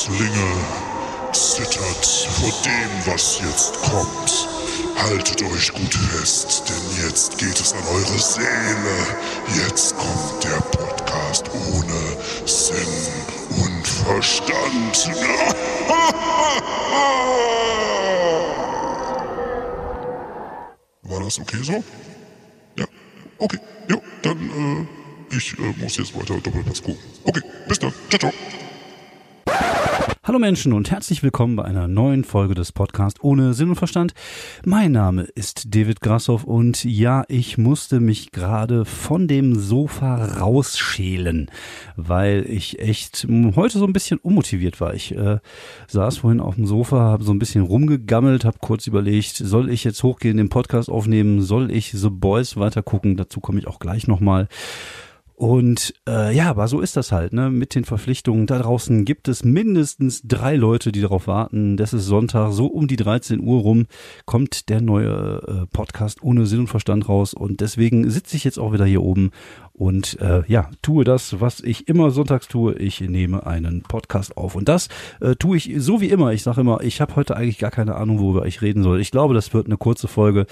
Erdlinge, 0.00 0.48
zittert 1.32 2.06
vor 2.06 2.52
dem, 2.64 2.90
was 3.04 3.38
jetzt 3.40 3.74
kommt. 3.82 4.48
Haltet 4.96 5.42
euch 5.42 5.70
gut 5.74 5.94
fest, 5.94 6.62
denn 6.68 7.04
jetzt 7.04 7.36
geht 7.36 7.60
es 7.60 7.74
an 7.74 7.82
eure 7.92 8.18
Seele. 8.18 8.96
Jetzt 9.62 9.94
kommt 9.96 10.42
der 10.42 10.58
Podcast 10.74 11.50
ohne 11.50 12.16
Sinn 12.46 13.12
und 13.62 13.86
Verstand. 13.86 15.10
War 21.02 21.20
das 21.20 21.38
okay 21.38 21.62
so? 21.62 21.84
Ja, 22.78 22.86
okay. 23.36 23.58
Jo, 23.88 24.00
dann, 24.22 24.38
äh, 25.30 25.36
ich 25.36 25.58
äh, 25.58 25.74
muss 25.76 25.98
jetzt 25.98 26.16
weiter 26.16 26.40
Doppelpass 26.40 26.82
gucken. 26.82 27.02
Okay, 27.24 27.42
bis 27.68 27.78
dann. 27.78 27.92
Ciao, 28.08 28.18
ciao. 28.18 28.32
Hallo 30.22 30.38
Menschen 30.38 30.74
und 30.74 30.90
herzlich 30.90 31.22
willkommen 31.22 31.56
bei 31.56 31.64
einer 31.64 31.88
neuen 31.88 32.24
Folge 32.24 32.54
des 32.54 32.72
Podcasts 32.72 33.18
ohne 33.22 33.54
Sinn 33.54 33.70
und 33.70 33.76
Verstand. 33.76 34.12
Mein 34.66 34.92
Name 34.92 35.22
ist 35.22 35.74
David 35.74 36.02
Grassoff 36.02 36.44
und 36.44 36.84
ja, 36.84 37.24
ich 37.28 37.56
musste 37.56 38.00
mich 38.00 38.30
gerade 38.30 38.84
von 38.84 39.28
dem 39.28 39.58
Sofa 39.58 40.22
rausschälen, 40.38 41.50
weil 41.96 42.44
ich 42.46 42.80
echt 42.80 43.26
heute 43.56 43.78
so 43.78 43.86
ein 43.86 43.94
bisschen 43.94 44.18
unmotiviert 44.18 44.78
war. 44.78 44.92
Ich 44.92 45.16
äh, 45.16 45.38
saß 45.88 46.18
vorhin 46.18 46.40
auf 46.40 46.56
dem 46.56 46.66
Sofa, 46.66 46.98
habe 46.98 47.24
so 47.24 47.32
ein 47.32 47.38
bisschen 47.38 47.62
rumgegammelt, 47.62 48.44
habe 48.44 48.58
kurz 48.60 48.86
überlegt, 48.86 49.36
soll 49.36 49.70
ich 49.70 49.84
jetzt 49.84 50.02
hochgehen, 50.02 50.36
den 50.36 50.50
Podcast 50.50 50.90
aufnehmen, 50.90 51.40
soll 51.40 51.70
ich 51.70 51.92
The 51.92 52.10
Boys 52.10 52.58
weitergucken, 52.58 53.16
dazu 53.16 53.40
komme 53.40 53.58
ich 53.58 53.66
auch 53.66 53.78
gleich 53.78 54.06
nochmal. 54.06 54.48
Und 55.40 55.94
äh, 56.06 56.36
ja, 56.36 56.50
aber 56.50 56.68
so 56.68 56.82
ist 56.82 56.98
das 56.98 57.12
halt, 57.12 57.32
ne? 57.32 57.48
Mit 57.48 57.74
den 57.74 57.86
Verpflichtungen. 57.86 58.46
Da 58.46 58.58
draußen 58.58 59.06
gibt 59.06 59.26
es 59.26 59.42
mindestens 59.42 60.20
drei 60.22 60.54
Leute, 60.54 60.92
die 60.92 61.00
darauf 61.00 61.26
warten. 61.26 61.78
Das 61.78 61.94
ist 61.94 62.04
Sonntag, 62.04 62.52
so 62.52 62.66
um 62.66 62.86
die 62.86 62.96
13 62.96 63.40
Uhr 63.40 63.62
rum 63.62 63.86
kommt 64.26 64.68
der 64.68 64.82
neue 64.82 65.40
äh, 65.48 65.66
Podcast 65.74 66.22
ohne 66.22 66.44
Sinn 66.44 66.60
und 66.60 66.66
Verstand 66.66 67.08
raus. 67.08 67.32
Und 67.32 67.62
deswegen 67.62 68.10
sitze 68.10 68.36
ich 68.36 68.44
jetzt 68.44 68.58
auch 68.58 68.74
wieder 68.74 68.84
hier 68.84 69.02
oben 69.02 69.30
und 69.72 70.20
äh, 70.20 70.42
ja, 70.46 70.68
tue 70.82 71.04
das, 71.04 71.40
was 71.40 71.60
ich 71.60 71.88
immer 71.88 72.10
sonntags 72.10 72.46
tue. 72.46 72.74
Ich 72.74 73.00
nehme 73.00 73.46
einen 73.46 73.80
Podcast 73.80 74.36
auf. 74.36 74.54
Und 74.54 74.68
das 74.68 74.90
äh, 75.22 75.36
tue 75.36 75.56
ich 75.56 75.72
so 75.78 76.02
wie 76.02 76.10
immer. 76.10 76.34
Ich 76.34 76.42
sage 76.42 76.60
immer, 76.60 76.82
ich 76.82 77.00
habe 77.00 77.16
heute 77.16 77.34
eigentlich 77.34 77.56
gar 77.56 77.70
keine 77.70 77.94
Ahnung, 77.94 78.18
worüber 78.18 78.44
ich 78.44 78.60
reden 78.60 78.82
soll. 78.82 79.00
Ich 79.00 79.10
glaube, 79.10 79.32
das 79.32 79.54
wird 79.54 79.68
eine 79.68 79.78
kurze 79.78 80.06
Folge 80.06 80.44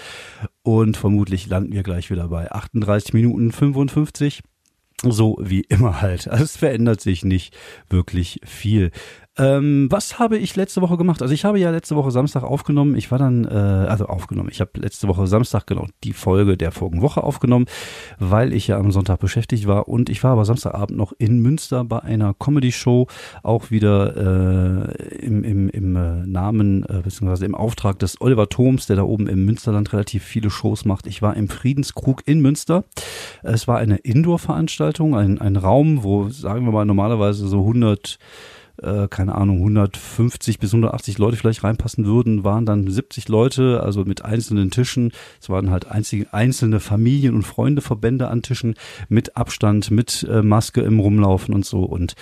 und 0.62 0.96
vermutlich 0.96 1.46
landen 1.46 1.74
wir 1.74 1.82
gleich 1.82 2.10
wieder 2.10 2.28
bei 2.28 2.50
38 2.50 3.12
Minuten 3.12 3.52
55 3.52 4.42
so 5.02 5.36
wie 5.40 5.60
immer 5.60 6.00
halt. 6.00 6.28
Also 6.28 6.44
es 6.44 6.56
verändert 6.56 7.00
sich 7.00 7.24
nicht 7.24 7.56
wirklich 7.88 8.40
viel. 8.44 8.90
Ähm, 9.38 9.86
was 9.90 10.18
habe 10.18 10.36
ich 10.36 10.56
letzte 10.56 10.82
Woche 10.82 10.96
gemacht? 10.96 11.22
Also 11.22 11.32
ich 11.32 11.44
habe 11.44 11.60
ja 11.60 11.70
letzte 11.70 11.94
Woche 11.94 12.10
Samstag 12.10 12.42
aufgenommen. 12.42 12.96
Ich 12.96 13.10
war 13.12 13.18
dann, 13.18 13.44
äh, 13.44 13.48
also 13.48 14.06
aufgenommen. 14.06 14.48
Ich 14.50 14.60
habe 14.60 14.70
letzte 14.74 15.06
Woche 15.06 15.28
Samstag 15.28 15.66
genau 15.66 15.86
die 16.02 16.12
Folge 16.12 16.56
der 16.56 16.72
vorigen 16.72 17.02
Woche 17.02 17.22
aufgenommen, 17.22 17.66
weil 18.18 18.52
ich 18.52 18.66
ja 18.66 18.78
am 18.78 18.90
Sonntag 18.90 19.20
beschäftigt 19.20 19.68
war. 19.68 19.88
Und 19.88 20.10
ich 20.10 20.24
war 20.24 20.32
aber 20.32 20.44
Samstagabend 20.44 20.98
noch 20.98 21.12
in 21.18 21.38
Münster 21.38 21.84
bei 21.84 22.00
einer 22.00 22.34
Comedy-Show, 22.34 23.06
auch 23.44 23.70
wieder 23.70 24.88
äh, 24.96 25.16
im, 25.18 25.44
im, 25.44 25.68
im 25.68 25.96
äh, 25.96 26.26
Namen 26.26 26.84
äh, 26.84 27.02
beziehungsweise 27.04 27.44
im 27.46 27.54
Auftrag 27.54 28.00
des 28.00 28.20
Oliver 28.20 28.48
Thoms, 28.48 28.86
der 28.86 28.96
da 28.96 29.02
oben 29.02 29.28
im 29.28 29.44
Münsterland 29.44 29.92
relativ 29.92 30.24
viele 30.24 30.50
Shows 30.50 30.84
macht. 30.84 31.06
Ich 31.06 31.22
war 31.22 31.36
im 31.36 31.48
Friedenskrug 31.48 32.22
in 32.26 32.40
Münster. 32.40 32.84
Es 33.44 33.68
war 33.68 33.78
eine 33.78 33.98
Indoor-Veranstaltung, 33.98 35.14
ein, 35.14 35.40
ein 35.40 35.56
Raum, 35.56 36.02
wo, 36.02 36.28
sagen 36.28 36.64
wir 36.64 36.72
mal, 36.72 36.84
normalerweise 36.84 37.46
so 37.46 37.60
100 37.60 38.18
äh, 38.82 39.08
keine 39.08 39.34
Ahnung, 39.34 39.58
150 39.58 40.58
bis 40.58 40.72
180 40.72 41.18
Leute 41.18 41.36
vielleicht 41.36 41.64
reinpassen 41.64 42.04
würden, 42.04 42.44
waren 42.44 42.66
dann 42.66 42.88
70 42.88 43.28
Leute, 43.28 43.82
also 43.82 44.04
mit 44.04 44.24
einzelnen 44.24 44.70
Tischen. 44.70 45.12
Es 45.40 45.48
waren 45.48 45.70
halt 45.70 45.90
einzige, 45.90 46.32
einzelne 46.32 46.80
Familien- 46.80 47.34
und 47.34 47.42
Freundeverbände 47.42 48.28
an 48.28 48.42
Tischen 48.42 48.74
mit 49.08 49.36
Abstand, 49.36 49.90
mit 49.90 50.26
äh, 50.30 50.42
Maske 50.42 50.80
im 50.80 51.00
Rumlaufen 51.00 51.54
und 51.54 51.64
so. 51.64 51.84
Und 51.84 52.14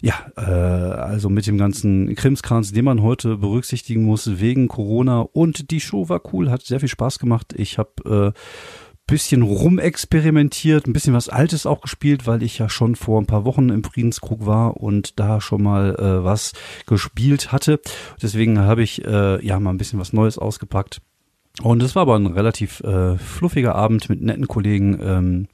ja, 0.00 0.14
äh, 0.36 0.40
also 0.40 1.28
mit 1.28 1.46
dem 1.46 1.58
ganzen 1.58 2.14
Krimskrans, 2.14 2.72
den 2.72 2.84
man 2.84 3.02
heute 3.02 3.36
berücksichtigen 3.36 4.04
muss 4.04 4.40
wegen 4.40 4.68
Corona. 4.68 5.20
Und 5.20 5.70
die 5.70 5.80
Show 5.80 6.08
war 6.08 6.20
cool, 6.32 6.50
hat 6.50 6.62
sehr 6.62 6.80
viel 6.80 6.88
Spaß 6.88 7.18
gemacht. 7.18 7.54
Ich 7.56 7.78
habe 7.78 8.34
äh, 8.34 8.38
bisschen 9.08 9.42
rumexperimentiert, 9.42 10.86
ein 10.86 10.92
bisschen 10.92 11.14
was 11.14 11.28
Altes 11.28 11.66
auch 11.66 11.80
gespielt, 11.80 12.28
weil 12.28 12.44
ich 12.44 12.58
ja 12.58 12.68
schon 12.68 12.94
vor 12.94 13.20
ein 13.20 13.26
paar 13.26 13.44
Wochen 13.44 13.70
im 13.70 13.82
Friedenskrug 13.82 14.46
war 14.46 14.76
und 14.76 15.18
da 15.18 15.40
schon 15.40 15.62
mal 15.62 15.96
äh, 15.96 16.24
was 16.24 16.52
gespielt 16.86 17.50
hatte. 17.50 17.80
Deswegen 18.22 18.60
habe 18.60 18.84
ich 18.84 19.04
äh, 19.04 19.44
ja 19.44 19.58
mal 19.58 19.70
ein 19.70 19.78
bisschen 19.78 19.98
was 19.98 20.12
Neues 20.12 20.38
ausgepackt. 20.38 21.00
Und 21.62 21.82
es 21.82 21.96
war 21.96 22.02
aber 22.02 22.14
ein 22.14 22.26
relativ 22.26 22.80
äh, 22.80 23.18
fluffiger 23.18 23.74
Abend 23.74 24.08
mit 24.08 24.22
netten 24.22 24.46
Kollegen. 24.46 24.98
Ähm, 25.02 25.48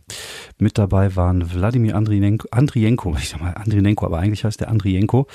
mit 0.59 0.77
dabei 0.77 1.17
waren 1.17 1.53
Wladimir 1.55 1.97
Andrienko, 1.97 2.47
Andrienko, 2.51 3.17
ich 3.19 3.31
sag 3.31 3.41
mal 3.41 3.55
Andrienko, 3.55 4.05
aber 4.05 4.19
eigentlich 4.19 4.45
heißt 4.45 4.61
der 4.61 4.69
Andrienko, 4.69 5.27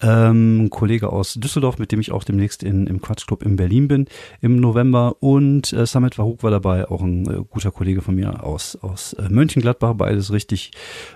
ähm, 0.00 0.64
ein 0.64 0.70
Kollege 0.70 1.10
aus 1.10 1.34
Düsseldorf, 1.34 1.78
mit 1.78 1.90
dem 1.90 2.00
ich 2.00 2.12
auch 2.12 2.24
demnächst 2.24 2.62
in, 2.62 2.86
im 2.86 3.00
Quatschclub 3.00 3.42
in 3.42 3.56
Berlin 3.56 3.88
bin 3.88 4.06
im 4.40 4.60
November. 4.60 5.16
Und 5.20 5.72
äh, 5.72 5.86
Samet 5.86 6.18
Wahouk 6.18 6.42
war 6.42 6.50
dabei, 6.50 6.88
auch 6.88 7.02
ein 7.02 7.28
äh, 7.28 7.42
guter 7.48 7.70
Kollege 7.70 8.02
von 8.02 8.14
mir 8.14 8.44
aus, 8.44 8.76
aus 8.76 9.14
äh, 9.14 9.28
Mönchengladbach. 9.28 9.94
Beides 9.94 10.30
richtig 10.30 10.72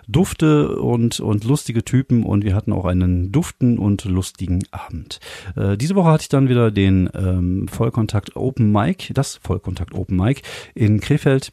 dufte 0.08 0.76
und, 0.76 1.20
und 1.20 1.44
lustige 1.44 1.84
Typen. 1.84 2.24
Und 2.24 2.44
wir 2.44 2.54
hatten 2.54 2.72
auch 2.72 2.86
einen 2.86 3.30
duften 3.30 3.78
und 3.78 4.04
lustigen 4.04 4.64
Abend. 4.70 5.20
Äh, 5.54 5.76
diese 5.76 5.94
Woche 5.94 6.10
hatte 6.10 6.22
ich 6.22 6.28
dann 6.28 6.48
wieder 6.48 6.70
den 6.70 7.10
ähm, 7.14 7.68
Vollkontakt 7.68 8.36
Open 8.36 8.72
Mic, 8.72 8.87
das 9.10 9.36
Vollkontakt 9.36 9.94
Open 9.94 10.16
Mic 10.16 10.42
in 10.74 11.00
Krefeld. 11.00 11.52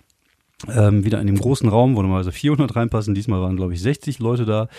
Ähm, 0.69 1.03
wieder 1.03 1.19
in 1.19 1.28
dem 1.28 1.38
großen 1.38 1.68
Raum, 1.68 1.96
wo 1.96 2.01
normalerweise 2.01 2.31
400 2.31 2.75
reinpassen. 2.75 3.13
Diesmal 3.13 3.41
waren, 3.41 3.57
glaube 3.57 3.73
ich, 3.73 3.81
60 3.81 4.19
Leute 4.19 4.46
da. 4.46 4.69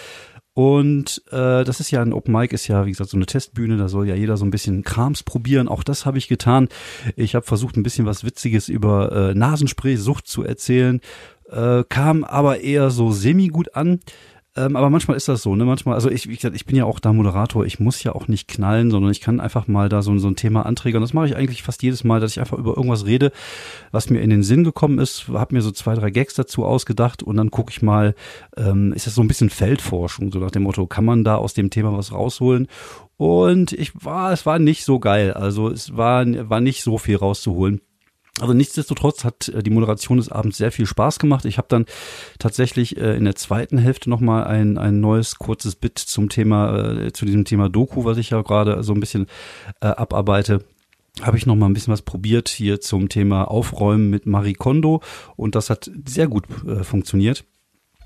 Und 0.54 1.22
äh, 1.32 1.64
das 1.64 1.80
ist 1.80 1.90
ja 1.90 2.00
ein 2.00 2.14
Open 2.14 2.32
Mic, 2.32 2.54
ist 2.54 2.66
ja, 2.66 2.86
wie 2.86 2.90
gesagt, 2.90 3.10
so 3.10 3.18
eine 3.18 3.26
Testbühne, 3.26 3.76
da 3.76 3.88
soll 3.88 4.08
ja 4.08 4.14
jeder 4.14 4.38
so 4.38 4.46
ein 4.46 4.50
bisschen 4.50 4.84
Krams 4.84 5.22
probieren. 5.22 5.68
Auch 5.68 5.82
das 5.82 6.06
habe 6.06 6.16
ich 6.16 6.28
getan. 6.28 6.68
Ich 7.14 7.34
habe 7.34 7.44
versucht, 7.44 7.76
ein 7.76 7.82
bisschen 7.82 8.06
was 8.06 8.24
Witziges 8.24 8.70
über 8.70 9.12
äh, 9.12 9.34
Nasenspray-Sucht 9.34 10.26
zu 10.26 10.44
erzählen, 10.44 11.02
äh, 11.50 11.84
kam 11.90 12.24
aber 12.24 12.60
eher 12.60 12.88
so 12.88 13.12
semi-gut 13.12 13.74
an. 13.74 14.00
Ähm, 14.56 14.74
aber 14.74 14.88
manchmal 14.88 15.16
ist 15.16 15.28
das 15.28 15.42
so, 15.42 15.54
ne? 15.54 15.64
Manchmal, 15.64 15.94
also 15.94 16.10
ich, 16.10 16.28
wie 16.28 16.34
gesagt, 16.34 16.56
ich 16.56 16.64
bin 16.64 16.76
ja 16.76 16.84
auch 16.86 16.98
da 16.98 17.12
Moderator, 17.12 17.66
ich 17.66 17.78
muss 17.78 18.02
ja 18.02 18.14
auch 18.14 18.26
nicht 18.26 18.48
knallen, 18.48 18.90
sondern 18.90 19.12
ich 19.12 19.20
kann 19.20 19.38
einfach 19.38 19.68
mal 19.68 19.88
da 19.88 20.00
so, 20.00 20.16
so 20.18 20.28
ein 20.28 20.36
Thema 20.36 20.64
anträgern. 20.64 21.02
Das 21.02 21.12
mache 21.12 21.26
ich 21.26 21.36
eigentlich 21.36 21.62
fast 21.62 21.82
jedes 21.82 22.04
Mal, 22.04 22.20
dass 22.20 22.32
ich 22.32 22.40
einfach 22.40 22.56
über 22.56 22.76
irgendwas 22.76 23.04
rede, 23.04 23.32
was 23.92 24.08
mir 24.08 24.20
in 24.20 24.30
den 24.30 24.42
Sinn 24.42 24.64
gekommen 24.64 24.98
ist, 24.98 25.28
habe 25.28 25.54
mir 25.54 25.60
so 25.60 25.70
zwei, 25.70 25.94
drei 25.94 26.10
Gags 26.10 26.34
dazu 26.34 26.64
ausgedacht 26.64 27.22
und 27.22 27.36
dann 27.36 27.50
gucke 27.50 27.70
ich 27.70 27.82
mal, 27.82 28.14
ähm, 28.56 28.92
ist 28.94 29.06
das 29.06 29.14
so 29.14 29.22
ein 29.22 29.28
bisschen 29.28 29.50
Feldforschung, 29.50 30.32
so 30.32 30.38
nach 30.38 30.50
dem 30.50 30.62
Motto, 30.62 30.86
kann 30.86 31.04
man 31.04 31.22
da 31.22 31.36
aus 31.36 31.52
dem 31.52 31.68
Thema 31.70 31.96
was 31.96 32.12
rausholen? 32.12 32.66
Und 33.18 33.72
ich 33.72 33.92
war, 34.04 34.32
es 34.32 34.46
war 34.46 34.58
nicht 34.58 34.84
so 34.84 34.98
geil. 35.00 35.32
Also 35.32 35.68
es 35.68 35.96
war, 35.96 36.26
war 36.50 36.60
nicht 36.60 36.82
so 36.82 36.98
viel 36.98 37.16
rauszuholen. 37.16 37.80
Also 38.40 38.52
nichtsdestotrotz 38.52 39.24
hat 39.24 39.48
äh, 39.48 39.62
die 39.62 39.70
Moderation 39.70 40.18
des 40.18 40.30
Abends 40.30 40.58
sehr 40.58 40.72
viel 40.72 40.86
Spaß 40.86 41.18
gemacht. 41.18 41.44
Ich 41.44 41.56
habe 41.58 41.68
dann 41.70 41.86
tatsächlich 42.38 42.98
äh, 42.98 43.16
in 43.16 43.24
der 43.24 43.34
zweiten 43.34 43.78
Hälfte 43.78 44.10
nochmal 44.10 44.44
ein, 44.44 44.76
ein 44.76 45.00
neues 45.00 45.36
kurzes 45.36 45.74
Bit 45.74 45.98
zum 45.98 46.28
Thema, 46.28 46.98
äh, 46.98 47.12
zu 47.12 47.24
diesem 47.24 47.44
Thema 47.44 47.68
Doku, 47.68 48.04
was 48.04 48.18
ich 48.18 48.30
ja 48.30 48.42
gerade 48.42 48.82
so 48.82 48.92
ein 48.92 49.00
bisschen 49.00 49.26
äh, 49.80 49.86
abarbeite, 49.86 50.64
habe 51.22 51.38
ich 51.38 51.46
noch 51.46 51.56
mal 51.56 51.66
ein 51.66 51.72
bisschen 51.72 51.92
was 51.92 52.02
probiert 52.02 52.50
hier 52.50 52.80
zum 52.80 53.08
Thema 53.08 53.50
Aufräumen 53.50 54.10
mit 54.10 54.26
Marie 54.26 54.52
Kondo 54.52 55.00
und 55.36 55.54
das 55.54 55.70
hat 55.70 55.90
sehr 56.06 56.28
gut 56.28 56.44
äh, 56.66 56.84
funktioniert. 56.84 57.44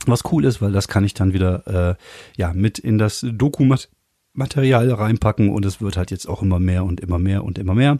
Was 0.07 0.23
cool 0.31 0.45
ist, 0.45 0.63
weil 0.63 0.73
das 0.73 0.87
kann 0.89 1.05
ich 1.05 1.13
dann 1.13 1.35
wieder 1.35 1.67
äh, 1.67 1.95
ja 2.37 2.53
mit 2.55 2.79
in 2.79 2.99
das 2.99 3.27
Doku-Material 3.29 4.93
reinpacken 4.93 5.51
und 5.51 5.67
es 5.67 5.81
wird 5.81 5.97
halt 5.97 6.13
jetzt 6.13 6.29
auch 6.29 6.41
immer 6.41 6.61
mehr 6.61 6.85
und 6.85 7.01
immer 7.01 7.19
mehr 7.19 7.45
und 7.45 7.59
immer 7.59 7.75
mehr. 7.75 7.99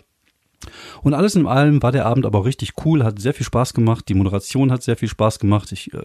Und 1.03 1.15
alles 1.15 1.35
in 1.35 1.47
allem 1.47 1.83
war 1.83 1.93
der 1.93 2.07
Abend 2.07 2.27
aber 2.27 2.45
richtig 2.45 2.73
cool, 2.85 3.05
hat 3.05 3.19
sehr 3.19 3.35
viel 3.35 3.47
Spaß 3.47 3.75
gemacht, 3.75 4.09
die 4.09 4.15
Moderation 4.15 4.71
hat 4.71 4.83
sehr 4.83 4.97
viel 4.97 5.09
Spaß 5.09 5.39
gemacht. 5.39 5.73
Ich 5.73 5.93
äh, 5.95 6.03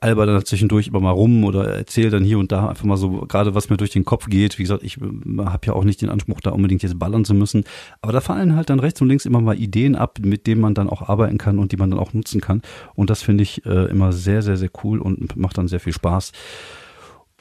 alber 0.00 0.26
dann 0.26 0.44
zwischendurch 0.44 0.88
immer 0.88 1.00
mal 1.00 1.10
rum 1.10 1.44
oder 1.44 1.66
erzähle 1.66 2.10
dann 2.10 2.24
hier 2.24 2.38
und 2.38 2.52
da 2.52 2.68
einfach 2.68 2.84
mal 2.84 2.96
so 2.96 3.10
gerade 3.26 3.54
was 3.54 3.70
mir 3.70 3.76
durch 3.76 3.90
den 3.90 4.04
Kopf 4.04 4.26
geht. 4.28 4.58
Wie 4.58 4.62
gesagt, 4.62 4.82
ich 4.82 4.98
äh, 4.98 5.44
habe 5.44 5.66
ja 5.66 5.72
auch 5.72 5.84
nicht 5.84 6.02
den 6.02 6.10
Anspruch, 6.10 6.40
da 6.40 6.50
unbedingt 6.50 6.82
jetzt 6.82 6.98
ballern 6.98 7.24
zu 7.24 7.34
müssen. 7.34 7.64
Aber 8.00 8.12
da 8.12 8.20
fallen 8.20 8.56
halt 8.56 8.70
dann 8.70 8.80
rechts 8.80 9.00
und 9.00 9.08
links 9.08 9.26
immer 9.26 9.40
mal 9.40 9.58
Ideen 9.58 9.96
ab, 9.96 10.18
mit 10.22 10.46
denen 10.46 10.60
man 10.60 10.74
dann 10.74 10.88
auch 10.88 11.02
arbeiten 11.02 11.38
kann 11.38 11.58
und 11.58 11.72
die 11.72 11.76
man 11.76 11.90
dann 11.90 11.98
auch 11.98 12.12
nutzen 12.12 12.40
kann. 12.40 12.62
Und 12.94 13.10
das 13.10 13.22
finde 13.22 13.42
ich 13.42 13.64
äh, 13.66 13.86
immer 13.86 14.12
sehr, 14.12 14.42
sehr, 14.42 14.56
sehr 14.56 14.70
cool 14.82 15.00
und 15.00 15.36
macht 15.36 15.58
dann 15.58 15.68
sehr 15.68 15.80
viel 15.80 15.92
Spaß. 15.92 16.32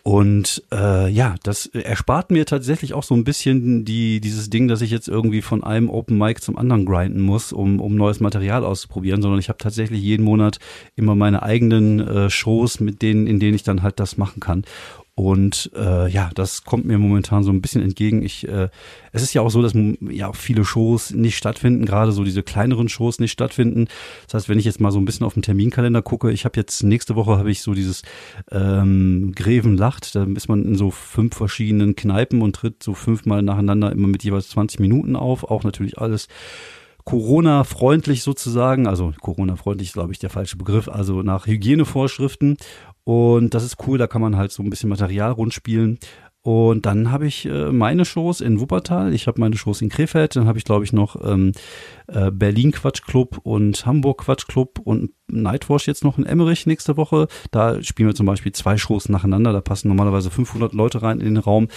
Und 0.06 0.62
äh, 0.70 1.10
ja, 1.10 1.36
das 1.44 1.68
erspart 1.68 2.30
mir 2.30 2.46
tatsächlich 2.46 2.94
auch 2.94 3.04
so 3.04 3.16
ein 3.16 3.24
bisschen 3.24 3.86
die 3.86 4.20
dieses 4.20 4.50
Ding, 4.50 4.68
dass 4.68 4.82
ich 4.82 4.92
jetzt 4.92 5.08
irgendwie 5.08 5.42
von 5.42 5.64
einem 5.64 5.90
Open 5.90 6.18
Mic 6.18 6.42
zum 6.42 6.58
anderen 6.58 6.86
grinden 6.86 7.22
muss, 7.22 7.54
um, 7.54 7.80
um 7.80 7.96
neues 7.96 8.20
Material 8.20 8.66
auszuprobieren, 8.66 9.22
sondern 9.22 9.40
ich 9.40 9.48
habe 9.48 9.60
tatsächlich 9.60 10.02
jeden 10.02 10.26
Monat 10.26 10.60
immer 10.98 11.16
meine 11.16 11.42
eigenen 11.42 12.02
äh, 12.02 12.30
Shows, 12.30 12.82
mit 12.82 13.02
denen, 13.02 13.28
in 13.28 13.40
denen 13.40 13.56
ich 13.56 13.64
dann 13.64 13.82
halt 13.82 13.98
das 14.02 14.18
machen 14.18 14.42
kann. 14.42 14.66
Und 15.16 15.70
äh, 15.76 16.10
ja, 16.10 16.32
das 16.34 16.64
kommt 16.64 16.86
mir 16.86 16.98
momentan 16.98 17.44
so 17.44 17.52
ein 17.52 17.62
bisschen 17.62 17.84
entgegen. 17.84 18.24
Ich, 18.24 18.48
äh, 18.48 18.70
es 19.12 19.22
ist 19.22 19.34
ja 19.36 19.44
auch 19.44 19.52
so, 19.52 19.62
dass 19.62 19.74
ja 20.02 20.34
viele 20.34 20.66
Shows 20.66 21.12
nicht 21.12 21.38
stattfinden, 21.38 21.86
gerade 21.86 22.12
so 22.12 22.24
diese 22.24 22.42
kleineren 22.42 22.90
Shows 22.90 23.20
nicht 23.20 23.32
stattfinden. 23.32 23.88
Das 24.26 24.34
heißt, 24.34 24.50
wenn 24.50 24.58
ich 24.58 24.66
jetzt 24.66 24.80
mal 24.80 24.92
so 24.92 25.00
ein 25.00 25.06
bisschen 25.06 25.28
auf 25.28 25.36
den 25.36 25.44
Terminkalender 25.44 26.02
gucke, 26.02 26.32
ich 26.32 26.46
habe 26.46 26.60
jetzt 26.60 26.82
nächste 26.82 27.16
Woche 27.16 27.38
habe 27.38 27.52
ich 27.52 27.62
so 27.62 27.76
dieses 27.76 28.02
ähm, 28.52 29.34
Greven 29.36 29.78
lacht, 29.78 30.16
da 30.16 30.24
ist 30.24 30.48
man 30.48 30.66
in 30.66 30.76
so 30.76 30.90
fünf 30.90 31.36
verschiedenen 31.36 31.96
Kneipen 31.96 32.42
und 32.42 32.56
tritt 32.56 32.82
so 32.82 32.96
fünfmal 32.96 33.44
nacheinander 33.44 33.92
immer 33.92 34.08
mit 34.08 34.24
jeweils 34.24 34.50
20 34.50 34.80
Minuten 34.80 35.16
auf. 35.16 35.44
Auch 35.44 35.64
natürlich 35.64 36.00
alles 36.00 36.28
Corona-freundlich 37.06 38.24
sozusagen, 38.24 38.88
also 38.88 39.14
Corona-freundlich 39.22 39.90
ist, 39.90 39.94
glaube 39.94 40.14
ich, 40.14 40.20
der 40.20 40.30
falsche 40.30 40.58
Begriff, 40.58 40.88
also 40.88 41.22
nach 41.22 41.48
Hygienevorschriften. 41.48 42.58
Und 43.04 43.54
das 43.54 43.64
ist 43.64 43.78
cool, 43.88 43.98
da 43.98 44.08
kann 44.08 44.22
man 44.22 44.38
halt 44.38 44.52
so 44.52 44.64
ein 44.64 44.70
bisschen 44.70 44.90
Material 44.90 45.32
rundspielen. 45.32 46.00
Und 46.46 46.86
dann 46.86 47.10
habe 47.10 47.26
ich 47.26 47.46
äh, 47.46 47.72
meine 47.72 48.04
Shows 48.04 48.42
in 48.42 48.60
Wuppertal, 48.60 49.14
ich 49.14 49.28
habe 49.28 49.40
meine 49.40 49.56
Shows 49.56 49.82
in 49.82 49.88
Krefeld, 49.88 50.36
dann 50.36 50.46
habe 50.46 50.58
ich 50.58 50.66
glaube 50.66 50.84
ich 50.84 50.92
noch 50.92 51.16
ähm, 51.24 51.54
äh, 52.08 52.32
Berlin 52.32 52.74
Quatsch 52.74 53.02
Club 53.04 53.40
und 53.44 53.86
Hamburg 53.86 54.26
Quatsch 54.26 54.46
Club 54.48 54.80
und 54.84 55.12
Nightwash 55.28 55.88
jetzt 55.88 56.04
noch 56.04 56.18
in 56.18 56.26
Emmerich 56.26 56.66
nächste 56.66 56.98
Woche. 56.98 57.28
Da 57.52 57.82
spielen 57.82 58.10
wir 58.10 58.16
zum 58.16 58.26
Beispiel 58.26 58.52
zwei 58.52 58.76
Shows 58.76 59.08
nacheinander, 59.08 59.54
da 59.54 59.62
passen 59.62 59.88
normalerweise 59.88 60.30
500 60.30 60.74
Leute 60.74 61.02
rein 61.02 61.22
in 61.22 61.36
den 61.36 61.38
Raum. 61.38 61.70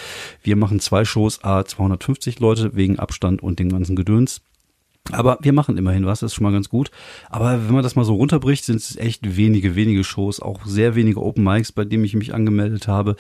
Wir 0.43 0.57
machen 0.57 0.81
zwei 0.81 1.05
Shows, 1.05 1.45
a 1.45 1.65
250 1.65 2.41
Leute 2.41 2.75
wegen 2.75 2.99
Abstand 2.99 3.45
und 3.45 3.61
dem 3.61 3.69
ganzen 3.69 3.95
Gedöns. 3.95 4.43
Aber 5.13 5.39
wir 5.41 5.53
machen 5.53 5.77
immerhin 5.79 6.07
was, 6.07 6.21
das 6.21 6.33
ist 6.33 6.35
schon 6.35 6.45
mal 6.45 6.53
ganz 6.53 6.69
gut. 6.69 6.91
Aber 7.31 7.53
wenn 7.53 7.75
man 7.75 7.83
das 7.83 7.97
mal 7.97 8.05
so 8.05 8.15
runterbricht, 8.15 8.65
sind 8.65 8.77
es 8.77 8.97
echt 8.97 9.37
wenige, 9.37 9.75
wenige 9.75 10.05
Shows, 10.05 10.41
auch 10.41 10.65
sehr 10.67 10.95
wenige 10.95 11.23
Open 11.23 11.45
Mics, 11.45 11.73
bei 11.73 11.85
denen 11.85 12.05
ich 12.05 12.15
mich 12.15 12.35
angemeldet 12.35 12.89
habe. 12.89 13.17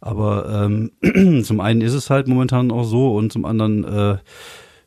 Aber 0.00 0.68
ähm, 0.68 1.42
zum 1.44 1.60
einen 1.60 1.80
ist 1.80 1.94
es 1.94 2.10
halt 2.10 2.28
momentan 2.28 2.70
auch 2.70 2.84
so 2.84 3.14
und 3.14 3.32
zum 3.32 3.44
anderen 3.44 3.84
äh, 3.84 4.18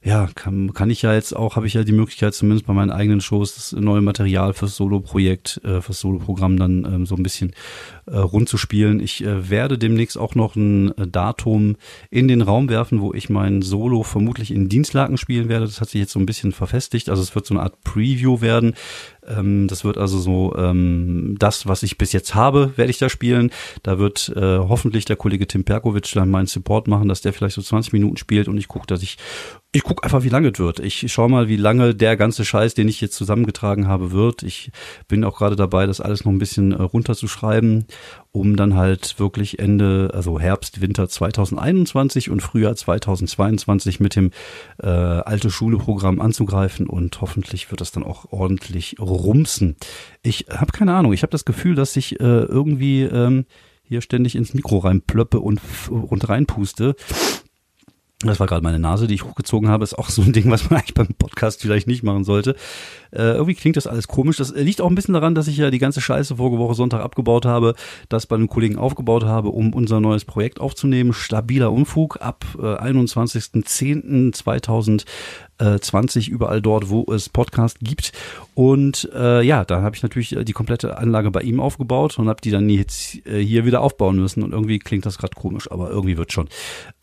ja, 0.02 0.30
kann, 0.34 0.74
kann 0.74 0.90
ich 0.90 1.02
ja 1.02 1.14
jetzt 1.14 1.36
auch, 1.36 1.58
habe 1.58 1.68
ich 1.68 1.74
ja 1.74 1.84
die 1.84 1.92
Möglichkeit, 1.92 2.34
zumindest 2.34 2.66
bei 2.66 2.74
meinen 2.74 2.90
eigenen 2.90 3.20
Shows, 3.20 3.56
das 3.56 3.74
neue 3.74 4.02
Material 4.02 4.54
fürs 4.54 4.78
Solo-Projekt, 4.78 5.60
äh, 5.66 5.82
fürs 5.82 6.00
Solo-Programm 6.00 6.58
dann 6.58 6.86
ähm, 6.86 7.06
so 7.06 7.16
ein 7.16 7.24
bisschen 7.24 7.52
äh, 8.12 8.18
rund 8.18 8.50
zu 8.50 8.58
spielen. 8.58 9.00
Ich 9.00 9.24
äh, 9.24 9.50
werde 9.50 9.78
demnächst 9.78 10.18
auch 10.18 10.36
noch 10.36 10.56
ein 10.56 10.98
äh, 10.98 11.08
Datum 11.08 11.76
in 12.10 12.28
den 12.28 12.42
Raum 12.42 12.70
werfen, 12.70 13.02
wo 13.02 13.14
ich 13.14 13.30
mein 13.30 13.62
Solo 13.62 14.04
vermutlich 14.04 14.52
in 14.52 14.70
Dienstlaken 14.70 15.18
spielen 15.18 15.50
werde. 15.50 15.66
Das 15.66 15.82
hat 15.82 15.90
sich 15.90 16.02
jetzt 16.02 16.14
so 16.14 16.20
ein 16.20 16.26
bisschen 16.26 16.52
verfestigt. 16.52 17.10
Also 17.10 17.22
es 17.22 17.36
wird 17.36 17.46
so 17.46 17.54
eine 17.54 17.64
Art 17.64 17.82
Preview 17.84 18.42
werden. 18.42 18.76
Ähm, 19.28 19.68
das 19.68 19.84
wird 19.84 19.98
also 19.98 20.20
so 20.20 20.56
ähm, 20.58 21.36
das, 21.40 21.68
was 21.68 21.84
ich 21.84 21.98
bis 21.98 22.12
jetzt 22.12 22.36
habe, 22.36 22.74
werde 22.76 22.90
ich 22.90 22.98
da 22.98 23.10
spielen. 23.10 23.52
Da 23.84 24.00
wird 24.00 24.30
äh, 24.36 24.58
hoffentlich 24.58 25.06
der 25.06 25.16
Kollege 25.16 25.48
Tim 25.48 25.64
Perkovic 25.64 26.12
dann 26.14 26.30
meinen 26.30 26.48
Support 26.48 26.88
machen, 26.88 27.08
dass 27.08 27.22
der 27.22 27.34
vielleicht 27.34 27.56
so 27.56 27.62
20 27.62 27.94
Minuten 27.94 28.18
spielt 28.18 28.48
und 28.48 28.58
ich 28.58 28.68
gucke, 28.68 28.88
dass 28.88 29.04
ich 29.04 29.18
ich 29.72 29.84
guck 29.84 30.04
einfach, 30.04 30.24
wie 30.24 30.30
lange 30.30 30.50
es 30.50 30.58
wird. 30.58 30.80
Ich 30.80 31.12
schaue 31.12 31.30
mal, 31.30 31.48
wie 31.48 31.56
lange 31.56 31.94
der 31.94 32.18
ganze 32.18 32.44
Scheiß, 32.44 32.74
den 32.74 32.88
ich 32.88 33.02
jetzt 33.02 33.16
zusammengetragen 33.16 33.88
habe, 33.88 34.12
wird. 34.12 34.42
Ich 34.42 34.72
bin 35.08 35.24
auch 35.24 35.38
gerade 35.38 35.56
dabei, 35.56 35.86
das 35.86 36.02
alles 36.02 36.26
noch 36.26 36.32
ein 36.32 36.40
bisschen 36.40 36.72
äh, 36.72 36.82
runterzuschreiben, 36.82 37.86
um 38.32 38.56
dann 38.56 38.76
halt 38.76 39.20
wirklich 39.20 39.60
Ende, 39.60 40.12
also 40.14 40.40
Herbst, 40.40 40.82
Winter 40.82 41.10
2021 41.10 42.30
und 42.30 42.42
Frühjahr 42.42 42.76
2022 42.76 44.00
mit 44.00 44.16
dem 44.16 44.32
äh, 44.82 44.88
alte 44.88 45.50
Schule-Programm 45.50 46.22
anzugreifen 46.22 46.88
und 46.88 47.20
hoffentlich 47.22 47.72
wird 47.72 47.82
das 47.82 47.92
dann 47.92 48.04
auch 48.04 48.32
ordentlich 48.32 48.98
rumsen. 49.00 49.76
Ich 50.22 50.46
habe 50.50 50.72
keine 50.72 50.94
Ahnung. 50.94 51.14
Ich 51.14 51.24
habe 51.24 51.32
das 51.32 51.46
Gefühl, 51.46 51.76
dass 51.76 51.96
ich 51.96 52.20
äh, 52.20 52.24
irgendwie 52.24 53.04
ähm, 53.04 53.46
hier 53.84 54.02
ständig 54.02 54.36
ins 54.36 54.54
Mikro 54.54 54.78
reinplöppe 54.78 55.40
und, 55.40 55.60
und 55.90 56.30
reinpuste. 56.30 56.96
Das 58.22 58.38
war 58.42 58.48
gerade 58.48 58.62
meine 58.62 58.80
Nase, 58.80 59.08
die 59.08 59.14
ich 59.14 59.24
hochgezogen 59.24 59.70
habe. 59.70 59.86
Ist 59.86 59.98
auch 59.98 60.10
so 60.10 60.22
ein 60.22 60.34
Ding, 60.34 60.52
was 60.52 60.70
man 60.70 60.80
eigentlich 60.80 60.94
beim 60.94 61.08
Podcast 61.08 61.62
vielleicht 61.62 61.88
nicht 61.88 62.04
machen 62.04 62.26
sollte. 62.26 62.54
Äh, 63.12 63.32
irgendwie 63.32 63.56
klingt 63.56 63.78
das 63.78 63.88
alles 63.88 64.10
komisch. 64.10 64.36
Das 64.36 64.54
liegt 64.54 64.82
auch 64.82 64.90
ein 64.90 64.96
bisschen 64.96 65.14
daran, 65.14 65.36
dass 65.36 65.48
ich 65.48 65.56
ja 65.56 65.72
die 65.72 65.80
ganze 65.80 66.02
Scheiße 66.02 66.36
vorige 66.36 66.60
Woche 66.60 66.76
Sonntag 66.76 67.02
abgebaut 67.02 67.46
habe, 67.46 67.76
das 68.10 68.26
bei 68.26 68.36
einem 68.36 68.50
Kollegen 68.50 68.76
aufgebaut 68.76 69.24
habe, 69.24 69.48
um 69.50 69.74
unser 69.74 70.02
neues 70.02 70.26
Projekt 70.26 70.60
aufzunehmen. 70.60 71.14
Stabiler 71.14 71.72
Unfug 71.72 72.22
ab 72.22 72.44
äh, 72.58 72.64
21.10.2000 72.64 75.06
20 75.60 76.30
überall 76.30 76.62
dort, 76.62 76.90
wo 76.90 77.06
es 77.12 77.30
Podcast 77.30 77.80
gibt. 77.82 78.12
Und 78.56 79.10
äh, 79.14 79.42
ja, 79.42 79.64
da 79.66 79.82
habe 79.82 79.96
ich 79.96 80.04
natürlich 80.04 80.36
die 80.42 80.54
komplette 80.54 80.98
Anlage 80.98 81.32
bei 81.32 81.42
ihm 81.42 81.60
aufgebaut 81.60 82.20
und 82.20 82.28
habe 82.28 82.42
die 82.42 82.52
dann 82.52 82.70
jetzt 82.70 83.26
äh, 83.26 83.40
hier 83.40 83.66
wieder 83.66 83.82
aufbauen 83.82 84.18
müssen. 84.18 84.44
Und 84.44 84.52
irgendwie 84.52 84.80
klingt 84.80 85.06
das 85.06 85.18
gerade 85.18 85.36
komisch, 85.36 85.72
aber 85.72 85.90
irgendwie 85.90 86.18
wird 86.18 86.34
schon. 86.34 86.50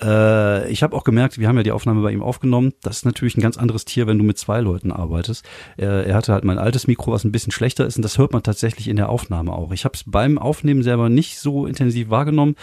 Äh, 0.01 0.71
ich 0.71 0.83
habe 0.83 0.97
auch 0.97 1.05
gemerkt, 1.05 1.39
wir 1.39 1.49
haben 1.49 1.57
ja 1.57 1.63
die 1.63 1.73
Aufnahme 1.73 2.03
bei 2.03 2.13
ihm 2.13 2.23
aufgenommen. 2.23 2.73
Das 2.83 2.99
ist 2.99 3.05
natürlich 3.05 3.37
ein 3.37 3.43
ganz 3.43 3.57
anderes 3.57 3.85
Tier, 3.85 4.07
wenn 4.07 4.19
du 4.19 4.25
mit 4.25 4.39
zwei 4.39 4.61
Leuten 4.61 4.93
arbeitest. 4.93 5.45
Er 5.77 6.15
hatte 6.15 6.33
halt 6.33 6.45
mein 6.45 6.59
altes 6.59 6.87
Mikro, 6.87 7.13
was 7.13 7.25
ein 7.25 7.33
bisschen 7.33 7.53
schlechter 7.53 7.87
ist 7.87 7.97
und 7.97 8.03
das 8.03 8.19
hört 8.19 8.33
man 8.33 8.43
tatsächlich 8.43 8.89
in 8.89 8.97
der 8.97 9.09
Aufnahme 9.09 9.53
auch. 9.53 9.73
Ich 9.73 9.85
habe 9.85 9.95
es 9.95 10.05
beim 10.07 10.39
Aufnehmen 10.39 10.83
selber 10.83 11.09
nicht 11.09 11.39
so 11.39 11.67
intensiv 11.67 12.11
wahrgenommen. 12.11 12.57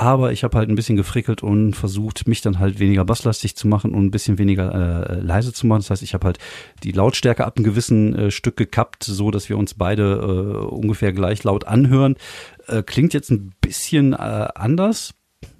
Aber 0.00 0.32
ich 0.32 0.44
habe 0.44 0.56
halt 0.56 0.70
ein 0.70 0.76
bisschen 0.76 0.96
gefrickelt 0.96 1.42
und 1.42 1.74
versucht, 1.74 2.26
mich 2.26 2.40
dann 2.40 2.58
halt 2.58 2.78
weniger 2.78 3.04
basslastig 3.04 3.54
zu 3.54 3.68
machen 3.68 3.92
und 3.92 4.06
ein 4.06 4.10
bisschen 4.10 4.38
weniger 4.38 5.10
äh, 5.10 5.20
leise 5.20 5.52
zu 5.52 5.66
machen. 5.66 5.80
Das 5.80 5.90
heißt, 5.90 6.02
ich 6.02 6.14
habe 6.14 6.24
halt 6.24 6.38
die 6.82 6.92
Lautstärke 6.92 7.44
ab 7.44 7.58
einem 7.58 7.64
gewissen 7.64 8.14
äh, 8.14 8.30
Stück 8.30 8.56
gekappt, 8.56 9.04
so 9.04 9.30
dass 9.30 9.50
wir 9.50 9.58
uns 9.58 9.74
beide 9.74 10.14
äh, 10.14 10.64
ungefähr 10.68 11.12
gleich 11.12 11.44
laut 11.44 11.66
anhören. 11.66 12.16
Äh, 12.66 12.82
klingt 12.82 13.12
jetzt 13.12 13.30
ein 13.30 13.52
bisschen 13.60 14.14
äh, 14.14 14.16
anders, 14.54 15.12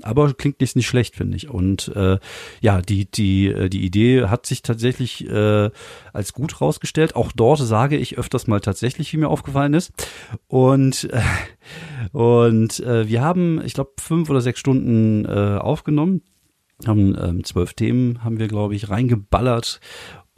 aber 0.03 0.33
klingt 0.35 0.61
nicht, 0.61 0.77
nicht 0.77 0.87
schlecht, 0.87 1.17
finde 1.17 1.37
ich. 1.37 1.49
Und 1.49 1.89
äh, 1.95 2.19
ja, 2.61 2.81
die, 2.81 3.11
die, 3.11 3.49
äh, 3.49 3.69
die 3.69 3.85
Idee 3.85 4.27
hat 4.27 4.47
sich 4.47 4.63
tatsächlich 4.63 5.29
äh, 5.29 5.71
als 6.13 6.33
gut 6.33 6.61
rausgestellt. 6.61 7.17
Auch 7.17 7.33
dort 7.33 7.61
sage 7.61 7.97
ich 7.97 8.19
öfters 8.19 8.47
mal 8.47 8.61
tatsächlich, 8.61 9.13
wie 9.13 9.19
mir 9.19 9.29
aufgefallen 9.29 9.75
ist. 9.75 9.93
Und, 10.47 11.09
äh, 11.13 11.21
und 12.13 12.81
äh, 12.81 13.09
wir 13.09 13.23
haben, 13.23 13.65
ich 13.65 13.75
glaube, 13.75 13.93
fünf 14.01 14.31
oder 14.31 14.41
sechs 14.41 14.61
Stunden 14.61 15.25
äh, 15.25 15.59
aufgenommen 15.59 16.23
haben 16.87 17.15
ähm, 17.21 17.45
zwölf 17.45 17.75
Themen 17.75 18.25
haben 18.25 18.39
wir 18.39 18.49
glaube 18.49 18.75
ich 18.75 18.89
reingeballert 18.89 19.81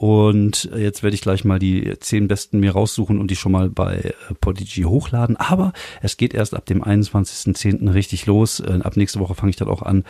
und 0.03 0.69
jetzt 0.75 1.01
werde 1.01 1.15
ich 1.15 1.21
gleich 1.21 1.45
mal 1.45 1.59
die 1.59 1.93
zehn 2.01 2.27
besten 2.27 2.59
mir 2.59 2.73
raussuchen 2.73 3.19
und 3.19 3.31
die 3.31 3.37
schon 3.37 3.53
mal 3.53 3.69
bei 3.69 3.95
äh, 3.95 4.33
Podigy 4.41 4.81
hochladen. 4.81 5.37
Aber 5.37 5.71
es 6.01 6.17
geht 6.17 6.33
erst 6.33 6.53
ab 6.55 6.65
dem 6.65 6.83
21.10. 6.83 7.93
richtig 7.93 8.25
los. 8.25 8.59
Äh, 8.59 8.81
ab 8.83 8.97
nächste 8.97 9.21
Woche 9.21 9.33
fange 9.33 9.51
ich 9.51 9.55
dann 9.55 9.69
auch 9.69 9.81
an, 9.81 10.03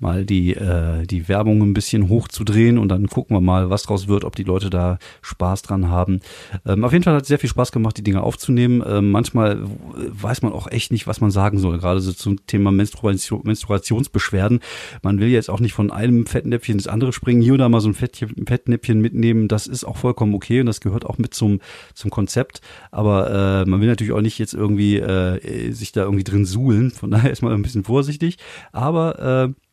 mal 0.00 0.26
die, 0.26 0.54
äh, 0.54 1.06
die 1.06 1.28
Werbung 1.28 1.62
ein 1.62 1.72
bisschen 1.72 2.10
hochzudrehen 2.10 2.76
und 2.76 2.90
dann 2.90 3.06
gucken 3.06 3.34
wir 3.34 3.40
mal, 3.40 3.70
was 3.70 3.84
draus 3.84 4.06
wird, 4.06 4.24
ob 4.24 4.36
die 4.36 4.42
Leute 4.42 4.68
da 4.68 4.98
Spaß 5.22 5.62
dran 5.62 5.88
haben. 5.88 6.20
Ähm, 6.66 6.84
auf 6.84 6.92
jeden 6.92 7.04
Fall 7.04 7.14
hat 7.14 7.22
es 7.22 7.28
sehr 7.28 7.38
viel 7.38 7.48
Spaß 7.48 7.72
gemacht, 7.72 7.96
die 7.96 8.04
Dinge 8.04 8.24
aufzunehmen. 8.24 8.84
Ähm, 8.86 9.10
manchmal 9.10 9.62
weiß 9.62 10.42
man 10.42 10.52
auch 10.52 10.70
echt 10.70 10.92
nicht, 10.92 11.06
was 11.06 11.22
man 11.22 11.30
sagen 11.30 11.58
soll, 11.58 11.78
gerade 11.78 12.00
so 12.00 12.12
zum 12.12 12.44
Thema 12.44 12.70
Menstruation, 12.70 13.40
Menstruationsbeschwerden. 13.44 14.60
Man 15.02 15.20
will 15.20 15.28
jetzt 15.28 15.48
auch 15.48 15.60
nicht 15.60 15.72
von 15.72 15.90
einem 15.90 16.26
Fettnäpfchen 16.26 16.74
ins 16.74 16.86
andere 16.86 17.14
springen, 17.14 17.40
hier 17.40 17.54
oder 17.54 17.70
mal 17.70 17.80
so 17.80 17.88
ein 17.88 17.94
Fettnäpfchen 17.94 19.00
mitnehmen 19.00 19.37
nehmen, 19.38 19.48
das 19.48 19.66
ist 19.66 19.84
auch 19.84 19.96
vollkommen 19.96 20.34
okay 20.34 20.60
und 20.60 20.66
das 20.66 20.80
gehört 20.80 21.06
auch 21.06 21.18
mit 21.18 21.34
zum, 21.34 21.60
zum 21.94 22.10
Konzept. 22.10 22.60
Aber 22.90 23.62
äh, 23.64 23.68
man 23.68 23.80
will 23.80 23.88
natürlich 23.88 24.12
auch 24.12 24.20
nicht 24.20 24.38
jetzt 24.38 24.54
irgendwie 24.54 24.98
äh, 24.98 25.72
sich 25.72 25.92
da 25.92 26.02
irgendwie 26.02 26.24
drin 26.24 26.44
suhlen. 26.44 26.90
Von 26.90 27.10
daher 27.10 27.30
ist 27.30 27.42
man 27.42 27.52
ein 27.52 27.62
bisschen 27.62 27.84
vorsichtig. 27.84 28.38
Aber 28.72 29.48
äh, 29.48 29.67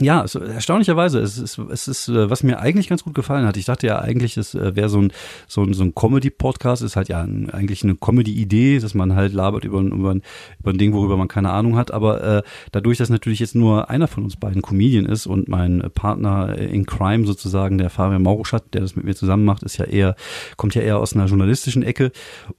ja, 0.00 0.20
also 0.20 0.40
erstaunlicherweise, 0.40 1.20
es 1.20 1.38
ist, 1.38 1.58
es 1.58 1.88
ist, 1.88 2.08
äh, 2.08 2.30
was 2.30 2.42
mir 2.42 2.58
eigentlich 2.58 2.88
ganz 2.88 3.04
gut 3.04 3.14
gefallen 3.14 3.46
hat. 3.46 3.56
Ich 3.56 3.64
dachte 3.64 3.86
ja 3.86 3.98
eigentlich, 3.98 4.36
es 4.36 4.54
äh, 4.54 4.76
wäre 4.76 4.88
so 4.88 5.00
ein, 5.00 5.12
so 5.46 5.62
ein, 5.62 5.74
so 5.74 5.84
ein 5.84 5.94
Comedy-Podcast, 5.94 6.82
ist 6.82 6.96
halt 6.96 7.08
ja 7.08 7.22
ein, 7.22 7.50
eigentlich 7.50 7.82
eine 7.82 7.94
Comedy-Idee, 7.94 8.78
dass 8.78 8.94
man 8.94 9.14
halt 9.14 9.32
labert 9.32 9.64
über, 9.64 9.80
über, 9.80 10.14
ein, 10.14 10.22
über 10.60 10.70
ein 10.70 10.78
Ding, 10.78 10.92
worüber 10.92 11.16
man 11.16 11.28
keine 11.28 11.50
Ahnung 11.50 11.76
hat. 11.76 11.90
Aber 11.90 12.22
äh, 12.22 12.42
dadurch, 12.72 12.98
dass 12.98 13.08
natürlich 13.08 13.40
jetzt 13.40 13.54
nur 13.54 13.90
einer 13.90 14.08
von 14.08 14.24
uns 14.24 14.36
beiden 14.36 14.62
Comedian 14.62 15.06
ist 15.06 15.26
und 15.26 15.48
mein 15.48 15.90
Partner 15.94 16.56
in 16.56 16.86
Crime 16.86 17.26
sozusagen, 17.26 17.78
der 17.78 17.90
Fabian 17.90 18.22
Mauruschat, 18.22 18.74
der 18.74 18.82
das 18.82 18.96
mit 18.96 19.04
mir 19.04 19.14
zusammen 19.14 19.44
macht, 19.44 19.62
ist 19.62 19.78
ja 19.78 19.84
eher, 19.84 20.16
kommt 20.56 20.74
ja 20.74 20.82
eher 20.82 20.98
aus 20.98 21.14
einer 21.14 21.26
journalistischen 21.26 21.82
Ecke 21.82 22.12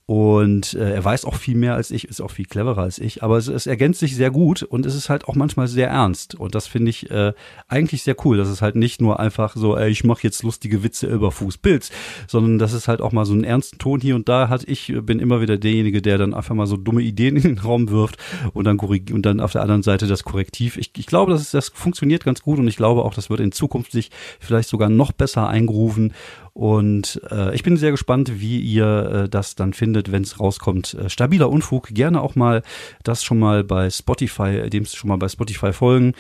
und 0.05 0.73
äh, 0.73 0.93
er 0.93 1.03
weiß 1.03 1.25
auch 1.25 1.35
viel 1.35 1.55
mehr 1.55 1.75
als 1.75 1.91
ich, 1.91 2.07
ist 2.07 2.21
auch 2.21 2.31
viel 2.31 2.45
cleverer 2.45 2.81
als 2.81 2.99
ich. 2.99 3.23
Aber 3.23 3.37
es, 3.37 3.47
es 3.47 3.67
ergänzt 3.67 3.99
sich 3.99 4.15
sehr 4.15 4.31
gut 4.31 4.63
und 4.63 4.85
es 4.85 4.95
ist 4.95 5.09
halt 5.09 5.27
auch 5.27 5.35
manchmal 5.35 5.67
sehr 5.67 5.89
ernst. 5.89 6.35
Und 6.35 6.55
das 6.55 6.67
finde 6.67 6.89
ich, 6.89 7.09
äh, 7.11 7.26
äh, 7.29 7.33
eigentlich 7.67 8.03
sehr 8.03 8.15
cool. 8.25 8.37
Das 8.37 8.49
ist 8.49 8.61
halt 8.61 8.75
nicht 8.75 9.01
nur 9.01 9.19
einfach 9.19 9.55
so, 9.55 9.77
ey, 9.77 9.89
ich 9.89 10.03
mache 10.03 10.23
jetzt 10.23 10.43
lustige 10.43 10.83
Witze 10.83 11.07
über 11.07 11.31
Fußpilz, 11.31 11.91
sondern 12.27 12.59
das 12.59 12.73
ist 12.73 12.87
halt 12.87 13.01
auch 13.01 13.11
mal 13.11 13.25
so 13.25 13.33
einen 13.33 13.43
ernsten 13.43 13.77
Ton 13.77 13.99
hier 13.99 14.15
und 14.15 14.29
da 14.29 14.49
hat. 14.49 14.63
Ich 14.67 14.93
bin 15.01 15.19
immer 15.19 15.41
wieder 15.41 15.57
derjenige, 15.57 16.01
der 16.01 16.17
dann 16.17 16.33
einfach 16.33 16.55
mal 16.55 16.67
so 16.67 16.77
dumme 16.77 17.01
Ideen 17.01 17.35
in 17.37 17.43
den 17.43 17.59
Raum 17.59 17.89
wirft 17.89 18.17
und 18.53 18.65
dann 18.65 18.77
korrigiert 18.77 19.15
und 19.15 19.25
dann 19.25 19.39
auf 19.39 19.51
der 19.51 19.61
anderen 19.61 19.83
Seite 19.83 20.07
das 20.07 20.23
Korrektiv. 20.23 20.77
Ich, 20.77 20.91
ich 20.97 21.05
glaube, 21.05 21.31
das, 21.31 21.41
ist, 21.41 21.53
das 21.53 21.69
funktioniert 21.69 22.23
ganz 22.23 22.41
gut 22.41 22.59
und 22.59 22.67
ich 22.67 22.77
glaube 22.77 23.03
auch, 23.03 23.13
das 23.13 23.29
wird 23.29 23.39
in 23.39 23.51
Zukunft 23.51 23.91
sich 23.91 24.11
vielleicht 24.39 24.69
sogar 24.69 24.89
noch 24.89 25.11
besser 25.11 25.47
eingerufen. 25.47 26.13
Und 26.57 27.21
äh, 27.29 27.53
ich 27.53 27.61
bin 27.61 27.77
sehr 27.77 27.91
gespannt, 27.91 28.39
wie 28.39 28.59
ihr 28.59 29.25
äh, 29.25 29.29
das 29.29 29.53
dann 29.53 29.73
findet, 29.73 30.11
wenn 30.11 30.23
es 30.23 30.39
rauskommt. 30.39 30.95
Äh, 30.95 31.07
stabiler 31.07 31.51
Unfug, 31.51 31.89
gerne 31.89 32.19
auch 32.19 32.33
mal 32.33 32.63
das 33.03 33.23
schon 33.23 33.37
mal 33.37 33.63
bei 33.63 33.91
Spotify, 33.91 34.67
dem 34.67 34.83
schon 34.85 35.09
mal 35.09 35.17
bei 35.17 35.29
Spotify 35.29 35.71
folgen. 35.71 36.13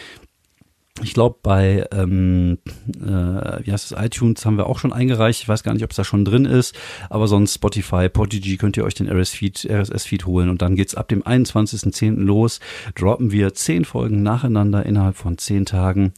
Ich 1.03 1.13
glaube, 1.13 1.37
bei 1.43 1.85
ähm, 1.91 2.57
äh, 2.87 3.65
wie 3.65 3.71
heißt 3.71 3.91
es, 3.91 3.97
iTunes 3.97 4.45
haben 4.45 4.57
wir 4.57 4.67
auch 4.67 4.79
schon 4.79 4.93
eingereicht. 4.93 5.41
Ich 5.41 5.49
weiß 5.49 5.63
gar 5.63 5.73
nicht, 5.73 5.83
ob 5.83 5.91
es 5.91 5.97
da 5.97 6.03
schon 6.03 6.25
drin 6.25 6.45
ist, 6.45 6.75
aber 7.09 7.27
sonst 7.27 7.53
Spotify, 7.53 8.09
Podigy 8.09 8.57
könnt 8.57 8.77
ihr 8.77 8.83
euch 8.83 8.95
den 8.95 9.07
RSS-Feed 9.07 9.67
RSS 9.69 10.07
-Feed 10.07 10.25
holen 10.25 10.49
und 10.49 10.61
dann 10.61 10.75
geht's 10.75 10.95
ab 10.95 11.07
dem 11.07 11.23
21.10. 11.23 12.15
los. 12.17 12.59
Droppen 12.95 13.31
wir 13.31 13.53
zehn 13.53 13.85
Folgen 13.85 14.23
nacheinander 14.23 14.85
innerhalb 14.85 15.15
von 15.15 15.37
zehn 15.37 15.65
Tagen 15.65 16.13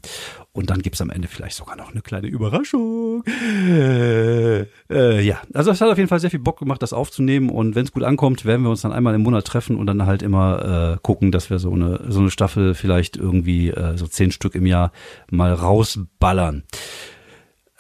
und 0.51 0.69
dann 0.71 0.81
gibt's 0.81 0.99
am 0.99 1.09
Ende 1.11 1.27
vielleicht 1.27 1.55
sogar 1.55 1.75
noch 1.75 1.91
eine 1.91 2.01
kleine 2.01 2.27
Überraschung. 2.27 3.23
Äh, 3.25 4.61
äh, 4.89 5.21
ja, 5.21 5.41
also 5.53 5.69
es 5.71 5.79
hat 5.79 5.89
auf 5.89 5.97
jeden 5.97 6.09
Fall 6.09 6.19
sehr 6.19 6.31
viel 6.31 6.39
Bock 6.39 6.59
gemacht, 6.59 6.81
das 6.81 6.91
aufzunehmen. 6.91 7.49
Und 7.49 7.75
wenn 7.75 7.85
es 7.85 7.91
gut 7.91 8.03
ankommt, 8.03 8.45
werden 8.45 8.63
wir 8.63 8.69
uns 8.69 8.81
dann 8.81 8.91
einmal 8.91 9.13
im 9.13 9.21
Monat 9.21 9.45
treffen 9.45 9.77
und 9.77 9.85
dann 9.85 10.05
halt 10.05 10.23
immer 10.23 10.95
äh, 10.95 10.99
gucken, 11.01 11.31
dass 11.31 11.49
wir 11.49 11.59
so 11.59 11.71
eine, 11.71 12.03
so 12.07 12.19
eine 12.19 12.31
Staffel 12.31 12.73
vielleicht 12.73 13.15
irgendwie 13.15 13.69
äh, 13.69 13.95
so 13.95 14.07
zehn 14.07 14.31
Stück 14.31 14.55
im 14.55 14.65
Jahr 14.65 14.91
mal 15.29 15.53
rausballern. 15.53 16.63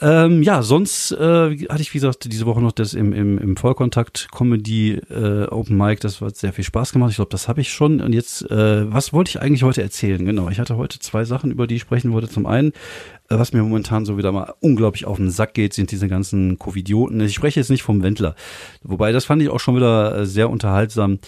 Ähm, 0.01 0.43
ja, 0.43 0.61
sonst 0.61 1.11
äh, 1.11 1.17
hatte 1.67 1.81
ich, 1.81 1.93
wie 1.93 1.97
gesagt, 1.97 2.31
diese 2.31 2.45
Woche 2.45 2.61
noch 2.61 2.71
das 2.71 2.93
im, 2.93 3.11
im, 3.11 3.37
im 3.37 3.57
Vollkontakt 3.57 4.29
Comedy 4.31 4.93
äh, 4.93 5.45
Open 5.47 5.75
Mic. 5.75 5.99
Das 5.99 6.21
hat 6.21 6.37
sehr 6.37 6.53
viel 6.53 6.63
Spaß 6.63 6.93
gemacht. 6.93 7.09
Ich 7.09 7.17
glaube, 7.17 7.31
das 7.31 7.49
habe 7.49 7.59
ich 7.59 7.73
schon. 7.73 7.99
Und 7.99 8.13
jetzt, 8.13 8.49
äh, 8.49 8.91
was 8.91 9.11
wollte 9.11 9.29
ich 9.29 9.41
eigentlich 9.41 9.63
heute 9.63 9.81
erzählen? 9.81 10.25
Genau, 10.25 10.49
ich 10.49 10.59
hatte 10.59 10.77
heute 10.77 10.99
zwei 10.99 11.25
Sachen, 11.25 11.51
über 11.51 11.67
die 11.67 11.75
ich 11.75 11.81
sprechen 11.81 12.13
wollte. 12.13 12.29
Zum 12.29 12.45
einen, 12.45 12.69
äh, 13.29 13.37
was 13.37 13.51
mir 13.51 13.61
momentan 13.61 14.05
so 14.05 14.17
wieder 14.17 14.31
mal 14.31 14.53
unglaublich 14.61 15.03
auf 15.03 15.17
den 15.17 15.31
Sack 15.31 15.53
geht, 15.53 15.73
sind 15.73 15.91
diese 15.91 16.07
ganzen 16.07 16.57
Covidioten. 16.57 17.19
Ich 17.19 17.35
spreche 17.35 17.59
jetzt 17.59 17.69
nicht 17.69 17.83
vom 17.83 18.01
Wendler. 18.01 18.35
Wobei, 18.83 19.11
das 19.11 19.25
fand 19.25 19.41
ich 19.41 19.49
auch 19.49 19.59
schon 19.59 19.75
wieder 19.75 20.19
äh, 20.19 20.25
sehr 20.25 20.49
unterhaltsam. 20.49 21.19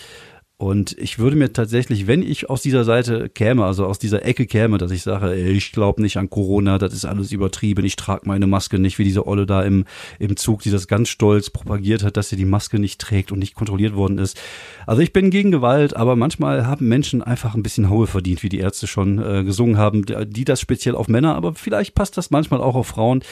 Und 0.62 0.96
ich 1.00 1.18
würde 1.18 1.36
mir 1.36 1.52
tatsächlich, 1.54 2.06
wenn 2.06 2.22
ich 2.22 2.52
aus 2.52 2.62
dieser 2.62 2.84
Seite 2.84 3.30
käme, 3.30 3.66
also 3.66 3.88
aus 3.88 3.98
dieser 3.98 4.24
Ecke 4.28 4.46
käme, 4.46 4.78
dass 4.78 4.92
ich 4.92 5.02
sage, 5.02 5.32
ey, 5.32 5.54
ich 5.54 5.72
glaube 5.72 6.04
nicht 6.04 6.18
an 6.18 6.30
Corona, 6.30 6.78
das 6.78 6.94
ist 6.94 7.04
alles 7.04 7.32
übertrieben, 7.32 7.84
ich 7.84 7.96
trage 7.96 8.28
meine 8.28 8.46
Maske 8.46 8.78
nicht, 8.78 9.00
wie 9.00 9.04
diese 9.04 9.26
Olle 9.26 9.48
da 9.48 9.64
im, 9.64 9.86
im 10.20 10.38
Zug, 10.38 10.62
die 10.62 10.70
das 10.70 10.88
ganz 10.88 11.10
stolz 11.10 11.50
propagiert 11.50 12.04
hat, 12.04 12.16
dass 12.16 12.30
sie 12.30 12.36
die 12.36 12.46
Maske 12.46 12.78
nicht 12.78 13.02
trägt 13.02 13.32
und 13.32 13.40
nicht 13.40 13.56
kontrolliert 13.56 13.96
worden 13.96 14.20
ist. 14.20 14.40
Also 14.86 15.02
ich 15.02 15.14
bin 15.14 15.32
gegen 15.32 15.50
Gewalt, 15.50 15.96
aber 15.96 16.16
manchmal 16.16 16.68
haben 16.68 16.88
Menschen 16.88 17.24
einfach 17.24 17.56
ein 17.56 17.64
bisschen 17.64 17.90
Haue 17.90 18.06
verdient, 18.06 18.44
wie 18.44 18.50
die 18.50 18.60
Ärzte 18.60 18.86
schon 18.86 19.18
äh, 19.18 19.44
gesungen 19.44 19.80
haben, 19.80 20.06
die 20.06 20.46
das 20.46 20.62
speziell 20.62 20.94
auf 20.94 21.08
Männer, 21.08 21.34
aber 21.34 21.56
vielleicht 21.56 21.96
passt 21.96 22.18
das 22.18 22.30
manchmal 22.30 22.62
auch 22.62 22.76
auf 22.76 22.86
Frauen 22.86 23.24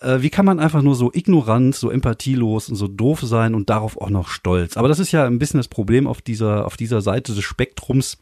äh, 0.00 0.20
wie 0.20 0.30
kann 0.30 0.46
man 0.46 0.60
einfach 0.60 0.82
nur 0.82 0.94
so 0.94 1.10
ignorant, 1.12 1.74
so 1.74 1.90
empathielos 1.90 2.68
und 2.68 2.76
so 2.76 2.88
doof 2.88 3.20
sein 3.22 3.54
und 3.54 3.70
darauf 3.70 4.00
auch 4.00 4.10
noch 4.10 4.28
stolz? 4.28 4.76
Aber 4.76 4.88
das 4.88 4.98
ist 4.98 5.12
ja 5.12 5.26
ein 5.26 5.38
bisschen 5.38 5.58
das 5.58 5.68
Problem 5.68 6.06
auf 6.06 6.22
dieser, 6.22 6.66
auf 6.66 6.76
dieser 6.76 7.00
Seite 7.00 7.34
des 7.34 7.44
Spektrums 7.44 8.18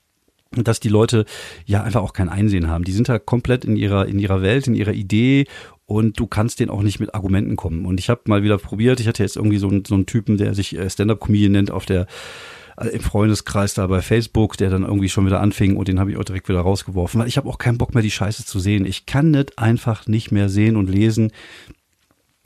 dass 0.57 0.79
die 0.79 0.89
Leute 0.89 1.25
ja 1.67 1.83
einfach 1.83 2.01
auch 2.01 2.13
kein 2.13 2.29
Einsehen 2.29 2.69
haben. 2.69 2.85
Die 2.85 2.93
sind 2.93 3.09
da 3.09 3.19
komplett 3.19 3.65
in 3.65 3.75
ihrer 3.75 4.07
in 4.07 4.21
ihrer 4.21 4.41
Welt, 4.41 4.69
in 4.69 4.77
ihrer 4.77 4.93
Idee 4.93 5.47
und 5.87 6.19
du 6.19 6.27
kannst 6.27 6.61
denen 6.61 6.71
auch 6.71 6.83
nicht 6.83 7.01
mit 7.01 7.15
Argumenten 7.15 7.57
kommen. 7.57 7.85
Und 7.85 8.01
ich 8.01 8.09
habe 8.09 8.23
mal 8.27 8.43
wieder 8.43 8.59
probiert, 8.59 9.01
ich 9.01 9.09
hatte 9.09 9.23
jetzt 9.23 9.37
irgendwie 9.37 9.59
so, 9.59 9.69
einen 9.69 9.85
so 9.85 9.95
einen 9.95 10.07
Typen, 10.07 10.39
der 10.39 10.55
sich 10.55 10.77
äh, 10.77 10.89
Stand-up-Comedian 10.89 11.53
nennt, 11.53 11.71
auf 11.71 11.85
der 11.85 12.07
im 12.81 13.01
Freundeskreis 13.01 13.75
da 13.75 13.87
bei 13.87 14.03
Facebook, 14.03 14.57
der 14.57 14.71
dann 14.71 14.83
irgendwie 14.83 15.09
schon 15.09 15.27
wieder 15.27 15.41
anfing 15.41 15.77
und 15.77 15.89
den 15.89 16.01
habe 16.01 16.11
ich 16.11 16.17
auch 16.17 16.25
direkt 16.25 16.49
wieder 16.49 16.61
rausgeworfen, 16.61 17.21
weil 17.21 17.29
ich 17.29 17.37
habe 17.37 17.49
auch 17.49 17.59
keinen 17.59 17.79
Bock 17.79 17.95
mehr, 17.95 18.03
die 18.03 18.11
Scheiße 18.11 18.45
zu 18.45 18.59
sehen. 18.59 18.85
Ich 18.87 19.07
kann 19.07 19.31
nicht 19.31 19.59
einfach 19.59 20.07
nicht 20.07 20.33
mehr 20.33 20.49
sehen 20.49 20.77
und 20.77 20.91
lesen, 20.91 21.33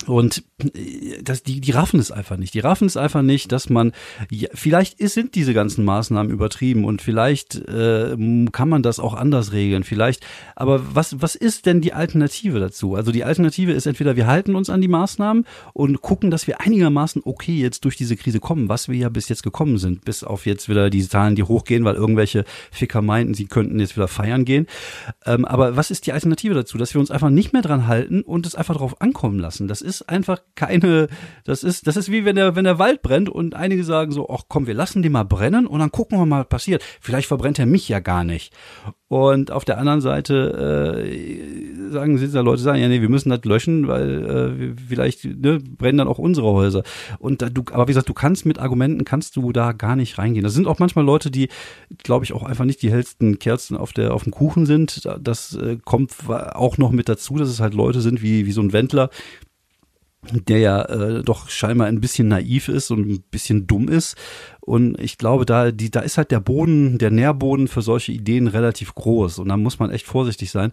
und 0.08 0.44
äh, 0.62 1.22
das, 1.22 1.42
die, 1.42 1.60
die 1.60 1.70
raffen 1.70 2.00
es 2.00 2.10
einfach 2.10 2.36
nicht. 2.36 2.54
Die 2.54 2.60
raffen 2.60 2.86
es 2.86 2.96
einfach 2.96 3.22
nicht, 3.22 3.52
dass 3.52 3.68
man, 3.68 3.92
ja, 4.30 4.48
vielleicht 4.54 5.00
ist, 5.00 5.14
sind 5.14 5.34
diese 5.34 5.54
ganzen 5.54 5.84
Maßnahmen 5.84 6.32
übertrieben 6.32 6.84
und 6.84 7.02
vielleicht 7.02 7.56
äh, 7.56 8.16
kann 8.52 8.68
man 8.68 8.82
das 8.82 9.00
auch 9.00 9.14
anders 9.14 9.52
regeln. 9.52 9.84
Vielleicht, 9.84 10.24
aber 10.56 10.94
was, 10.94 11.20
was 11.20 11.34
ist 11.34 11.66
denn 11.66 11.80
die 11.80 11.92
Alternative 11.92 12.60
dazu? 12.60 12.94
Also 12.94 13.12
die 13.12 13.24
Alternative 13.24 13.72
ist 13.72 13.86
entweder 13.86 14.16
wir 14.16 14.26
halten 14.26 14.54
uns 14.54 14.70
an 14.70 14.80
die 14.80 14.88
Maßnahmen 14.88 15.44
und 15.72 16.00
gucken, 16.00 16.30
dass 16.30 16.46
wir 16.46 16.60
einigermaßen 16.60 17.22
okay 17.24 17.56
jetzt 17.56 17.84
durch 17.84 17.96
diese 17.96 18.16
Krise 18.16 18.40
kommen, 18.40 18.68
was 18.68 18.88
wir 18.88 18.96
ja 18.96 19.08
bis 19.08 19.28
jetzt 19.28 19.42
gekommen 19.42 19.78
sind, 19.78 20.04
bis 20.04 20.24
auf 20.24 20.46
jetzt 20.46 20.68
wieder 20.68 20.90
die 20.90 21.06
Zahlen, 21.06 21.34
die 21.34 21.42
hochgehen, 21.42 21.84
weil 21.84 21.96
irgendwelche 21.96 22.44
Ficker 22.70 23.02
meinten, 23.02 23.34
sie 23.34 23.46
könnten 23.46 23.80
jetzt 23.80 23.96
wieder 23.96 24.08
feiern 24.08 24.44
gehen. 24.44 24.66
Ähm, 25.26 25.44
aber 25.44 25.76
was 25.76 25.90
ist 25.90 26.06
die 26.06 26.12
Alternative 26.12 26.54
dazu? 26.54 26.78
Dass 26.78 26.94
wir 26.94 27.00
uns 27.00 27.10
einfach 27.10 27.30
nicht 27.30 27.52
mehr 27.52 27.62
dran 27.62 27.86
halten 27.86 28.22
und 28.22 28.46
es 28.46 28.54
einfach 28.54 28.76
drauf 28.76 29.00
ankommen 29.00 29.38
lassen. 29.38 29.68
Das 29.68 29.82
ist 29.82 29.97
einfach 30.02 30.40
keine, 30.54 31.08
das 31.44 31.62
ist, 31.62 31.86
das 31.86 31.96
ist 31.96 32.10
wie 32.10 32.24
wenn 32.24 32.36
der, 32.36 32.56
wenn 32.56 32.64
der 32.64 32.78
Wald 32.78 33.02
brennt 33.02 33.28
und 33.28 33.54
einige 33.54 33.84
sagen 33.84 34.12
so, 34.12 34.28
ach 34.28 34.42
komm, 34.48 34.66
wir 34.66 34.74
lassen 34.74 35.02
den 35.02 35.12
mal 35.12 35.24
brennen 35.24 35.66
und 35.66 35.80
dann 35.80 35.90
gucken 35.90 36.18
wir 36.18 36.26
mal, 36.26 36.40
was 36.40 36.48
passiert. 36.48 36.84
Vielleicht 37.00 37.28
verbrennt 37.28 37.58
er 37.58 37.66
mich 37.66 37.88
ja 37.88 38.00
gar 38.00 38.24
nicht. 38.24 38.52
Und 39.08 39.50
auf 39.50 39.64
der 39.64 39.78
anderen 39.78 40.02
Seite 40.02 41.00
äh, 41.02 41.90
sagen 41.90 42.18
sie 42.18 42.30
da 42.30 42.42
Leute 42.42 42.60
sagen, 42.60 42.78
ja 42.78 42.88
nee, 42.88 43.00
wir 43.00 43.08
müssen 43.08 43.30
das 43.30 43.42
löschen, 43.44 43.88
weil 43.88 44.24
äh, 44.26 44.74
vielleicht 44.86 45.24
ne, 45.24 45.60
brennen 45.60 45.96
dann 45.96 46.08
auch 46.08 46.18
unsere 46.18 46.52
Häuser. 46.52 46.82
Und 47.18 47.40
da, 47.40 47.48
du, 47.48 47.62
aber 47.72 47.88
wie 47.88 47.92
gesagt, 47.92 48.10
du 48.10 48.14
kannst 48.14 48.44
mit 48.44 48.58
Argumenten 48.58 49.06
kannst 49.06 49.36
du 49.36 49.50
da 49.50 49.72
gar 49.72 49.96
nicht 49.96 50.18
reingehen. 50.18 50.44
Das 50.44 50.52
sind 50.52 50.66
auch 50.66 50.78
manchmal 50.78 51.06
Leute, 51.06 51.30
die, 51.30 51.48
glaube 52.02 52.26
ich, 52.26 52.34
auch 52.34 52.42
einfach 52.42 52.66
nicht 52.66 52.82
die 52.82 52.90
hellsten 52.90 53.38
Kerzen 53.38 53.78
auf 53.78 53.94
der 53.94 54.12
auf 54.12 54.24
dem 54.24 54.32
Kuchen 54.32 54.66
sind. 54.66 55.08
Das 55.18 55.54
äh, 55.54 55.78
kommt 55.82 56.12
auch 56.28 56.76
noch 56.76 56.90
mit 56.90 57.08
dazu, 57.08 57.36
dass 57.36 57.48
es 57.48 57.60
halt 57.60 57.72
Leute 57.72 58.02
sind 58.02 58.20
wie 58.20 58.44
wie 58.44 58.52
so 58.52 58.60
ein 58.60 58.74
Wendler, 58.74 59.08
der 60.30 60.58
ja 60.58 60.82
äh, 60.82 61.22
doch 61.22 61.48
scheinbar 61.48 61.86
ein 61.86 62.00
bisschen 62.00 62.28
naiv 62.28 62.68
ist 62.68 62.90
und 62.90 63.08
ein 63.08 63.24
bisschen 63.30 63.66
dumm 63.66 63.88
ist. 63.88 64.16
Und 64.60 64.98
ich 65.00 65.16
glaube, 65.16 65.46
da, 65.46 65.70
die, 65.70 65.90
da 65.90 66.00
ist 66.00 66.18
halt 66.18 66.30
der 66.30 66.40
Boden, 66.40 66.98
der 66.98 67.10
Nährboden 67.10 67.68
für 67.68 67.82
solche 67.82 68.12
Ideen 68.12 68.48
relativ 68.48 68.94
groß. 68.94 69.38
Und 69.38 69.48
da 69.48 69.56
muss 69.56 69.78
man 69.78 69.90
echt 69.90 70.06
vorsichtig 70.06 70.50
sein. 70.50 70.72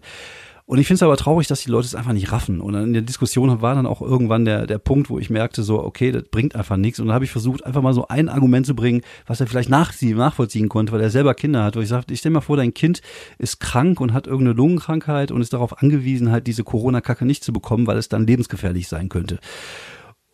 Und 0.68 0.78
ich 0.80 0.88
finde 0.88 0.96
es 0.96 1.02
aber 1.04 1.16
traurig, 1.16 1.46
dass 1.46 1.62
die 1.62 1.70
Leute 1.70 1.86
es 1.86 1.94
einfach 1.94 2.12
nicht 2.12 2.32
raffen. 2.32 2.60
Und 2.60 2.74
in 2.74 2.92
der 2.92 3.02
Diskussion 3.02 3.62
war 3.62 3.76
dann 3.76 3.86
auch 3.86 4.02
irgendwann 4.02 4.44
der, 4.44 4.66
der 4.66 4.78
Punkt, 4.78 5.08
wo 5.08 5.18
ich 5.20 5.30
merkte, 5.30 5.62
so, 5.62 5.80
okay, 5.80 6.10
das 6.10 6.24
bringt 6.24 6.56
einfach 6.56 6.76
nichts. 6.76 6.98
Und 6.98 7.06
dann 7.06 7.14
habe 7.14 7.24
ich 7.24 7.30
versucht, 7.30 7.64
einfach 7.64 7.82
mal 7.82 7.94
so 7.94 8.08
ein 8.08 8.28
Argument 8.28 8.66
zu 8.66 8.74
bringen, 8.74 9.02
was 9.26 9.40
er 9.40 9.46
vielleicht 9.46 9.68
nachziehen, 9.68 10.16
nachvollziehen 10.16 10.68
konnte, 10.68 10.92
weil 10.92 11.00
er 11.00 11.10
selber 11.10 11.34
Kinder 11.34 11.62
hat. 11.62 11.76
Wo 11.76 11.80
ich 11.80 11.88
sagte, 11.88 12.12
ich 12.12 12.18
stell 12.18 12.32
mal 12.32 12.40
vor, 12.40 12.56
dein 12.56 12.74
Kind 12.74 13.00
ist 13.38 13.60
krank 13.60 14.00
und 14.00 14.12
hat 14.12 14.26
irgendeine 14.26 14.56
Lungenkrankheit 14.56 15.30
und 15.30 15.40
ist 15.40 15.52
darauf 15.52 15.80
angewiesen, 15.80 16.32
halt 16.32 16.48
diese 16.48 16.64
Corona-Kacke 16.64 17.24
nicht 17.24 17.44
zu 17.44 17.52
bekommen, 17.52 17.86
weil 17.86 17.96
es 17.96 18.08
dann 18.08 18.26
lebensgefährlich 18.26 18.88
sein 18.88 19.08
könnte. 19.08 19.38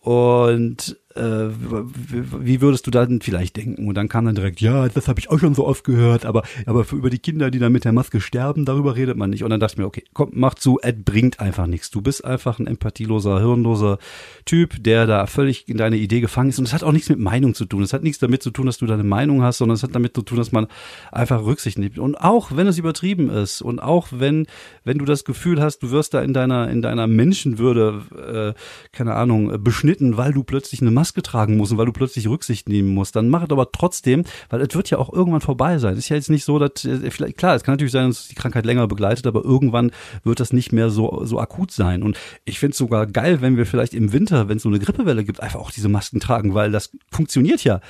Und 0.00 0.96
wie 1.14 2.60
würdest 2.60 2.86
du 2.86 2.90
dann 2.90 3.20
vielleicht 3.20 3.56
denken? 3.56 3.88
Und 3.88 3.94
dann 3.94 4.08
kam 4.08 4.24
dann 4.24 4.34
direkt, 4.34 4.60
ja, 4.60 4.88
das 4.88 5.08
habe 5.08 5.20
ich 5.20 5.30
auch 5.30 5.38
schon 5.38 5.54
so 5.54 5.66
oft 5.66 5.84
gehört, 5.84 6.24
aber, 6.24 6.42
aber 6.66 6.86
über 6.92 7.10
die 7.10 7.18
Kinder, 7.18 7.50
die 7.50 7.58
dann 7.58 7.72
mit 7.72 7.84
der 7.84 7.92
Maske 7.92 8.20
sterben, 8.20 8.64
darüber 8.64 8.96
redet 8.96 9.16
man 9.16 9.30
nicht. 9.30 9.44
Und 9.44 9.50
dann 9.50 9.60
dachte 9.60 9.74
ich 9.74 9.78
mir, 9.78 9.86
okay, 9.86 10.04
komm, 10.14 10.30
mach 10.32 10.54
zu, 10.54 10.78
es 10.82 10.94
bringt 11.04 11.40
einfach 11.40 11.66
nichts. 11.66 11.90
Du 11.90 12.00
bist 12.00 12.24
einfach 12.24 12.58
ein 12.58 12.66
empathieloser, 12.66 13.40
hirnloser 13.40 13.98
Typ, 14.44 14.82
der 14.82 15.06
da 15.06 15.26
völlig 15.26 15.68
in 15.68 15.76
deine 15.76 15.96
Idee 15.96 16.20
gefangen 16.20 16.50
ist. 16.50 16.58
Und 16.58 16.66
es 16.66 16.72
hat 16.72 16.82
auch 16.82 16.92
nichts 16.92 17.08
mit 17.08 17.18
Meinung 17.18 17.54
zu 17.54 17.64
tun. 17.64 17.82
Es 17.82 17.92
hat 17.92 18.02
nichts 18.02 18.18
damit 18.18 18.42
zu 18.42 18.50
tun, 18.50 18.66
dass 18.66 18.78
du 18.78 18.86
deine 18.86 19.04
Meinung 19.04 19.42
hast, 19.42 19.58
sondern 19.58 19.74
es 19.74 19.82
hat 19.82 19.94
damit 19.94 20.14
zu 20.14 20.22
tun, 20.22 20.38
dass 20.38 20.52
man 20.52 20.66
einfach 21.10 21.44
Rücksicht 21.44 21.78
nimmt. 21.78 21.98
Und 21.98 22.16
auch 22.16 22.56
wenn 22.56 22.66
es 22.66 22.78
übertrieben 22.78 23.28
ist 23.28 23.60
und 23.60 23.80
auch 23.80 24.08
wenn, 24.10 24.46
wenn 24.84 24.98
du 24.98 25.04
das 25.04 25.24
Gefühl 25.24 25.60
hast, 25.60 25.80
du 25.82 25.90
wirst 25.90 26.14
da 26.14 26.22
in 26.22 26.32
deiner, 26.32 26.70
in 26.70 26.82
deiner 26.82 27.06
Menschenwürde, 27.06 28.54
äh, 28.56 28.96
keine 28.96 29.14
Ahnung, 29.14 29.62
beschnitten, 29.62 30.16
weil 30.16 30.32
du 30.32 30.42
plötzlich 30.42 30.80
eine 30.80 30.90
Maske 30.90 31.01
tragen 31.10 31.56
musst 31.56 31.72
und 31.72 31.78
weil 31.78 31.86
du 31.86 31.92
plötzlich 31.92 32.28
Rücksicht 32.28 32.68
nehmen 32.68 32.94
musst, 32.94 33.16
dann 33.16 33.28
mach 33.28 33.42
es 33.42 33.50
aber 33.50 33.72
trotzdem, 33.72 34.24
weil 34.48 34.60
es 34.60 34.74
wird 34.74 34.90
ja 34.90 34.98
auch 34.98 35.12
irgendwann 35.12 35.40
vorbei 35.40 35.78
sein. 35.78 35.96
Ist 35.96 36.08
ja 36.08 36.16
jetzt 36.16 36.30
nicht 36.30 36.44
so, 36.44 36.58
dass 36.58 36.84
äh, 36.84 37.10
vielleicht 37.10 37.36
klar, 37.36 37.54
es 37.54 37.64
kann 37.64 37.74
natürlich 37.74 37.92
sein, 37.92 38.08
dass 38.08 38.28
die 38.28 38.34
Krankheit 38.34 38.64
länger 38.64 38.86
begleitet, 38.86 39.26
aber 39.26 39.44
irgendwann 39.44 39.90
wird 40.24 40.40
das 40.40 40.52
nicht 40.52 40.72
mehr 40.72 40.90
so 40.90 41.22
so 41.24 41.38
akut 41.40 41.72
sein. 41.72 42.02
Und 42.02 42.18
ich 42.44 42.58
finde 42.58 42.72
es 42.72 42.78
sogar 42.78 43.06
geil, 43.06 43.40
wenn 43.40 43.56
wir 43.56 43.66
vielleicht 43.66 43.94
im 43.94 44.12
Winter, 44.12 44.48
wenn 44.48 44.56
es 44.56 44.62
so 44.62 44.68
eine 44.68 44.78
Grippewelle 44.78 45.24
gibt, 45.24 45.40
einfach 45.40 45.60
auch 45.60 45.70
diese 45.70 45.88
Masken 45.88 46.20
tragen, 46.20 46.54
weil 46.54 46.70
das 46.70 46.90
funktioniert 47.10 47.64
ja. 47.64 47.80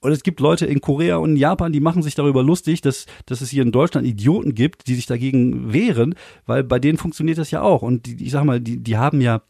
Und 0.00 0.12
es 0.12 0.22
gibt 0.22 0.40
Leute 0.40 0.66
in 0.66 0.80
Korea 0.80 1.16
und 1.16 1.30
in 1.30 1.36
Japan, 1.36 1.72
die 1.72 1.80
machen 1.80 2.02
sich 2.02 2.14
darüber 2.14 2.42
lustig, 2.42 2.80
dass 2.80 3.06
dass 3.26 3.40
es 3.40 3.50
hier 3.50 3.62
in 3.62 3.72
Deutschland 3.72 4.06
Idioten 4.06 4.54
gibt, 4.54 4.86
die 4.86 4.94
sich 4.94 5.06
dagegen 5.06 5.72
wehren, 5.72 6.14
weil 6.46 6.64
bei 6.64 6.78
denen 6.78 6.98
funktioniert 6.98 7.38
das 7.38 7.50
ja 7.50 7.62
auch. 7.62 7.82
Und 7.82 8.06
die, 8.06 8.24
ich 8.24 8.30
sag 8.30 8.44
mal, 8.44 8.60
die 8.60 8.78
die 8.78 8.96
haben 8.96 9.20
ja 9.20 9.42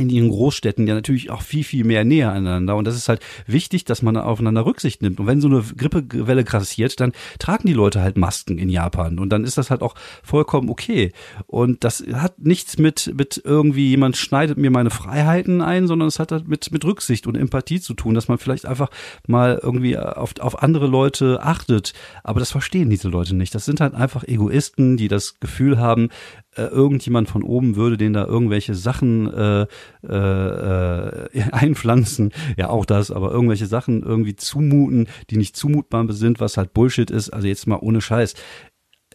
in 0.00 0.10
ihren 0.10 0.28
Großstädten 0.28 0.86
ja 0.86 0.94
natürlich 0.94 1.30
auch 1.30 1.42
viel, 1.42 1.64
viel 1.64 1.84
mehr 1.84 2.04
näher 2.04 2.32
aneinander. 2.32 2.76
Und 2.76 2.86
das 2.86 2.96
ist 2.96 3.08
halt 3.08 3.20
wichtig, 3.46 3.84
dass 3.84 4.02
man 4.02 4.16
aufeinander 4.16 4.66
Rücksicht 4.66 5.02
nimmt. 5.02 5.20
Und 5.20 5.26
wenn 5.26 5.40
so 5.40 5.48
eine 5.48 5.62
Grippewelle 5.62 6.44
grassiert, 6.44 7.00
dann 7.00 7.12
tragen 7.38 7.66
die 7.66 7.74
Leute 7.74 8.00
halt 8.00 8.16
Masken 8.16 8.58
in 8.58 8.68
Japan. 8.68 9.18
Und 9.18 9.30
dann 9.30 9.44
ist 9.44 9.58
das 9.58 9.70
halt 9.70 9.82
auch 9.82 9.94
vollkommen 10.22 10.68
okay. 10.68 11.12
Und 11.46 11.84
das 11.84 12.04
hat 12.12 12.38
nichts 12.38 12.78
mit, 12.78 13.12
mit 13.16 13.40
irgendwie 13.44 13.88
jemand 13.88 14.16
schneidet 14.16 14.58
mir 14.58 14.70
meine 14.70 14.90
Freiheiten 14.90 15.60
ein, 15.60 15.86
sondern 15.86 16.08
es 16.08 16.18
hat 16.18 16.32
halt 16.32 16.48
mit, 16.48 16.70
mit 16.72 16.84
Rücksicht 16.84 17.26
und 17.26 17.36
Empathie 17.36 17.80
zu 17.80 17.94
tun, 17.94 18.14
dass 18.14 18.28
man 18.28 18.38
vielleicht 18.38 18.66
einfach 18.66 18.90
mal 19.26 19.60
irgendwie 19.62 19.98
auf, 19.98 20.34
auf 20.40 20.62
andere 20.62 20.86
Leute 20.86 21.40
achtet. 21.42 21.92
Aber 22.24 22.40
das 22.40 22.50
verstehen 22.50 22.90
diese 22.90 23.08
Leute 23.08 23.34
nicht. 23.34 23.54
Das 23.54 23.64
sind 23.64 23.80
halt 23.80 23.94
einfach 23.94 24.24
Egoisten, 24.24 24.96
die 24.96 25.08
das 25.08 25.38
Gefühl 25.40 25.78
haben, 25.78 26.08
äh, 26.56 26.62
irgendjemand 26.62 27.28
von 27.28 27.42
oben 27.42 27.76
würde 27.76 27.96
denen 27.96 28.14
da 28.14 28.24
irgendwelche 28.26 28.74
Sachen 28.74 29.32
äh, 29.32 29.66
äh, 30.06 31.28
äh, 31.32 31.42
einpflanzen, 31.52 32.32
ja 32.56 32.68
auch 32.68 32.84
das, 32.84 33.10
aber 33.10 33.30
irgendwelche 33.30 33.66
Sachen 33.66 34.02
irgendwie 34.02 34.36
zumuten, 34.36 35.08
die 35.30 35.36
nicht 35.36 35.56
zumutbar 35.56 36.06
sind, 36.12 36.40
was 36.40 36.56
halt 36.56 36.72
Bullshit 36.72 37.10
ist. 37.10 37.30
Also 37.30 37.48
jetzt 37.48 37.66
mal 37.66 37.78
ohne 37.80 38.00
Scheiß 38.00 38.34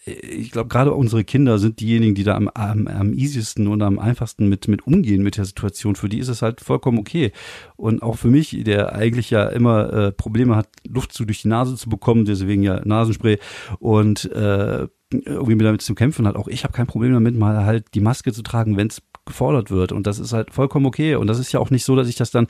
ich 0.05 0.51
glaube, 0.51 0.67
gerade 0.67 0.93
unsere 0.93 1.24
Kinder 1.24 1.60
sind 1.60 1.79
diejenigen, 1.79 2.15
die 2.15 2.24
da 2.24 2.36
am, 2.36 2.48
am, 2.50 2.88
am 2.88 3.13
easiesten 3.13 3.67
und 3.67 3.83
am 3.83 4.00
einfachsten 4.00 4.50
mit, 4.50 4.67
mit 4.67 4.88
umgehen 4.88 5.21
mit 5.21 5.38
der 5.38 5.45
Situation. 5.45 5.95
Für 5.95 6.10
die 6.10 6.17
ist 6.17 6.27
es 6.27 6.41
halt 6.41 6.60
vollkommen 6.60 6.98
okay. 6.98 7.31
Und 7.75 8.01
auch 8.01 8.17
für 8.17 8.27
mich, 8.27 8.63
der 8.63 8.95
eigentlich 8.95 9.29
ja 9.29 9.48
immer 9.48 9.93
äh, 9.93 10.12
Probleme 10.12 10.55
hat, 10.55 10.69
Luft 10.88 11.13
zu 11.13 11.25
durch 11.25 11.43
die 11.43 11.50
Nase 11.50 11.75
zu 11.75 11.88
bekommen, 11.88 12.25
deswegen 12.25 12.63
ja 12.63 12.81
Nasenspray 12.83 13.38
und 13.79 14.31
äh, 14.31 14.88
irgendwie 15.11 15.57
damit 15.57 15.81
zu 15.81 15.95
kämpfen 15.95 16.27
hat. 16.27 16.35
Auch 16.35 16.47
ich 16.47 16.63
habe 16.63 16.73
kein 16.73 16.87
Problem 16.87 17.13
damit, 17.13 17.37
mal 17.37 17.65
halt 17.65 17.93
die 17.93 17.99
Maske 17.99 18.31
zu 18.33 18.41
tragen, 18.41 18.77
wenn 18.77 18.87
es 18.87 19.01
gefordert 19.25 19.69
wird. 19.69 19.91
Und 19.91 20.07
das 20.07 20.19
ist 20.19 20.33
halt 20.33 20.53
vollkommen 20.53 20.85
okay. 20.85 21.15
Und 21.15 21.27
das 21.27 21.39
ist 21.39 21.51
ja 21.51 21.59
auch 21.59 21.69
nicht 21.69 21.85
so, 21.85 21.95
dass 21.95 22.07
ich 22.07 22.15
das 22.15 22.31
dann 22.31 22.47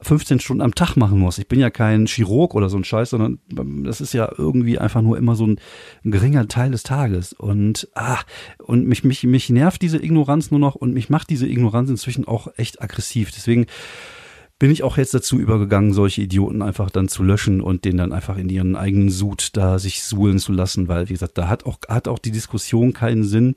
15 0.00 0.40
Stunden 0.40 0.62
am 0.62 0.74
Tag 0.74 0.96
machen 0.96 1.18
muss. 1.18 1.38
Ich 1.38 1.48
bin 1.48 1.60
ja 1.60 1.70
kein 1.70 2.06
Chirurg 2.06 2.54
oder 2.54 2.68
so 2.68 2.76
ein 2.76 2.84
Scheiß, 2.84 3.10
sondern 3.10 3.38
das 3.48 4.00
ist 4.00 4.14
ja 4.14 4.30
irgendwie 4.36 4.78
einfach 4.78 5.02
nur 5.02 5.18
immer 5.18 5.36
so 5.36 5.46
ein, 5.46 5.60
ein 6.04 6.10
geringer 6.10 6.48
Teil 6.48 6.70
des 6.70 6.82
Tages. 6.82 7.32
Und 7.32 7.88
ah, 7.94 8.18
und 8.58 8.86
mich, 8.86 9.04
mich, 9.04 9.24
mich 9.24 9.50
nervt 9.50 9.82
diese 9.82 10.02
Ignoranz 10.02 10.50
nur 10.50 10.60
noch 10.60 10.74
und 10.74 10.94
mich 10.94 11.10
macht 11.10 11.30
diese 11.30 11.46
Ignoranz 11.46 11.90
inzwischen 11.90 12.26
auch 12.26 12.48
echt 12.56 12.82
aggressiv. 12.82 13.30
Deswegen 13.32 13.66
bin 14.58 14.70
ich 14.70 14.82
auch 14.82 14.96
jetzt 14.96 15.12
dazu 15.12 15.38
übergegangen, 15.38 15.92
solche 15.92 16.22
Idioten 16.22 16.62
einfach 16.62 16.90
dann 16.90 17.08
zu 17.08 17.22
löschen 17.22 17.60
und 17.60 17.84
den 17.84 17.98
dann 17.98 18.12
einfach 18.12 18.38
in 18.38 18.48
ihren 18.48 18.74
eigenen 18.74 19.10
Sud 19.10 19.50
da 19.52 19.78
sich 19.78 20.02
suhlen 20.02 20.38
zu 20.38 20.52
lassen, 20.52 20.88
weil, 20.88 21.08
wie 21.08 21.12
gesagt, 21.12 21.36
da 21.36 21.48
hat 21.48 21.66
auch, 21.66 21.78
hat 21.88 22.08
auch 22.08 22.18
die 22.18 22.30
Diskussion 22.30 22.92
keinen 22.92 23.24
Sinn. 23.24 23.56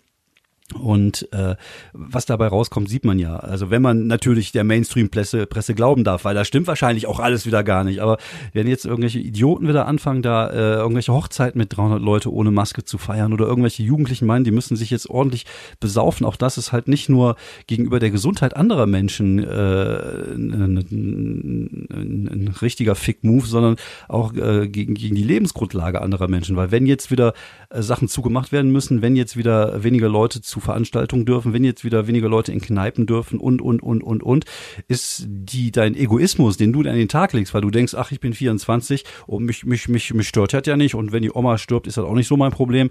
Und 0.74 1.28
äh, 1.34 1.56
was 1.94 2.26
dabei 2.26 2.48
rauskommt, 2.48 2.90
sieht 2.90 3.06
man 3.06 3.18
ja. 3.20 3.38
Also 3.38 3.70
wenn 3.72 3.82
man 3.82 4.08
natürlich 4.08 4.52
der 4.52 4.64
Mainstream-Presse 4.64 5.48
Presse 5.48 5.74
glauben 5.74 6.04
darf, 6.04 6.26
weil 6.26 6.36
da 6.36 6.46
stimmt 6.46 6.68
wahrscheinlich 6.68 7.08
auch 7.08 7.20
alles 7.20 7.46
wieder 7.46 7.64
gar 7.64 7.84
nicht. 7.84 8.02
Aber 8.02 8.18
wenn 8.54 8.68
jetzt 8.68 8.86
irgendwelche 8.86 9.20
Idioten 9.20 9.68
wieder 9.68 9.88
anfangen, 9.88 10.22
da 10.22 10.50
äh, 10.50 10.76
irgendwelche 10.76 11.14
Hochzeiten 11.14 11.58
mit 11.58 11.76
300 11.76 12.02
Leute 12.02 12.32
ohne 12.32 12.52
Maske 12.52 12.84
zu 12.84 12.98
feiern 12.98 13.34
oder 13.34 13.46
irgendwelche 13.46 13.84
Jugendlichen 13.84 14.26
meinen, 14.26 14.44
die 14.44 14.52
müssen 14.52 14.76
sich 14.76 14.90
jetzt 14.92 15.10
ordentlich 15.10 15.46
besaufen, 15.80 16.26
auch 16.26 16.36
das 16.36 16.58
ist 16.58 16.72
halt 16.72 16.88
nicht 16.88 17.10
nur 17.10 17.36
gegenüber 17.68 18.00
der 18.00 18.12
Gesundheit 18.12 18.56
anderer 18.56 18.86
Menschen 18.86 19.40
äh, 19.40 19.44
ein, 19.44 20.78
ein, 20.78 21.88
ein, 21.92 22.56
richtiger 22.62 22.96
Fick-Move, 22.96 23.46
sondern 23.46 23.76
auch 24.08 24.34
äh, 24.34 24.68
gegen, 24.68 24.94
gegen 24.94 25.16
die 25.16 25.24
Lebensgrundlage 25.24 26.02
anderer 26.02 26.28
Menschen. 26.28 26.56
Weil 26.56 26.72
wenn 26.72 26.86
jetzt 26.86 27.12
wieder 27.12 27.34
äh, 27.70 27.82
Sachen 27.82 28.08
zugemacht 28.08 28.52
werden 28.52 28.72
müssen, 28.72 29.02
wenn 29.02 29.16
jetzt 29.16 29.38
wieder 29.38 29.84
weniger 29.84 30.10
Leute 30.10 30.42
zu 30.42 30.59
Veranstaltungen 30.62 31.26
dürfen, 31.26 31.54
wenn 31.54 31.64
jetzt 31.64 31.84
wieder 31.84 32.08
weniger 32.08 32.30
Leute 32.30 32.52
in 32.52 32.62
Kneipen 32.62 33.06
dürfen 33.06 33.40
und, 33.40 33.62
und, 33.62 33.82
und, 33.82 34.04
und, 34.04 34.24
und, 34.24 34.46
ist 34.88 35.26
die, 35.28 35.72
dein 35.72 35.96
Egoismus, 35.96 36.58
den 36.58 36.74
du 36.74 36.80
an 36.82 36.96
den 36.96 37.08
Tag 37.08 37.34
legst, 37.34 37.54
weil 37.54 37.62
du 37.62 37.72
denkst, 37.72 37.94
ach, 37.96 38.12
ich 38.12 38.20
bin 38.20 38.34
24 38.34 39.04
und 39.28 39.46
mich, 39.46 39.66
mich, 39.66 39.90
mich, 39.90 40.14
mich 40.14 40.28
stört 40.28 40.54
das 40.54 40.66
ja 40.66 40.78
nicht 40.78 40.96
und 40.96 41.12
wenn 41.12 41.24
die 41.24 41.32
Oma 41.32 41.58
stirbt, 41.58 41.88
ist 41.88 41.98
das 41.98 42.06
auch 42.06 42.16
nicht 42.16 42.28
so 42.28 42.38
mein 42.38 42.52
Problem 42.52 42.90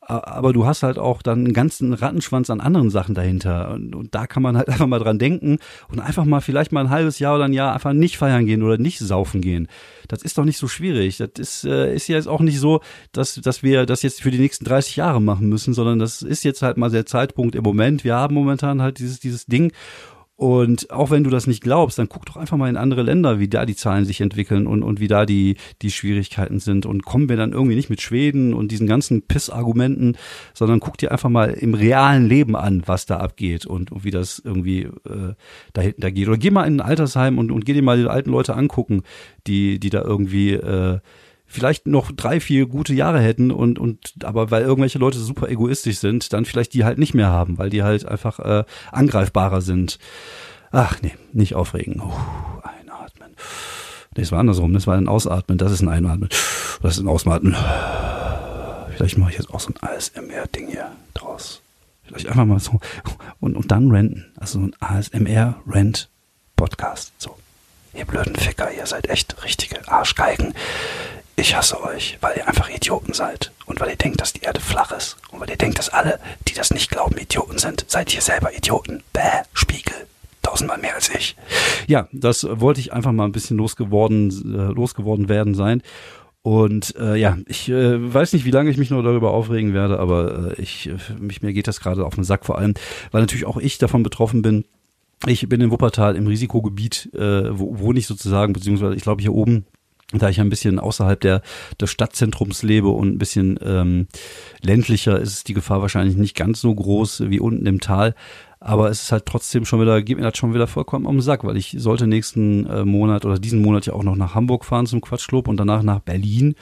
aber 0.00 0.52
du 0.52 0.66
hast 0.66 0.82
halt 0.82 0.98
auch 0.98 1.20
dann 1.20 1.40
einen 1.40 1.52
ganzen 1.52 1.92
Rattenschwanz 1.92 2.48
an 2.48 2.60
anderen 2.60 2.90
Sachen 2.90 3.14
dahinter. 3.14 3.70
Und, 3.72 3.94
und, 3.94 4.14
da 4.14 4.26
kann 4.26 4.42
man 4.42 4.56
halt 4.56 4.68
einfach 4.70 4.86
mal 4.86 4.98
dran 4.98 5.18
denken 5.18 5.58
und 5.88 6.00
einfach 6.00 6.24
mal 6.24 6.40
vielleicht 6.40 6.72
mal 6.72 6.80
ein 6.80 6.90
halbes 6.90 7.18
Jahr 7.18 7.36
oder 7.36 7.44
ein 7.44 7.52
Jahr 7.52 7.74
einfach 7.74 7.92
nicht 7.92 8.16
feiern 8.16 8.46
gehen 8.46 8.62
oder 8.62 8.78
nicht 8.78 8.98
saufen 8.98 9.40
gehen. 9.40 9.68
Das 10.08 10.22
ist 10.22 10.38
doch 10.38 10.44
nicht 10.44 10.58
so 10.58 10.68
schwierig. 10.68 11.18
Das 11.18 11.30
ist, 11.38 11.64
äh, 11.64 11.94
ist 11.94 12.08
ja 12.08 12.16
jetzt 12.16 12.28
auch 12.28 12.40
nicht 12.40 12.58
so, 12.58 12.80
dass, 13.12 13.34
dass 13.34 13.62
wir 13.62 13.86
das 13.86 14.02
jetzt 14.02 14.22
für 14.22 14.30
die 14.30 14.38
nächsten 14.38 14.64
30 14.64 14.96
Jahre 14.96 15.20
machen 15.20 15.48
müssen, 15.48 15.74
sondern 15.74 15.98
das 15.98 16.22
ist 16.22 16.44
jetzt 16.44 16.62
halt 16.62 16.76
mal 16.76 16.90
der 16.90 17.06
Zeitpunkt 17.06 17.54
im 17.54 17.62
Moment. 17.62 18.02
Wir 18.02 18.16
haben 18.16 18.34
momentan 18.34 18.82
halt 18.82 18.98
dieses, 18.98 19.20
dieses 19.20 19.46
Ding 19.46 19.72
und 20.40 20.90
auch 20.90 21.10
wenn 21.10 21.22
du 21.22 21.28
das 21.28 21.46
nicht 21.46 21.62
glaubst, 21.62 21.98
dann 21.98 22.08
guck 22.08 22.24
doch 22.24 22.38
einfach 22.38 22.56
mal 22.56 22.70
in 22.70 22.78
andere 22.78 23.02
Länder, 23.02 23.38
wie 23.38 23.48
da 23.48 23.66
die 23.66 23.76
Zahlen 23.76 24.06
sich 24.06 24.22
entwickeln 24.22 24.66
und, 24.66 24.82
und 24.82 24.98
wie 24.98 25.06
da 25.06 25.26
die, 25.26 25.56
die 25.82 25.90
Schwierigkeiten 25.90 26.60
sind. 26.60 26.86
Und 26.86 27.04
kommen 27.04 27.28
wir 27.28 27.36
dann 27.36 27.52
irgendwie 27.52 27.74
nicht 27.74 27.90
mit 27.90 28.00
Schweden 28.00 28.54
und 28.54 28.72
diesen 28.72 28.86
ganzen 28.86 29.20
Piss-Argumenten, 29.20 30.16
sondern 30.54 30.80
guck 30.80 30.96
dir 30.96 31.12
einfach 31.12 31.28
mal 31.28 31.50
im 31.50 31.74
realen 31.74 32.26
Leben 32.26 32.56
an, 32.56 32.82
was 32.86 33.04
da 33.04 33.18
abgeht 33.18 33.66
und, 33.66 33.92
und 33.92 34.02
wie 34.04 34.10
das 34.10 34.38
irgendwie 34.42 34.84
äh, 34.84 35.34
da 35.74 35.82
hinten 35.82 36.00
da 36.00 36.08
geht. 36.08 36.26
Oder 36.26 36.38
geh 36.38 36.50
mal 36.50 36.64
in 36.64 36.80
ein 36.80 36.86
Altersheim 36.88 37.36
und, 37.36 37.50
und 37.50 37.66
geh 37.66 37.74
dir 37.74 37.82
mal 37.82 37.98
die 37.98 38.08
alten 38.08 38.30
Leute 38.30 38.56
angucken, 38.56 39.02
die, 39.46 39.78
die 39.78 39.90
da 39.90 40.00
irgendwie 40.00 40.52
äh, 40.54 41.00
vielleicht 41.50 41.86
noch 41.86 42.12
drei, 42.12 42.40
vier 42.40 42.66
gute 42.66 42.94
Jahre 42.94 43.20
hätten 43.20 43.50
und, 43.50 43.78
und 43.78 44.14
aber 44.22 44.50
weil 44.50 44.62
irgendwelche 44.62 44.98
Leute 44.98 45.18
super 45.18 45.48
egoistisch 45.48 45.98
sind, 45.98 46.32
dann 46.32 46.44
vielleicht 46.44 46.74
die 46.74 46.84
halt 46.84 46.98
nicht 46.98 47.12
mehr 47.12 47.26
haben, 47.28 47.58
weil 47.58 47.70
die 47.70 47.82
halt 47.82 48.06
einfach 48.06 48.38
äh, 48.38 48.62
angreifbarer 48.92 49.60
sind. 49.60 49.98
Ach 50.70 51.02
nee, 51.02 51.14
nicht 51.32 51.56
aufregen. 51.56 52.00
Uh, 52.00 52.12
einatmen. 52.62 53.30
Nee, 54.16 54.22
es 54.22 54.30
war 54.30 54.38
andersrum, 54.38 54.72
das 54.72 54.86
war 54.86 54.96
ein 54.96 55.08
Ausatmen, 55.08 55.58
das 55.58 55.72
ist 55.72 55.82
ein 55.82 55.88
Einatmen. 55.88 56.28
Das 56.82 56.96
ist 56.96 57.02
ein 57.02 57.08
Ausatmen. 57.08 57.56
Vielleicht 58.96 59.18
mache 59.18 59.32
ich 59.32 59.38
jetzt 59.38 59.52
auch 59.52 59.60
so 59.60 59.70
ein 59.70 59.76
ASMR-Ding 59.80 60.68
hier 60.68 60.92
draus. 61.14 61.62
Vielleicht 62.04 62.28
einfach 62.28 62.44
mal 62.44 62.60
so. 62.60 62.78
Und, 63.40 63.56
und 63.56 63.70
dann 63.70 63.90
renten. 63.90 64.26
Also 64.36 64.60
so 64.60 64.66
ein 64.66 64.76
ASMR-Rent-Podcast. 64.80 67.12
So. 67.18 67.36
Ihr 67.92 68.04
blöden 68.04 68.36
Ficker, 68.36 68.72
ihr 68.72 68.86
seid 68.86 69.08
echt 69.08 69.42
richtige 69.42 69.88
Arschgeigen. 69.88 70.54
Ich 71.40 71.56
hasse 71.56 71.82
euch, 71.82 72.18
weil 72.20 72.36
ihr 72.36 72.46
einfach 72.46 72.68
Idioten 72.68 73.14
seid. 73.14 73.50
Und 73.64 73.80
weil 73.80 73.88
ihr 73.88 73.96
denkt, 73.96 74.20
dass 74.20 74.34
die 74.34 74.42
Erde 74.42 74.60
flach 74.60 74.92
ist. 74.92 75.16
Und 75.30 75.40
weil 75.40 75.48
ihr 75.48 75.56
denkt, 75.56 75.78
dass 75.78 75.88
alle, 75.88 76.20
die 76.46 76.52
das 76.52 76.70
nicht 76.70 76.90
glauben, 76.90 77.16
Idioten 77.16 77.56
sind. 77.56 77.86
Seid 77.88 78.14
ihr 78.14 78.20
selber 78.20 78.54
Idioten. 78.54 79.02
Bäh, 79.14 79.20
Spiegel. 79.54 79.94
Tausendmal 80.42 80.76
mehr 80.76 80.94
als 80.94 81.08
ich. 81.08 81.36
Ja, 81.86 82.08
das 82.12 82.46
wollte 82.46 82.80
ich 82.80 82.92
einfach 82.92 83.12
mal 83.12 83.24
ein 83.24 83.32
bisschen 83.32 83.56
losgeworden, 83.56 84.28
äh, 84.54 84.72
losgeworden 84.74 85.30
werden 85.30 85.54
sein. 85.54 85.82
Und 86.42 86.94
äh, 86.96 87.16
ja, 87.16 87.38
ich 87.46 87.70
äh, 87.70 88.12
weiß 88.12 88.34
nicht, 88.34 88.44
wie 88.44 88.50
lange 88.50 88.68
ich 88.68 88.76
mich 88.76 88.90
noch 88.90 89.02
darüber 89.02 89.30
aufregen 89.30 89.72
werde, 89.72 89.98
aber 89.98 90.58
äh, 90.58 90.60
ich, 90.60 90.90
mich, 91.18 91.40
mir 91.40 91.54
geht 91.54 91.68
das 91.68 91.80
gerade 91.80 92.04
auf 92.04 92.16
den 92.16 92.24
Sack, 92.24 92.44
vor 92.44 92.58
allem, 92.58 92.74
weil 93.12 93.22
natürlich 93.22 93.46
auch 93.46 93.56
ich 93.56 93.78
davon 93.78 94.02
betroffen 94.02 94.42
bin. 94.42 94.66
Ich 95.26 95.48
bin 95.48 95.62
in 95.62 95.70
Wuppertal 95.70 96.16
im 96.16 96.26
Risikogebiet, 96.26 97.14
äh, 97.14 97.58
wo 97.58 97.78
wohne 97.78 97.98
ich 97.98 98.06
sozusagen, 98.06 98.52
beziehungsweise 98.52 98.94
ich 98.94 99.02
glaube 99.02 99.22
hier 99.22 99.32
oben 99.32 99.64
da 100.12 100.28
ich 100.28 100.40
ein 100.40 100.50
bisschen 100.50 100.78
außerhalb 100.78 101.20
der, 101.20 101.42
des 101.80 101.90
Stadtzentrums 101.90 102.62
lebe 102.62 102.88
und 102.88 103.14
ein 103.14 103.18
bisschen 103.18 103.58
ähm, 103.62 104.08
ländlicher, 104.62 105.20
ist 105.20 105.48
die 105.48 105.54
Gefahr 105.54 105.82
wahrscheinlich 105.82 106.16
nicht 106.16 106.36
ganz 106.36 106.60
so 106.60 106.74
groß 106.74 107.24
wie 107.28 107.40
unten 107.40 107.66
im 107.66 107.80
Tal. 107.80 108.14
Aber 108.58 108.90
es 108.90 109.04
ist 109.04 109.12
halt 109.12 109.24
trotzdem 109.24 109.64
schon 109.64 109.80
wieder, 109.80 110.02
geht 110.02 110.18
mir 110.18 110.24
das 110.24 110.36
schon 110.36 110.52
wieder 110.52 110.66
vollkommen 110.66 111.06
am 111.06 111.20
Sack, 111.20 111.44
weil 111.44 111.56
ich 111.56 111.76
sollte 111.78 112.06
nächsten 112.06 112.66
äh, 112.66 112.84
Monat 112.84 113.24
oder 113.24 113.38
diesen 113.38 113.62
Monat 113.62 113.86
ja 113.86 113.94
auch 113.94 114.02
noch 114.02 114.16
nach 114.16 114.34
Hamburg 114.34 114.66
fahren 114.66 114.86
zum 114.86 115.00
Quatschclub 115.00 115.48
und 115.48 115.56
danach 115.56 115.82
nach 115.82 116.00
Berlin. 116.00 116.54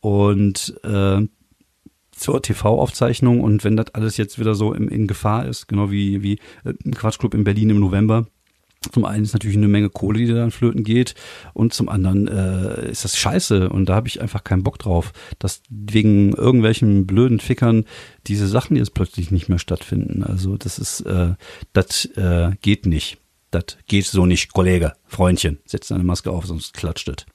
Und 0.00 0.78
äh, 0.84 1.26
zur 2.12 2.42
TV-Aufzeichnung 2.42 3.40
und 3.40 3.64
wenn 3.64 3.76
das 3.76 3.94
alles 3.94 4.16
jetzt 4.16 4.38
wieder 4.38 4.54
so 4.54 4.72
in, 4.72 4.88
in 4.88 5.06
Gefahr 5.06 5.46
ist, 5.46 5.66
genau 5.66 5.90
wie, 5.90 6.22
wie 6.22 6.38
äh, 6.64 6.72
Quatschclub 6.92 7.34
in 7.34 7.44
Berlin 7.44 7.70
im 7.70 7.80
November, 7.80 8.26
zum 8.92 9.04
einen 9.04 9.24
ist 9.24 9.32
natürlich 9.32 9.56
eine 9.56 9.68
Menge 9.68 9.90
Kohle, 9.90 10.18
die 10.18 10.26
dann 10.26 10.50
flöten 10.50 10.84
geht 10.84 11.14
und 11.52 11.74
zum 11.74 11.88
anderen 11.88 12.28
äh, 12.28 12.90
ist 12.90 13.04
das 13.04 13.16
scheiße 13.16 13.68
und 13.68 13.88
da 13.88 13.94
habe 13.94 14.08
ich 14.08 14.20
einfach 14.20 14.44
keinen 14.44 14.62
Bock 14.62 14.78
drauf, 14.78 15.12
dass 15.38 15.62
wegen 15.68 16.32
irgendwelchen 16.32 17.06
blöden 17.06 17.40
Fickern 17.40 17.84
diese 18.26 18.46
Sachen 18.46 18.76
jetzt 18.76 18.94
plötzlich 18.94 19.30
nicht 19.30 19.48
mehr 19.48 19.58
stattfinden. 19.58 20.22
Also 20.22 20.56
das 20.56 20.78
ist, 20.78 21.00
äh, 21.02 21.34
das 21.72 22.06
äh, 22.16 22.52
geht 22.62 22.86
nicht. 22.86 23.18
Das 23.50 23.76
geht 23.86 24.06
so 24.06 24.26
nicht, 24.26 24.52
Kollege, 24.52 24.94
Freundchen. 25.06 25.58
Setz 25.64 25.88
deine 25.88 26.02
Maske 26.02 26.30
auf, 26.30 26.46
sonst 26.46 26.74
klatscht 26.74 27.08
es. 27.08 27.26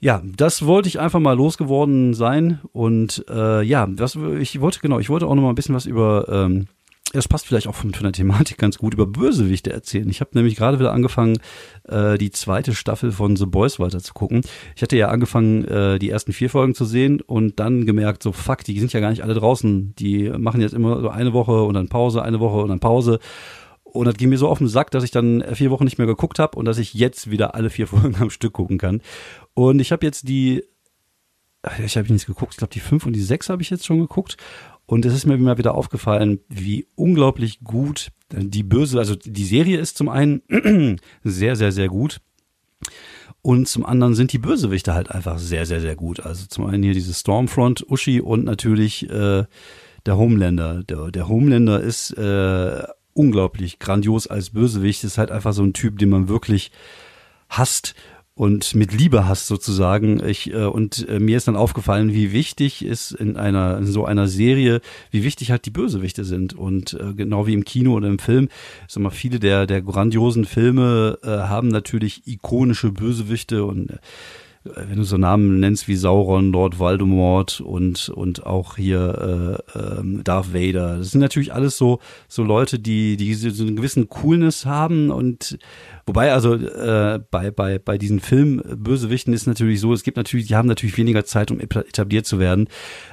Ja, 0.00 0.22
das 0.24 0.66
wollte 0.66 0.88
ich 0.88 1.00
einfach 1.00 1.20
mal 1.20 1.36
losgeworden 1.36 2.14
sein 2.14 2.60
und 2.72 3.24
äh, 3.28 3.62
ja, 3.62 3.86
das, 3.86 4.16
ich 4.16 4.60
wollte 4.60 4.80
genau, 4.80 4.98
ich 4.98 5.08
wollte 5.08 5.26
auch 5.26 5.34
noch 5.34 5.42
mal 5.42 5.48
ein 5.48 5.54
bisschen 5.54 5.74
was 5.74 5.86
über 5.86 6.26
ähm, 6.28 6.66
das 7.14 7.28
passt 7.28 7.46
vielleicht 7.46 7.68
auch 7.68 7.74
von, 7.74 7.94
von 7.94 8.02
der 8.02 8.12
Thematik 8.12 8.58
ganz 8.58 8.78
gut, 8.78 8.94
über 8.94 9.06
Bösewichte 9.06 9.72
erzählen. 9.72 10.08
Ich 10.08 10.20
habe 10.20 10.30
nämlich 10.34 10.56
gerade 10.56 10.78
wieder 10.78 10.92
angefangen, 10.92 11.38
äh, 11.88 12.18
die 12.18 12.30
zweite 12.30 12.74
Staffel 12.74 13.12
von 13.12 13.36
The 13.36 13.46
Boys 13.46 13.78
weiter 13.78 14.00
zu 14.00 14.14
gucken. 14.14 14.42
Ich 14.74 14.82
hatte 14.82 14.96
ja 14.96 15.08
angefangen, 15.08 15.64
äh, 15.64 15.98
die 15.98 16.10
ersten 16.10 16.32
vier 16.32 16.50
Folgen 16.50 16.74
zu 16.74 16.84
sehen 16.84 17.20
und 17.20 17.60
dann 17.60 17.86
gemerkt, 17.86 18.22
so 18.22 18.32
fuck, 18.32 18.64
die 18.64 18.78
sind 18.78 18.92
ja 18.92 19.00
gar 19.00 19.10
nicht 19.10 19.22
alle 19.22 19.34
draußen. 19.34 19.94
Die 19.96 20.30
machen 20.30 20.60
jetzt 20.60 20.74
immer 20.74 21.00
so 21.00 21.08
eine 21.08 21.32
Woche 21.32 21.62
und 21.62 21.74
dann 21.74 21.88
Pause, 21.88 22.22
eine 22.22 22.40
Woche 22.40 22.62
und 22.62 22.68
dann 22.68 22.80
Pause. 22.80 23.20
Und 23.84 24.06
das 24.06 24.16
ging 24.16 24.28
mir 24.28 24.38
so 24.38 24.48
auf 24.48 24.58
den 24.58 24.66
Sack, 24.66 24.90
dass 24.90 25.04
ich 25.04 25.12
dann 25.12 25.44
vier 25.54 25.70
Wochen 25.70 25.84
nicht 25.84 25.98
mehr 25.98 26.06
geguckt 26.08 26.40
habe 26.40 26.58
und 26.58 26.64
dass 26.64 26.78
ich 26.78 26.94
jetzt 26.94 27.30
wieder 27.30 27.54
alle 27.54 27.70
vier 27.70 27.86
Folgen 27.88 28.16
am 28.20 28.30
Stück 28.30 28.54
gucken 28.54 28.76
kann. 28.76 29.00
Und 29.54 29.78
ich 29.78 29.92
habe 29.92 30.04
jetzt 30.04 30.28
die, 30.28 30.64
ich 31.84 31.96
habe 31.96 32.12
nichts 32.12 32.26
geguckt, 32.26 32.54
ich 32.54 32.58
glaube 32.58 32.72
die 32.72 32.80
fünf 32.80 33.06
und 33.06 33.14
die 33.14 33.22
sechs 33.22 33.48
habe 33.48 33.62
ich 33.62 33.70
jetzt 33.70 33.86
schon 33.86 34.00
geguckt. 34.00 34.36
Und 34.86 35.06
es 35.06 35.14
ist 35.14 35.24
mir 35.24 35.34
immer 35.34 35.56
wieder 35.56 35.74
aufgefallen, 35.74 36.40
wie 36.48 36.86
unglaublich 36.94 37.60
gut 37.60 38.10
die 38.30 38.62
böse, 38.62 38.98
also 38.98 39.14
die 39.14 39.44
Serie 39.44 39.78
ist 39.78 39.96
zum 39.96 40.08
einen 40.08 40.42
sehr, 41.24 41.56
sehr, 41.56 41.72
sehr 41.72 41.88
gut. 41.88 42.20
Und 43.42 43.68
zum 43.68 43.84
anderen 43.84 44.14
sind 44.14 44.32
die 44.32 44.38
Bösewichte 44.38 44.94
halt 44.94 45.10
einfach 45.10 45.38
sehr, 45.38 45.66
sehr, 45.66 45.80
sehr 45.80 45.96
gut. 45.96 46.20
Also 46.20 46.46
zum 46.46 46.66
einen 46.66 46.82
hier 46.82 46.94
dieses 46.94 47.20
Stormfront, 47.20 47.84
Uschi 47.90 48.20
und 48.20 48.44
natürlich 48.44 49.08
äh, 49.10 49.44
der 50.06 50.16
Homelander. 50.16 50.82
Der, 50.82 51.10
der 51.10 51.28
Homelander 51.28 51.80
ist 51.80 52.12
äh, 52.12 52.82
unglaublich 53.12 53.78
grandios 53.78 54.26
als 54.26 54.50
Bösewicht. 54.50 55.04
Ist 55.04 55.18
halt 55.18 55.30
einfach 55.30 55.52
so 55.52 55.62
ein 55.62 55.74
Typ, 55.74 55.98
den 55.98 56.08
man 56.08 56.28
wirklich 56.28 56.70
hasst 57.50 57.94
und 58.36 58.74
mit 58.74 58.92
Liebe 58.92 59.28
hast 59.28 59.46
sozusagen. 59.46 60.24
Ich 60.26 60.52
äh, 60.52 60.64
und 60.64 61.08
äh, 61.08 61.20
mir 61.20 61.36
ist 61.36 61.46
dann 61.46 61.56
aufgefallen, 61.56 62.12
wie 62.12 62.32
wichtig 62.32 62.84
ist 62.84 63.12
in 63.12 63.36
einer 63.36 63.78
in 63.78 63.86
so 63.86 64.04
einer 64.04 64.26
Serie, 64.26 64.80
wie 65.10 65.22
wichtig 65.22 65.50
halt 65.50 65.64
die 65.66 65.70
Bösewichte 65.70 66.24
sind. 66.24 66.54
Und 66.54 66.94
äh, 66.94 67.14
genau 67.14 67.46
wie 67.46 67.54
im 67.54 67.64
Kino 67.64 67.94
oder 67.94 68.08
im 68.08 68.18
Film, 68.18 68.48
sag 68.88 69.02
mal 69.02 69.10
viele 69.10 69.38
der 69.38 69.66
der 69.66 69.82
grandiosen 69.82 70.46
Filme 70.46 71.18
äh, 71.22 71.28
haben 71.28 71.68
natürlich 71.68 72.26
ikonische 72.26 72.90
Bösewichte. 72.90 73.64
Und 73.64 73.90
äh, 73.90 73.98
wenn 74.64 74.96
du 74.96 75.04
so 75.04 75.16
Namen 75.16 75.60
nennst 75.60 75.86
wie 75.86 75.94
Sauron, 75.94 76.50
Lord 76.50 76.80
Voldemort 76.80 77.60
und 77.60 78.08
und 78.08 78.46
auch 78.46 78.76
hier 78.76 79.62
äh, 79.74 79.78
äh, 79.78 80.22
Darth 80.24 80.52
Vader, 80.52 80.98
das 80.98 81.12
sind 81.12 81.20
natürlich 81.20 81.54
alles 81.54 81.78
so 81.78 82.00
so 82.26 82.42
Leute, 82.42 82.80
die 82.80 83.16
die 83.16 83.32
so 83.34 83.62
einen 83.62 83.76
gewissen 83.76 84.08
Coolness 84.08 84.66
haben. 84.66 85.10
Und 85.12 85.56
Wobei 86.06 86.32
also 86.32 86.54
äh, 86.54 87.20
bei, 87.30 87.50
bei, 87.50 87.78
bei 87.78 87.96
diesen 87.96 88.20
Filmbösewichten 88.20 89.32
ist 89.32 89.46
natürlich 89.46 89.80
so, 89.80 89.92
es 89.92 90.02
gibt 90.02 90.16
natürlich, 90.16 90.46
die 90.46 90.56
haben 90.56 90.68
natürlich 90.68 90.98
weniger 90.98 91.24
Zeit, 91.24 91.50
um 91.50 91.60
etabliert 91.60 92.26
zu 92.26 92.38
werden, 92.38 92.68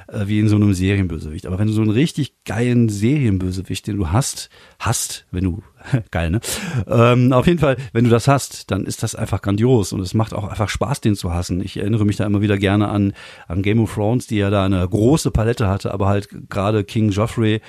äh, 0.08 0.26
wie 0.26 0.38
in 0.38 0.48
so 0.48 0.56
einem 0.56 0.74
Serienbösewicht. 0.74 1.46
Aber 1.46 1.58
wenn 1.58 1.68
du 1.68 1.72
so 1.72 1.80
einen 1.80 1.90
richtig 1.90 2.44
geilen 2.44 2.88
Serienbösewicht, 2.88 3.86
den 3.86 3.96
du 3.96 4.10
hast, 4.10 4.50
hast, 4.78 5.26
wenn 5.30 5.44
du, 5.44 5.62
geil, 6.10 6.30
ne? 6.30 6.40
Ähm, 6.86 7.32
auf 7.32 7.46
jeden 7.46 7.58
Fall, 7.58 7.76
wenn 7.92 8.04
du 8.04 8.10
das 8.10 8.28
hast, 8.28 8.70
dann 8.70 8.84
ist 8.84 9.02
das 9.02 9.14
einfach 9.14 9.40
grandios 9.40 9.92
und 9.92 10.00
es 10.00 10.12
macht 10.12 10.34
auch 10.34 10.48
einfach 10.48 10.68
Spaß, 10.68 11.00
den 11.00 11.16
zu 11.16 11.32
hassen. 11.32 11.62
Ich 11.62 11.78
erinnere 11.78 12.04
mich 12.04 12.16
da 12.16 12.26
immer 12.26 12.42
wieder 12.42 12.58
gerne 12.58 12.88
an, 12.88 13.14
an 13.48 13.62
Game 13.62 13.80
of 13.80 13.94
Thrones, 13.94 14.26
die 14.26 14.36
ja 14.36 14.50
da 14.50 14.64
eine 14.64 14.86
große 14.86 15.30
Palette 15.30 15.66
hatte, 15.68 15.94
aber 15.94 16.08
halt 16.08 16.28
gerade 16.50 16.84
King 16.84 17.10
Joffrey 17.10 17.60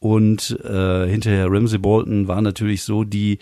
und 0.00 0.58
äh, 0.64 1.06
hinterher 1.06 1.46
Ramsey 1.50 1.78
Bolton 1.78 2.26
waren 2.26 2.42
natürlich 2.42 2.82
so 2.82 3.04
die, 3.04 3.38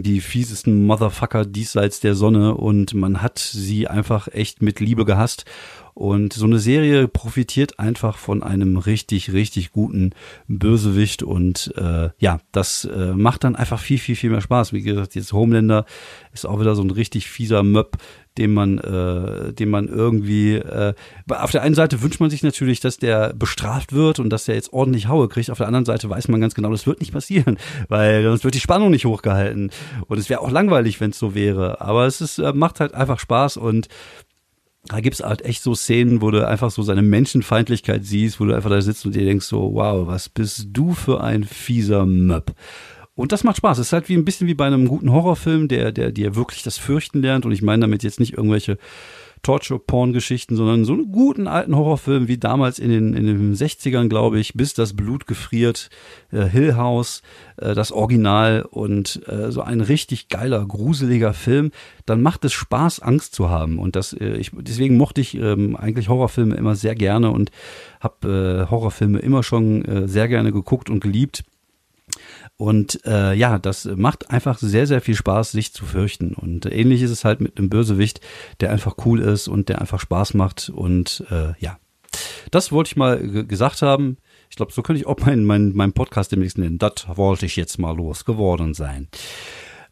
die 0.00 0.22
fiesesten 0.22 0.86
Motherfucker 0.86 1.44
diesseits 1.44 2.00
der 2.00 2.14
Sonne 2.14 2.54
und 2.54 2.94
man 2.94 3.20
hat 3.20 3.38
sie 3.38 3.88
einfach 3.88 4.28
echt 4.28 4.62
mit 4.62 4.80
Liebe 4.80 5.04
gehasst. 5.04 5.44
Und 5.94 6.32
so 6.32 6.46
eine 6.46 6.58
Serie 6.58 7.06
profitiert 7.06 7.78
einfach 7.78 8.16
von 8.16 8.42
einem 8.42 8.78
richtig, 8.78 9.32
richtig 9.32 9.72
guten 9.72 10.10
Bösewicht 10.48 11.22
und 11.22 11.72
äh, 11.76 12.08
ja, 12.18 12.40
das 12.50 12.86
äh, 12.86 13.12
macht 13.12 13.44
dann 13.44 13.56
einfach 13.56 13.78
viel, 13.78 13.98
viel, 13.98 14.16
viel 14.16 14.30
mehr 14.30 14.40
Spaß. 14.40 14.72
Wie 14.72 14.82
gesagt, 14.82 15.14
jetzt 15.14 15.32
Homelander 15.32 15.84
ist 16.32 16.46
auch 16.46 16.60
wieder 16.60 16.74
so 16.74 16.82
ein 16.82 16.90
richtig 16.90 17.28
fieser 17.28 17.62
Möb, 17.62 17.98
den 18.38 18.54
man, 18.54 18.78
äh, 18.78 19.52
den 19.52 19.68
man 19.68 19.88
irgendwie. 19.88 20.54
Äh, 20.54 20.94
auf 21.28 21.50
der 21.50 21.62
einen 21.62 21.74
Seite 21.74 22.00
wünscht 22.00 22.20
man 22.20 22.30
sich 22.30 22.42
natürlich, 22.42 22.80
dass 22.80 22.96
der 22.96 23.34
bestraft 23.34 23.92
wird 23.92 24.18
und 24.18 24.30
dass 24.30 24.44
der 24.44 24.54
jetzt 24.54 24.72
ordentlich 24.72 25.08
Haue 25.08 25.28
kriegt. 25.28 25.50
Auf 25.50 25.58
der 25.58 25.66
anderen 25.66 25.84
Seite 25.84 26.08
weiß 26.08 26.28
man 26.28 26.40
ganz 26.40 26.54
genau, 26.54 26.70
das 26.70 26.86
wird 26.86 27.00
nicht 27.00 27.12
passieren, 27.12 27.58
weil 27.88 28.22
sonst 28.22 28.44
wird 28.44 28.54
die 28.54 28.60
Spannung 28.60 28.90
nicht 28.90 29.04
hochgehalten. 29.04 29.70
Und 30.06 30.18
es 30.18 30.30
wäre 30.30 30.40
auch 30.40 30.50
langweilig, 30.50 31.00
wenn 31.00 31.10
es 31.10 31.18
so 31.18 31.34
wäre. 31.34 31.82
Aber 31.82 32.06
es 32.06 32.20
ist, 32.22 32.38
äh, 32.38 32.52
macht 32.54 32.80
halt 32.80 32.94
einfach 32.94 33.18
Spaß 33.18 33.58
und 33.58 33.88
da 34.84 35.00
gibt's 35.00 35.20
halt 35.20 35.44
echt 35.44 35.62
so 35.62 35.74
Szenen, 35.74 36.22
wo 36.22 36.30
du 36.30 36.46
einfach 36.46 36.70
so 36.70 36.82
seine 36.82 37.02
Menschenfeindlichkeit 37.02 38.04
siehst, 38.04 38.40
wo 38.40 38.44
du 38.44 38.54
einfach 38.54 38.70
da 38.70 38.80
sitzt 38.82 39.06
und 39.06 39.14
dir 39.14 39.24
denkst 39.24 39.46
so, 39.46 39.74
wow, 39.74 40.06
was 40.06 40.28
bist 40.28 40.68
du 40.72 40.92
für 40.92 41.22
ein 41.22 41.44
fieser 41.44 42.04
Möb. 42.04 42.52
Und 43.14 43.30
das 43.30 43.44
macht 43.44 43.58
Spaß. 43.58 43.78
Es 43.78 43.88
ist 43.88 43.92
halt 43.92 44.08
wie 44.08 44.16
ein 44.16 44.24
bisschen 44.24 44.48
wie 44.48 44.54
bei 44.54 44.66
einem 44.66 44.88
guten 44.88 45.12
Horrorfilm, 45.12 45.68
der, 45.68 45.92
der 45.92 46.10
dir 46.10 46.34
wirklich 46.34 46.62
das 46.62 46.78
Fürchten 46.78 47.20
lernt. 47.20 47.44
Und 47.44 47.52
ich 47.52 47.62
meine 47.62 47.82
damit 47.82 48.02
jetzt 48.02 48.18
nicht 48.18 48.32
irgendwelche 48.32 48.78
Torture-Porn-Geschichten, 49.42 50.56
sondern 50.56 50.84
so 50.84 50.92
einen 50.92 51.10
guten 51.10 51.48
alten 51.48 51.76
Horrorfilm 51.76 52.28
wie 52.28 52.38
damals 52.38 52.78
in 52.78 52.90
den, 52.90 53.14
in 53.14 53.26
den 53.26 53.54
60ern, 53.54 54.08
glaube 54.08 54.38
ich, 54.38 54.54
bis 54.54 54.74
das 54.74 54.94
Blut 54.94 55.26
gefriert, 55.26 55.90
äh, 56.30 56.44
Hill 56.44 56.76
House, 56.76 57.22
äh, 57.56 57.74
das 57.74 57.92
Original 57.92 58.62
und 58.70 59.20
äh, 59.28 59.50
so 59.50 59.62
ein 59.62 59.80
richtig 59.80 60.28
geiler, 60.28 60.64
gruseliger 60.64 61.34
Film, 61.34 61.72
dann 62.06 62.22
macht 62.22 62.44
es 62.44 62.52
Spaß, 62.52 63.00
Angst 63.00 63.34
zu 63.34 63.50
haben. 63.50 63.78
Und 63.78 63.96
das, 63.96 64.12
äh, 64.12 64.36
ich, 64.36 64.52
deswegen 64.54 64.96
mochte 64.96 65.20
ich 65.20 65.34
ähm, 65.34 65.76
eigentlich 65.76 66.08
Horrorfilme 66.08 66.54
immer 66.54 66.76
sehr 66.76 66.94
gerne 66.94 67.30
und 67.30 67.50
habe 68.00 68.66
äh, 68.66 68.70
Horrorfilme 68.70 69.18
immer 69.18 69.42
schon 69.42 69.84
äh, 69.84 70.08
sehr 70.08 70.28
gerne 70.28 70.52
geguckt 70.52 70.88
und 70.88 71.00
geliebt. 71.00 71.44
Und 72.56 73.04
äh, 73.04 73.34
ja, 73.34 73.58
das 73.58 73.84
macht 73.84 74.30
einfach 74.30 74.58
sehr, 74.58 74.86
sehr 74.86 75.00
viel 75.00 75.16
Spaß, 75.16 75.52
sich 75.52 75.72
zu 75.72 75.84
fürchten. 75.84 76.34
Und 76.34 76.66
ähnlich 76.66 77.02
ist 77.02 77.10
es 77.10 77.24
halt 77.24 77.40
mit 77.40 77.58
einem 77.58 77.70
Bösewicht, 77.70 78.20
der 78.60 78.70
einfach 78.70 78.96
cool 79.04 79.20
ist 79.20 79.48
und 79.48 79.68
der 79.68 79.80
einfach 79.80 79.98
Spaß 79.98 80.34
macht. 80.34 80.68
Und 80.68 81.24
äh, 81.30 81.54
ja, 81.58 81.78
das 82.50 82.70
wollte 82.70 82.88
ich 82.88 82.96
mal 82.96 83.18
gesagt 83.46 83.82
haben. 83.82 84.18
Ich 84.50 84.56
glaube, 84.56 84.72
so 84.72 84.82
könnte 84.82 85.00
ich 85.00 85.06
auch 85.06 85.18
meinen 85.18 85.44
mein, 85.44 85.72
mein 85.74 85.92
Podcast 85.92 86.30
demnächst 86.30 86.58
nennen. 86.58 86.78
Das 86.78 86.92
wollte 87.14 87.46
ich 87.46 87.56
jetzt 87.56 87.78
mal 87.78 87.96
losgeworden 87.96 88.74
sein. 88.74 89.08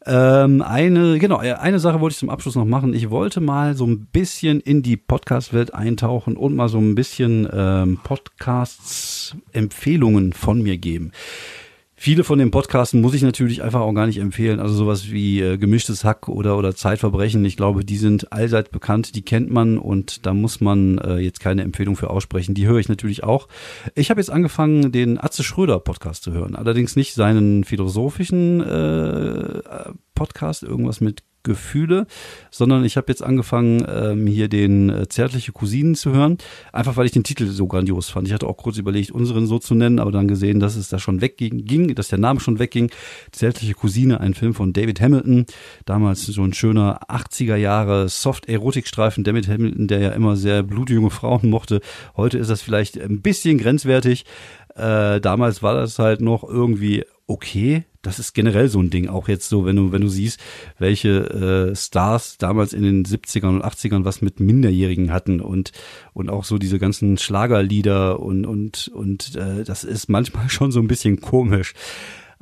Ähm, 0.03 0.63
eine, 0.63 1.19
genau, 1.19 1.41
äh, 1.41 1.53
eine 1.53 1.79
Sache 1.79 1.99
wollte 1.99 2.13
ich 2.13 2.19
zum 2.19 2.31
Abschluss 2.31 2.55
noch 2.55 2.65
machen. 2.65 2.93
Ich 2.93 3.11
wollte 3.11 3.39
mal 3.39 3.75
so 3.75 3.85
ein 3.85 4.07
bisschen 4.07 4.59
in 4.59 4.81
die 4.81 4.97
Podcast-Welt 4.97 5.75
eintauchen 5.75 6.37
und 6.37 6.55
mal 6.55 6.69
so 6.69 6.79
ein 6.79 6.95
bisschen 6.95 7.47
ähm, 7.53 7.99
Podcasts 8.03 9.35
Empfehlungen 9.51 10.33
von 10.33 10.63
mir 10.63 10.77
geben. 10.77 11.11
Viele 12.03 12.23
von 12.23 12.39
den 12.39 12.49
Podcasten 12.49 12.99
muss 12.99 13.13
ich 13.13 13.21
natürlich 13.21 13.61
einfach 13.61 13.81
auch 13.81 13.93
gar 13.93 14.07
nicht 14.07 14.17
empfehlen. 14.17 14.59
Also 14.59 14.73
sowas 14.73 15.11
wie 15.11 15.39
äh, 15.39 15.59
gemischtes 15.59 16.03
Hack 16.03 16.29
oder 16.29 16.57
oder 16.57 16.75
Zeitverbrechen. 16.75 17.45
Ich 17.45 17.57
glaube, 17.57 17.85
die 17.85 17.97
sind 17.97 18.33
allseits 18.33 18.69
bekannt, 18.69 19.13
die 19.13 19.21
kennt 19.21 19.51
man 19.51 19.77
und 19.77 20.25
da 20.25 20.33
muss 20.33 20.61
man 20.61 20.97
äh, 20.97 21.17
jetzt 21.17 21.41
keine 21.41 21.61
Empfehlung 21.61 21.95
für 21.95 22.09
aussprechen. 22.09 22.55
Die 22.55 22.65
höre 22.65 22.79
ich 22.79 22.89
natürlich 22.89 23.23
auch. 23.23 23.47
Ich 23.93 24.09
habe 24.09 24.19
jetzt 24.19 24.31
angefangen, 24.31 24.91
den 24.91 25.23
Atze 25.23 25.43
Schröder 25.43 25.79
Podcast 25.79 26.23
zu 26.23 26.33
hören. 26.33 26.55
Allerdings 26.55 26.95
nicht 26.95 27.13
seinen 27.13 27.65
philosophischen 27.65 28.61
äh, 28.61 29.61
Podcast, 30.15 30.63
irgendwas 30.63 31.01
mit 31.01 31.21
Gefühle, 31.43 32.07
sondern 32.49 32.85
ich 32.85 32.97
habe 32.97 33.07
jetzt 33.09 33.23
angefangen, 33.23 33.85
ähm, 33.87 34.27
hier 34.27 34.47
den 34.47 34.89
äh, 34.89 35.07
Zärtliche 35.07 35.51
Cousinen 35.51 35.95
zu 35.95 36.11
hören, 36.11 36.37
einfach 36.71 36.97
weil 36.97 37.05
ich 37.05 37.11
den 37.11 37.23
Titel 37.23 37.47
so 37.47 37.67
grandios 37.67 38.09
fand. 38.09 38.27
Ich 38.27 38.33
hatte 38.33 38.47
auch 38.47 38.57
kurz 38.57 38.77
überlegt, 38.77 39.11
unseren 39.11 39.47
so 39.47 39.59
zu 39.59 39.75
nennen, 39.75 39.99
aber 39.99 40.11
dann 40.11 40.27
gesehen, 40.27 40.59
dass 40.59 40.75
es 40.75 40.89
da 40.89 40.99
schon 40.99 41.21
wegging, 41.21 41.65
ging, 41.65 41.95
dass 41.95 42.09
der 42.09 42.19
Name 42.19 42.39
schon 42.39 42.59
wegging. 42.59 42.91
Zärtliche 43.31 43.73
Cousine, 43.73 44.19
ein 44.19 44.33
Film 44.33 44.53
von 44.53 44.73
David 44.73 45.01
Hamilton, 45.01 45.45
damals 45.85 46.25
so 46.25 46.43
ein 46.43 46.53
schöner 46.53 46.99
80er 47.09 47.55
Jahre 47.55 48.09
Soft-Erotikstreifen. 48.09 49.23
David 49.23 49.47
Hamilton, 49.47 49.87
der 49.87 49.99
ja 49.99 50.09
immer 50.09 50.35
sehr 50.35 50.63
blutjunge 50.63 51.09
Frauen 51.09 51.49
mochte. 51.49 51.81
Heute 52.15 52.37
ist 52.37 52.49
das 52.49 52.61
vielleicht 52.61 52.99
ein 52.99 53.21
bisschen 53.21 53.57
grenzwertig. 53.57 54.25
Äh, 54.75 55.19
damals 55.19 55.61
war 55.61 55.73
das 55.73 55.99
halt 55.99 56.21
noch 56.21 56.43
irgendwie 56.43 57.03
okay. 57.31 57.85
Das 58.01 58.17
ist 58.17 58.33
generell 58.33 58.67
so 58.67 58.81
ein 58.81 58.89
Ding, 58.89 59.07
auch 59.07 59.27
jetzt 59.27 59.47
so, 59.47 59.63
wenn 59.63 59.75
du, 59.75 59.91
wenn 59.91 60.01
du 60.01 60.07
siehst, 60.07 60.39
welche 60.79 61.69
äh, 61.71 61.75
Stars 61.75 62.39
damals 62.39 62.73
in 62.73 62.81
den 62.81 63.05
70ern 63.05 63.49
und 63.49 63.63
80ern 63.63 64.05
was 64.05 64.23
mit 64.23 64.39
Minderjährigen 64.39 65.13
hatten 65.13 65.39
und, 65.39 65.71
und 66.13 66.29
auch 66.29 66.43
so 66.43 66.57
diese 66.57 66.79
ganzen 66.79 67.19
Schlagerlieder 67.19 68.19
und, 68.19 68.45
und, 68.45 68.87
und 68.87 69.35
äh, 69.35 69.63
das 69.63 69.83
ist 69.83 70.09
manchmal 70.09 70.49
schon 70.49 70.71
so 70.71 70.79
ein 70.79 70.87
bisschen 70.87 71.21
komisch. 71.21 71.73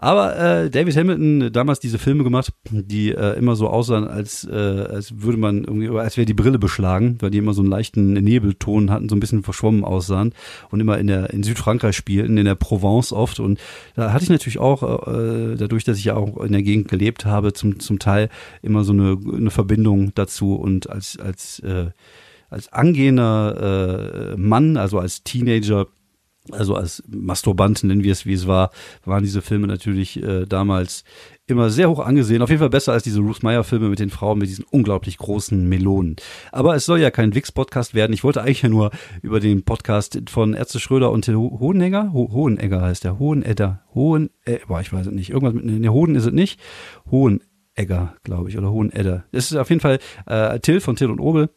Aber 0.01 0.37
äh, 0.37 0.69
David 0.69 0.95
Hamilton 0.95 1.51
damals 1.51 1.81
diese 1.81 1.99
Filme 1.99 2.23
gemacht, 2.23 2.53
die 2.71 3.11
äh, 3.11 3.37
immer 3.37 3.57
so 3.57 3.67
aussahen, 3.67 4.07
als, 4.07 4.45
äh, 4.45 4.53
als 4.55 5.21
würde 5.21 5.37
man 5.37 5.65
irgendwie, 5.65 5.89
als 5.89 6.15
wäre 6.15 6.25
die 6.25 6.33
Brille 6.33 6.57
beschlagen, 6.57 7.17
weil 7.19 7.31
die 7.31 7.37
immer 7.37 7.53
so 7.53 7.61
einen 7.61 7.69
leichten 7.69 8.13
Nebelton 8.13 8.91
hatten, 8.91 9.09
so 9.09 9.15
ein 9.17 9.19
bisschen 9.19 9.43
verschwommen 9.43 9.83
aussahen 9.83 10.33
und 10.71 10.79
immer 10.79 10.97
in 10.99 11.07
der 11.07 11.31
in 11.31 11.43
Südfrankreich 11.43 11.97
spielten, 11.97 12.37
in 12.37 12.45
der 12.45 12.55
Provence 12.55 13.11
oft. 13.11 13.41
Und 13.41 13.59
da 13.95 14.13
hatte 14.13 14.23
ich 14.23 14.29
natürlich 14.29 14.59
auch, 14.59 14.83
äh, 15.05 15.57
dadurch, 15.57 15.83
dass 15.83 15.97
ich 15.97 16.05
ja 16.05 16.15
auch 16.15 16.37
in 16.45 16.53
der 16.53 16.63
Gegend 16.63 16.87
gelebt 16.87 17.25
habe, 17.25 17.51
zum, 17.51 17.81
zum 17.81 17.99
Teil 17.99 18.29
immer 18.61 18.85
so 18.85 18.93
eine, 18.93 19.17
eine 19.35 19.51
Verbindung 19.51 20.13
dazu 20.15 20.55
und 20.55 20.89
als, 20.89 21.19
als, 21.19 21.59
äh, 21.59 21.87
als 22.49 22.71
angehender 22.71 24.31
äh, 24.31 24.37
Mann, 24.37 24.77
also 24.77 24.97
als 24.97 25.23
Teenager, 25.25 25.87
also 26.51 26.75
als 26.75 27.03
Masturbant 27.07 27.83
nennen 27.83 28.03
wir 28.03 28.11
es, 28.11 28.25
wie 28.25 28.33
es 28.33 28.47
war, 28.47 28.71
waren 29.05 29.23
diese 29.23 29.41
Filme 29.41 29.67
natürlich 29.67 30.21
äh, 30.21 30.45
damals 30.45 31.03
immer 31.47 31.69
sehr 31.69 31.89
hoch 31.89 31.99
angesehen. 31.99 32.41
Auf 32.41 32.49
jeden 32.49 32.59
Fall 32.59 32.69
besser 32.69 32.93
als 32.93 33.03
diese 33.03 33.19
Ruth 33.19 33.43
Meyer 33.43 33.63
Filme 33.63 33.89
mit 33.89 33.99
den 33.99 34.09
Frauen 34.09 34.39
mit 34.39 34.49
diesen 34.49 34.65
unglaublich 34.69 35.17
großen 35.17 35.67
Melonen. 35.67 36.15
Aber 36.51 36.75
es 36.75 36.85
soll 36.85 36.99
ja 36.99 37.11
kein 37.11 37.35
Wix-Podcast 37.35 37.93
werden. 37.93 38.13
Ich 38.13 38.23
wollte 38.23 38.41
eigentlich 38.41 38.61
ja 38.61 38.69
nur 38.69 38.91
über 39.21 39.39
den 39.39 39.63
Podcast 39.63 40.21
von 40.29 40.53
Ärzte 40.53 40.79
Schröder 40.79 41.11
und 41.11 41.27
Ho 41.27 41.57
Hohenegger, 41.59 42.13
Ho 42.13 42.29
Hohenegger 42.31 42.81
heißt 42.81 43.03
der, 43.03 43.19
Hohenedder, 43.19 43.81
Hohen, 43.93 44.29
äh, 44.45 44.59
boah, 44.67 44.81
ich 44.81 44.93
weiß 44.93 45.07
es 45.07 45.13
nicht. 45.13 45.29
Irgendwas 45.31 45.53
mit, 45.53 45.65
ne, 45.65 45.89
Hohen 45.91 46.15
ist 46.15 46.25
es 46.25 46.33
nicht. 46.33 46.59
Hohenegger, 47.09 48.15
glaube 48.23 48.49
ich, 48.49 48.57
oder 48.57 48.71
Hohenedder. 48.71 49.25
Das 49.31 49.51
ist 49.51 49.57
auf 49.57 49.69
jeden 49.69 49.81
Fall 49.81 49.99
äh, 50.25 50.59
Till 50.59 50.81
von 50.81 50.95
Till 50.95 51.09
und 51.09 51.19
Obel 51.19 51.49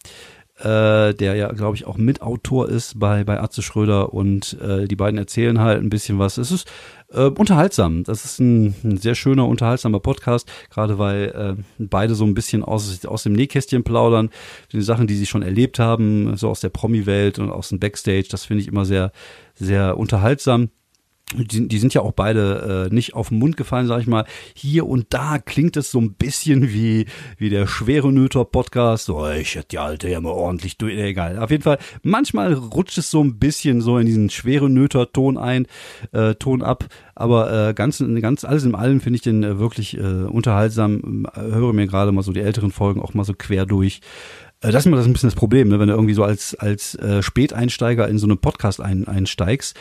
äh, 0.62 1.12
der 1.14 1.34
ja, 1.34 1.50
glaube 1.52 1.76
ich, 1.76 1.86
auch 1.86 1.96
Mitautor 1.96 2.68
ist 2.68 2.98
bei, 2.98 3.24
bei 3.24 3.40
Atze 3.40 3.62
Schröder 3.62 4.12
und 4.14 4.56
äh, 4.60 4.86
die 4.86 4.96
beiden 4.96 5.18
erzählen 5.18 5.58
halt 5.58 5.82
ein 5.82 5.90
bisschen 5.90 6.18
was. 6.18 6.38
Es 6.38 6.52
ist 6.52 6.70
äh, 7.12 7.24
unterhaltsam. 7.24 8.04
Das 8.04 8.24
ist 8.24 8.38
ein, 8.38 8.74
ein 8.84 8.96
sehr 8.96 9.14
schöner, 9.14 9.48
unterhaltsamer 9.48 10.00
Podcast, 10.00 10.48
gerade 10.70 10.98
weil 10.98 11.56
äh, 11.58 11.62
beide 11.78 12.14
so 12.14 12.24
ein 12.24 12.34
bisschen 12.34 12.62
aus, 12.62 13.04
aus 13.04 13.24
dem 13.24 13.32
Nähkästchen 13.32 13.82
plaudern, 13.82 14.30
die 14.72 14.82
Sachen, 14.82 15.06
die 15.06 15.16
sie 15.16 15.26
schon 15.26 15.42
erlebt 15.42 15.78
haben, 15.78 16.36
so 16.36 16.48
aus 16.48 16.60
der 16.60 16.70
Promi-Welt 16.70 17.38
und 17.38 17.50
aus 17.50 17.70
dem 17.70 17.80
Backstage. 17.80 18.28
Das 18.30 18.44
finde 18.44 18.62
ich 18.62 18.68
immer 18.68 18.84
sehr, 18.84 19.12
sehr 19.54 19.98
unterhaltsam 19.98 20.70
die, 21.34 21.68
die 21.68 21.78
sind 21.78 21.94
ja 21.94 22.02
auch 22.02 22.12
beide 22.12 22.88
äh, 22.90 22.94
nicht 22.94 23.14
auf 23.14 23.28
den 23.28 23.38
Mund 23.38 23.56
gefallen, 23.56 23.86
sag 23.86 24.00
ich 24.00 24.06
mal. 24.06 24.24
Hier 24.54 24.86
und 24.86 25.06
da 25.10 25.38
klingt 25.38 25.76
es 25.76 25.90
so 25.90 26.00
ein 26.00 26.14
bisschen 26.14 26.72
wie, 26.72 27.06
wie 27.38 27.50
der 27.50 27.66
schwere 27.66 28.12
Nöter-Podcast. 28.12 29.06
So, 29.06 29.28
ich 29.28 29.54
hätte 29.54 29.68
die 29.72 29.78
alte 29.78 30.08
ja 30.08 30.20
mal 30.20 30.30
ordentlich 30.30 30.78
durch. 30.78 30.96
Egal. 30.96 31.38
Auf 31.38 31.50
jeden 31.50 31.62
Fall, 31.62 31.78
manchmal 32.02 32.52
rutscht 32.52 32.98
es 32.98 33.10
so 33.10 33.22
ein 33.22 33.38
bisschen 33.38 33.80
so 33.80 33.98
in 33.98 34.06
diesen 34.06 34.30
schwere 34.30 34.68
Nöter-Ton 34.68 35.38
ein, 35.38 35.66
äh, 36.12 36.34
Ton 36.34 36.62
ab. 36.62 36.86
Aber 37.14 37.68
äh, 37.68 37.74
ganz, 37.74 38.02
ganz 38.20 38.44
alles 38.44 38.64
in 38.64 38.74
allem 38.74 39.00
finde 39.00 39.16
ich 39.16 39.22
den 39.22 39.42
äh, 39.42 39.58
wirklich 39.58 39.96
äh, 39.96 40.00
unterhaltsam. 40.00 41.26
Höre 41.34 41.72
mir 41.72 41.86
gerade 41.86 42.12
mal 42.12 42.22
so 42.22 42.32
die 42.32 42.40
älteren 42.40 42.72
Folgen 42.72 43.00
auch 43.00 43.14
mal 43.14 43.24
so 43.24 43.34
quer 43.34 43.66
durch. 43.66 44.00
Äh, 44.60 44.72
das 44.72 44.82
ist 44.82 44.86
immer 44.86 44.96
das 44.96 45.06
ein 45.06 45.12
bisschen 45.12 45.28
das 45.28 45.34
Problem, 45.34 45.68
ne? 45.68 45.78
wenn 45.78 45.88
du 45.88 45.94
irgendwie 45.94 46.14
so 46.14 46.24
als, 46.24 46.54
als 46.54 46.94
äh, 46.96 47.22
Späteinsteiger 47.22 48.08
in 48.08 48.18
so 48.18 48.26
einen 48.26 48.38
Podcast 48.38 48.80
ein, 48.80 49.06
einsteigst 49.06 49.76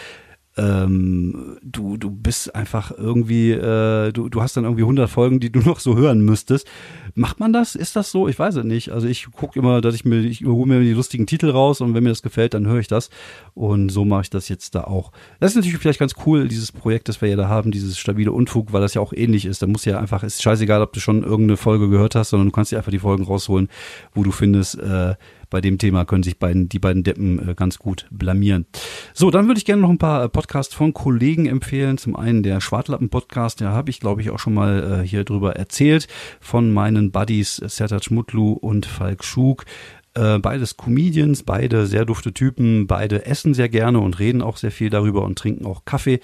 ähm, 0.57 1.57
du, 1.63 1.95
du 1.95 2.11
bist 2.11 2.53
einfach 2.55 2.91
irgendwie, 2.91 3.51
äh, 3.51 4.11
du, 4.11 4.27
du 4.27 4.41
hast 4.41 4.57
dann 4.57 4.65
irgendwie 4.65 4.83
100 4.83 5.09
Folgen, 5.09 5.39
die 5.39 5.51
du 5.51 5.59
noch 5.59 5.79
so 5.79 5.95
hören 5.95 6.21
müsstest. 6.21 6.67
Macht 7.15 7.39
man 7.39 7.53
das? 7.53 7.75
Ist 7.75 7.95
das 7.95 8.11
so? 8.11 8.27
Ich 8.27 8.37
weiß 8.37 8.55
es 8.55 8.65
nicht. 8.65 8.89
Also 8.89 9.07
ich 9.07 9.31
gucke 9.31 9.59
immer, 9.59 9.81
dass 9.81 9.95
ich 9.95 10.03
mir, 10.03 10.19
ich 10.19 10.45
hole 10.45 10.67
mir 10.67 10.81
die 10.81 10.93
lustigen 10.93 11.25
Titel 11.25 11.49
raus 11.49 11.79
und 11.79 11.93
wenn 11.93 12.03
mir 12.03 12.09
das 12.09 12.21
gefällt, 12.21 12.53
dann 12.53 12.67
höre 12.67 12.79
ich 12.79 12.87
das. 12.87 13.09
Und 13.53 13.89
so 13.89 14.03
mache 14.03 14.23
ich 14.23 14.29
das 14.29 14.49
jetzt 14.49 14.75
da 14.75 14.83
auch. 14.83 15.11
Das 15.39 15.51
ist 15.51 15.55
natürlich 15.55 15.77
vielleicht 15.77 15.99
ganz 15.99 16.15
cool, 16.25 16.47
dieses 16.47 16.71
Projekt, 16.71 17.07
das 17.07 17.21
wir 17.21 17.29
ja 17.29 17.37
da 17.37 17.47
haben, 17.47 17.71
dieses 17.71 17.97
stabile 17.97 18.31
Unfug, 18.31 18.73
weil 18.73 18.81
das 18.81 18.93
ja 18.93 19.01
auch 19.01 19.13
ähnlich 19.13 19.45
ist. 19.45 19.61
Da 19.61 19.67
muss 19.67 19.85
ja 19.85 19.99
einfach, 19.99 20.23
ist 20.23 20.41
scheißegal, 20.41 20.81
ob 20.81 20.93
du 20.93 20.99
schon 20.99 21.23
irgendeine 21.23 21.57
Folge 21.57 21.89
gehört 21.89 22.15
hast, 22.15 22.29
sondern 22.29 22.47
du 22.47 22.51
kannst 22.53 22.71
dir 22.71 22.77
einfach 22.77 22.91
die 22.91 22.99
Folgen 22.99 23.23
rausholen, 23.23 23.69
wo 24.13 24.23
du 24.23 24.31
findest, 24.31 24.79
äh, 24.79 25.15
bei 25.51 25.61
dem 25.61 25.77
Thema 25.77 26.05
können 26.05 26.23
sich 26.23 26.39
beiden, 26.39 26.67
die 26.67 26.79
beiden 26.79 27.03
Deppen 27.03 27.49
äh, 27.49 27.53
ganz 27.53 27.77
gut 27.77 28.07
blamieren. 28.09 28.65
So, 29.13 29.29
dann 29.29 29.45
würde 29.45 29.59
ich 29.59 29.65
gerne 29.65 29.83
noch 29.83 29.91
ein 29.91 29.99
paar 29.99 30.23
äh, 30.23 30.29
Podcasts 30.29 30.73
von 30.73 30.93
Kollegen 30.93 31.45
empfehlen. 31.45 31.99
Zum 31.99 32.15
einen 32.15 32.41
der 32.41 32.59
Schwartlappen-Podcast, 32.59 33.61
da 33.61 33.71
habe 33.71 33.91
ich, 33.91 33.99
glaube 33.99 34.21
ich, 34.21 34.31
auch 34.31 34.39
schon 34.39 34.55
mal 34.55 35.01
äh, 35.03 35.07
hier 35.07 35.23
drüber 35.23 35.55
erzählt, 35.55 36.07
von 36.39 36.71
meinen 36.71 37.11
Buddies 37.11 37.57
Sertac 37.57 38.09
Mutlu 38.09 38.53
und 38.53 38.87
Falk 38.87 39.23
Schug. 39.23 39.65
Äh, 40.13 40.39
beides 40.39 40.75
Comedians, 40.75 41.43
beide 41.43 41.87
sehr 41.87 42.03
dufte 42.03 42.33
Typen, 42.33 42.85
beide 42.85 43.25
essen 43.25 43.53
sehr 43.53 43.69
gerne 43.69 43.99
und 43.99 44.19
reden 44.19 44.41
auch 44.41 44.57
sehr 44.57 44.71
viel 44.71 44.89
darüber 44.89 45.23
und 45.23 45.37
trinken 45.37 45.65
auch 45.65 45.85
Kaffee. 45.85 46.19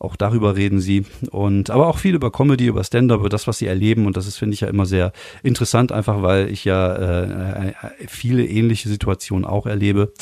Auch 0.00 0.16
darüber 0.16 0.56
reden 0.56 0.80
sie. 0.80 1.04
Und 1.30 1.70
aber 1.70 1.86
auch 1.86 1.98
viel 1.98 2.16
über 2.16 2.32
Comedy, 2.32 2.66
über 2.66 2.82
Stand-up, 2.82 3.20
über 3.20 3.28
das, 3.28 3.46
was 3.46 3.58
sie 3.58 3.66
erleben. 3.66 4.06
Und 4.06 4.16
das 4.16 4.26
ist, 4.26 4.38
finde 4.38 4.54
ich, 4.54 4.60
ja 4.60 4.68
immer 4.68 4.86
sehr 4.86 5.12
interessant, 5.44 5.92
einfach 5.92 6.20
weil 6.22 6.50
ich 6.50 6.64
ja 6.64 6.94
äh, 6.94 7.68
äh 7.68 7.72
viele 8.08 8.44
ähnliche 8.44 8.88
Situationen 8.88 9.44
auch 9.44 9.66
erlebe. 9.66 10.12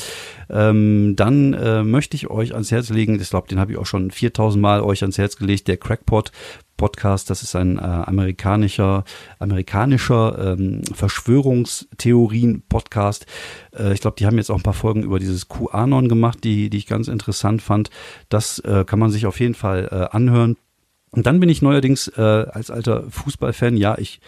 Ähm, 0.51 1.15
dann 1.17 1.55
äh, 1.55 1.83
möchte 1.83 2.17
ich 2.17 2.29
euch 2.29 2.53
ans 2.53 2.71
Herz 2.71 2.91
legen, 2.91 3.19
ich 3.19 3.31
glaube, 3.31 3.49
den 3.49 3.59
habe 3.59 3.73
ich 3.73 3.79
auch 3.79 3.87
schon 3.87 4.11
4000 4.11 4.61
Mal 4.61 4.83
euch 4.83 5.03
ans 5.03 5.17
Herz 5.17 5.37
gelegt, 5.37 5.69
der 5.69 5.79
Crackpot 5.79 6.33
Podcast. 6.77 7.31
Das 7.31 7.43
ist 7.43 7.57
ein 7.57 7.79
äh, 7.79 7.83
amerikanischer, 7.83 9.05
amerikanischer 9.39 10.57
ähm, 10.59 10.83
Verschwörungstheorien-Podcast. 10.93 13.27
Äh, 13.77 13.93
ich 13.93 14.01
glaube, 14.01 14.17
die 14.19 14.27
haben 14.27 14.37
jetzt 14.37 14.51
auch 14.51 14.57
ein 14.57 14.63
paar 14.63 14.73
Folgen 14.73 15.03
über 15.03 15.19
dieses 15.19 15.49
QAnon 15.49 16.09
gemacht, 16.09 16.45
die, 16.45 16.71
die 16.71 16.79
ich 16.79 16.87
ganz 16.87 17.09
interessant 17.09 17.61
fand. 17.63 17.91
Das 18.29 18.59
äh, 18.61 18.85
kann 18.85 18.99
man 18.99 19.11
sich 19.11 19.27
auf 19.27 19.41
jeden 19.41 19.55
Fall 19.55 19.89
äh, 19.91 20.15
anhören. 20.15 20.57
Und 21.11 21.27
dann 21.27 21.41
bin 21.41 21.49
ich 21.49 21.63
neuerdings 21.63 22.09
äh, 22.09 22.21
als 22.21 22.71
alter 22.71 23.11
Fußballfan, 23.11 23.77
ja, 23.77 23.97
ich 23.99 24.21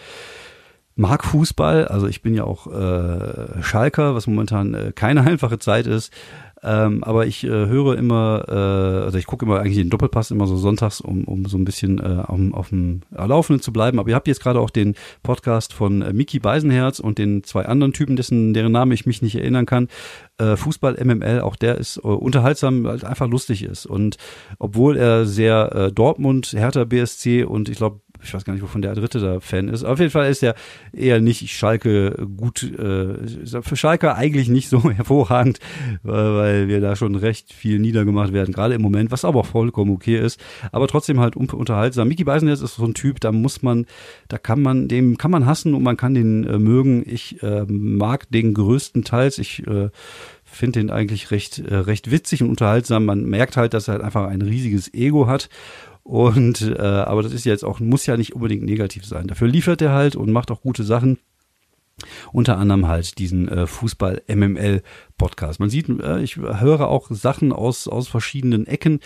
mag 0.98 1.24
Fußball, 1.24 1.86
also 1.86 2.08
ich 2.08 2.22
bin 2.22 2.34
ja 2.34 2.42
auch 2.42 2.66
äh, 2.66 3.62
Schalker, 3.62 4.16
was 4.16 4.26
momentan 4.26 4.74
äh, 4.74 4.92
keine 4.94 5.20
einfache 5.26 5.58
Zeit 5.58 5.86
ist. 5.86 6.12
Ähm, 6.62 7.04
aber 7.04 7.26
ich 7.26 7.44
äh, 7.44 7.48
höre 7.48 7.96
immer, 7.96 8.44
äh, 8.48 9.04
also 9.04 9.18
ich 9.18 9.26
gucke 9.26 9.44
immer 9.44 9.60
eigentlich 9.60 9.76
den 9.76 9.90
Doppelpass 9.90 10.30
immer 10.30 10.46
so 10.46 10.56
sonntags, 10.56 11.00
um, 11.00 11.24
um 11.24 11.46
so 11.46 11.56
ein 11.56 11.64
bisschen 11.64 11.98
äh, 11.98 12.24
um, 12.26 12.54
auf 12.54 12.70
dem 12.70 13.02
Laufenden 13.10 13.62
zu 13.62 13.72
bleiben. 13.72 13.98
Aber 13.98 14.08
ihr 14.08 14.14
habt 14.14 14.28
jetzt 14.28 14.42
gerade 14.42 14.60
auch 14.60 14.70
den 14.70 14.94
Podcast 15.22 15.72
von 15.72 16.02
äh, 16.02 16.12
Miki 16.12 16.38
Beisenherz 16.38 16.98
und 16.98 17.18
den 17.18 17.44
zwei 17.44 17.66
anderen 17.66 17.92
Typen, 17.92 18.16
dessen 18.16 18.54
deren 18.54 18.72
Name 18.72 18.94
ich 18.94 19.06
mich 19.06 19.22
nicht 19.22 19.36
erinnern 19.36 19.66
kann. 19.66 19.88
Äh, 20.38 20.56
Fußball 20.56 20.96
MML, 21.04 21.40
auch 21.40 21.56
der 21.56 21.78
ist 21.78 21.98
äh, 21.98 22.00
unterhaltsam, 22.00 22.84
weil 22.84 23.04
einfach 23.04 23.28
lustig 23.28 23.62
ist. 23.62 23.86
Und 23.86 24.16
obwohl 24.58 24.96
er 24.96 25.26
sehr 25.26 25.74
äh, 25.74 25.92
Dortmund, 25.92 26.52
Hertha 26.56 26.84
BSC 26.84 27.44
und 27.44 27.68
ich 27.68 27.76
glaube 27.76 28.00
ich 28.22 28.34
weiß 28.34 28.44
gar 28.44 28.52
nicht, 28.52 28.62
wovon 28.62 28.82
der 28.82 28.94
dritte 28.94 29.20
da 29.20 29.40
Fan 29.40 29.68
ist. 29.68 29.84
Auf 29.84 29.98
jeden 29.98 30.10
Fall 30.10 30.30
ist 30.30 30.42
er 30.42 30.54
eher 30.92 31.20
nicht 31.20 31.50
Schalke 31.50 32.26
gut, 32.36 32.62
äh, 32.62 33.14
für 33.62 33.76
Schalke 33.76 34.14
eigentlich 34.14 34.48
nicht 34.48 34.68
so 34.68 34.90
hervorragend, 34.90 35.58
weil 36.02 36.68
wir 36.68 36.80
da 36.80 36.96
schon 36.96 37.14
recht 37.14 37.52
viel 37.52 37.78
niedergemacht 37.78 38.32
werden, 38.32 38.52
gerade 38.52 38.74
im 38.74 38.82
Moment, 38.82 39.10
was 39.10 39.24
aber 39.24 39.40
auch 39.40 39.46
vollkommen 39.46 39.92
okay 39.92 40.18
ist. 40.18 40.40
Aber 40.72 40.88
trotzdem 40.88 41.20
halt 41.20 41.36
unterhaltsam. 41.36 42.08
Mickey 42.08 42.24
Beisenherz 42.24 42.60
ist 42.60 42.76
so 42.76 42.84
ein 42.84 42.94
Typ, 42.94 43.20
da 43.20 43.32
muss 43.32 43.62
man, 43.62 43.86
da 44.28 44.38
kann 44.38 44.62
man, 44.62 44.88
dem 44.88 45.16
kann 45.16 45.30
man 45.30 45.46
hassen 45.46 45.74
und 45.74 45.82
man 45.82 45.96
kann 45.96 46.14
den 46.14 46.44
äh, 46.44 46.58
mögen. 46.58 47.04
Ich 47.06 47.42
äh, 47.42 47.64
mag 47.68 48.30
den 48.30 48.54
größtenteils. 48.54 49.38
Ich 49.38 49.66
äh, 49.66 49.90
finde 50.44 50.80
den 50.80 50.90
eigentlich 50.90 51.30
recht, 51.30 51.58
äh, 51.58 51.74
recht 51.74 52.10
witzig 52.10 52.42
und 52.42 52.50
unterhaltsam. 52.50 53.04
Man 53.04 53.24
merkt 53.24 53.56
halt, 53.56 53.74
dass 53.74 53.88
er 53.88 53.94
halt 53.94 54.02
einfach 54.02 54.26
ein 54.26 54.42
riesiges 54.42 54.92
Ego 54.94 55.26
hat 55.26 55.48
und 56.08 56.62
äh, 56.62 56.80
aber 56.80 57.22
das 57.22 57.34
ist 57.34 57.44
jetzt 57.44 57.66
auch, 57.66 57.80
muss 57.80 58.06
ja 58.06 58.16
nicht 58.16 58.34
unbedingt 58.34 58.62
negativ 58.62 59.04
sein. 59.04 59.26
Dafür 59.26 59.46
liefert 59.46 59.82
er 59.82 59.92
halt 59.92 60.16
und 60.16 60.32
macht 60.32 60.50
auch 60.50 60.62
gute 60.62 60.82
Sachen. 60.82 61.18
Unter 62.32 62.56
anderem 62.56 62.88
halt 62.88 63.18
diesen 63.18 63.46
äh, 63.46 63.66
Fußball-MML-Podcast. 63.66 65.60
Man 65.60 65.68
sieht, 65.68 65.90
äh, 66.00 66.22
ich 66.22 66.38
höre 66.38 66.88
auch 66.88 67.08
Sachen 67.10 67.52
aus, 67.52 67.88
aus 67.88 68.08
verschiedenen 68.08 68.66
Ecken. 68.66 69.00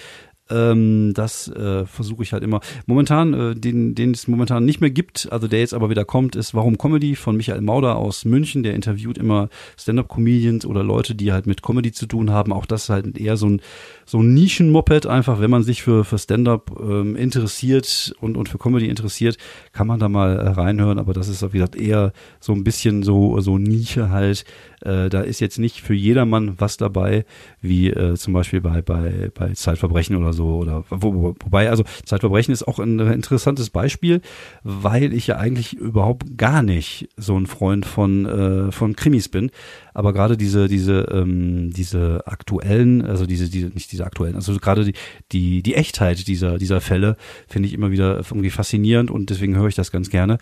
Ähm, 0.52 1.12
das 1.14 1.48
äh, 1.48 1.86
versuche 1.86 2.22
ich 2.22 2.32
halt 2.32 2.42
immer. 2.42 2.60
Momentan, 2.86 3.34
äh, 3.34 3.54
den, 3.54 3.94
den 3.94 4.12
es 4.12 4.28
momentan 4.28 4.64
nicht 4.64 4.80
mehr 4.80 4.90
gibt, 4.90 5.28
also 5.32 5.48
der 5.48 5.60
jetzt 5.60 5.74
aber 5.74 5.90
wieder 5.90 6.04
kommt, 6.04 6.36
ist 6.36 6.54
Warum 6.54 6.78
Comedy 6.78 7.16
von 7.16 7.36
Michael 7.36 7.62
Mauder 7.62 7.96
aus 7.96 8.24
München. 8.24 8.62
Der 8.62 8.74
interviewt 8.74 9.18
immer 9.18 9.48
Stand-up-Comedians 9.78 10.66
oder 10.66 10.82
Leute, 10.82 11.14
die 11.14 11.32
halt 11.32 11.46
mit 11.46 11.62
Comedy 11.62 11.92
zu 11.92 12.06
tun 12.06 12.30
haben. 12.30 12.52
Auch 12.52 12.66
das 12.66 12.84
ist 12.84 12.88
halt 12.90 13.18
eher 13.18 13.36
so 13.36 13.46
ein, 13.46 13.60
so 14.04 14.20
ein 14.20 14.34
Nischen-Moped. 14.34 15.06
Einfach, 15.06 15.40
wenn 15.40 15.50
man 15.50 15.62
sich 15.62 15.82
für, 15.82 16.04
für 16.04 16.18
Stand-up 16.18 16.78
ähm, 16.80 17.16
interessiert 17.16 18.14
und, 18.20 18.36
und 18.36 18.48
für 18.48 18.58
Comedy 18.58 18.88
interessiert, 18.88 19.38
kann 19.72 19.86
man 19.86 19.98
da 19.98 20.08
mal 20.08 20.36
äh, 20.36 20.48
reinhören. 20.48 20.98
Aber 20.98 21.14
das 21.14 21.28
ist, 21.28 21.42
wie 21.42 21.58
gesagt, 21.58 21.76
eher 21.76 22.12
so 22.40 22.52
ein 22.52 22.64
bisschen 22.64 23.02
so, 23.02 23.40
so 23.40 23.58
Nische 23.58 24.10
halt. 24.10 24.44
Äh, 24.84 25.08
da 25.08 25.20
ist 25.20 25.40
jetzt 25.40 25.58
nicht 25.58 25.80
für 25.80 25.94
jedermann 25.94 26.54
was 26.58 26.76
dabei, 26.76 27.24
wie 27.60 27.90
äh, 27.90 28.14
zum 28.14 28.32
Beispiel 28.32 28.60
bei, 28.60 28.82
bei, 28.82 29.30
bei 29.34 29.52
Zeitverbrechen 29.52 30.16
oder 30.16 30.32
so. 30.32 30.56
Oder 30.56 30.84
wo, 30.90 31.14
wo, 31.14 31.34
wobei, 31.40 31.70
also 31.70 31.84
Zeitverbrechen 32.04 32.52
ist 32.52 32.66
auch 32.66 32.78
ein 32.78 32.98
interessantes 32.98 33.70
Beispiel, 33.70 34.20
weil 34.62 35.12
ich 35.12 35.26
ja 35.26 35.36
eigentlich 35.36 35.74
überhaupt 35.74 36.36
gar 36.36 36.62
nicht 36.62 37.08
so 37.16 37.36
ein 37.36 37.46
Freund 37.46 37.86
von, 37.86 38.26
äh, 38.26 38.72
von 38.72 38.96
Krimis 38.96 39.28
bin. 39.28 39.50
Aber 39.94 40.12
gerade 40.12 40.36
diese, 40.36 40.68
diese, 40.68 41.08
ähm, 41.12 41.70
diese 41.72 42.26
aktuellen, 42.26 43.02
also 43.04 43.26
diese, 43.26 43.48
diese, 43.48 43.68
nicht 43.68 43.92
diese 43.92 44.04
aktuellen, 44.04 44.34
also 44.34 44.54
gerade 44.56 44.84
die, 44.84 44.94
die, 45.32 45.62
die 45.62 45.74
Echtheit 45.74 46.26
dieser, 46.26 46.58
dieser 46.58 46.80
Fälle 46.80 47.16
finde 47.48 47.68
ich 47.68 47.74
immer 47.74 47.90
wieder 47.90 48.16
irgendwie 48.16 48.50
faszinierend 48.50 49.10
und 49.10 49.30
deswegen 49.30 49.56
höre 49.56 49.68
ich 49.68 49.74
das 49.74 49.90
ganz 49.90 50.10
gerne. 50.10 50.38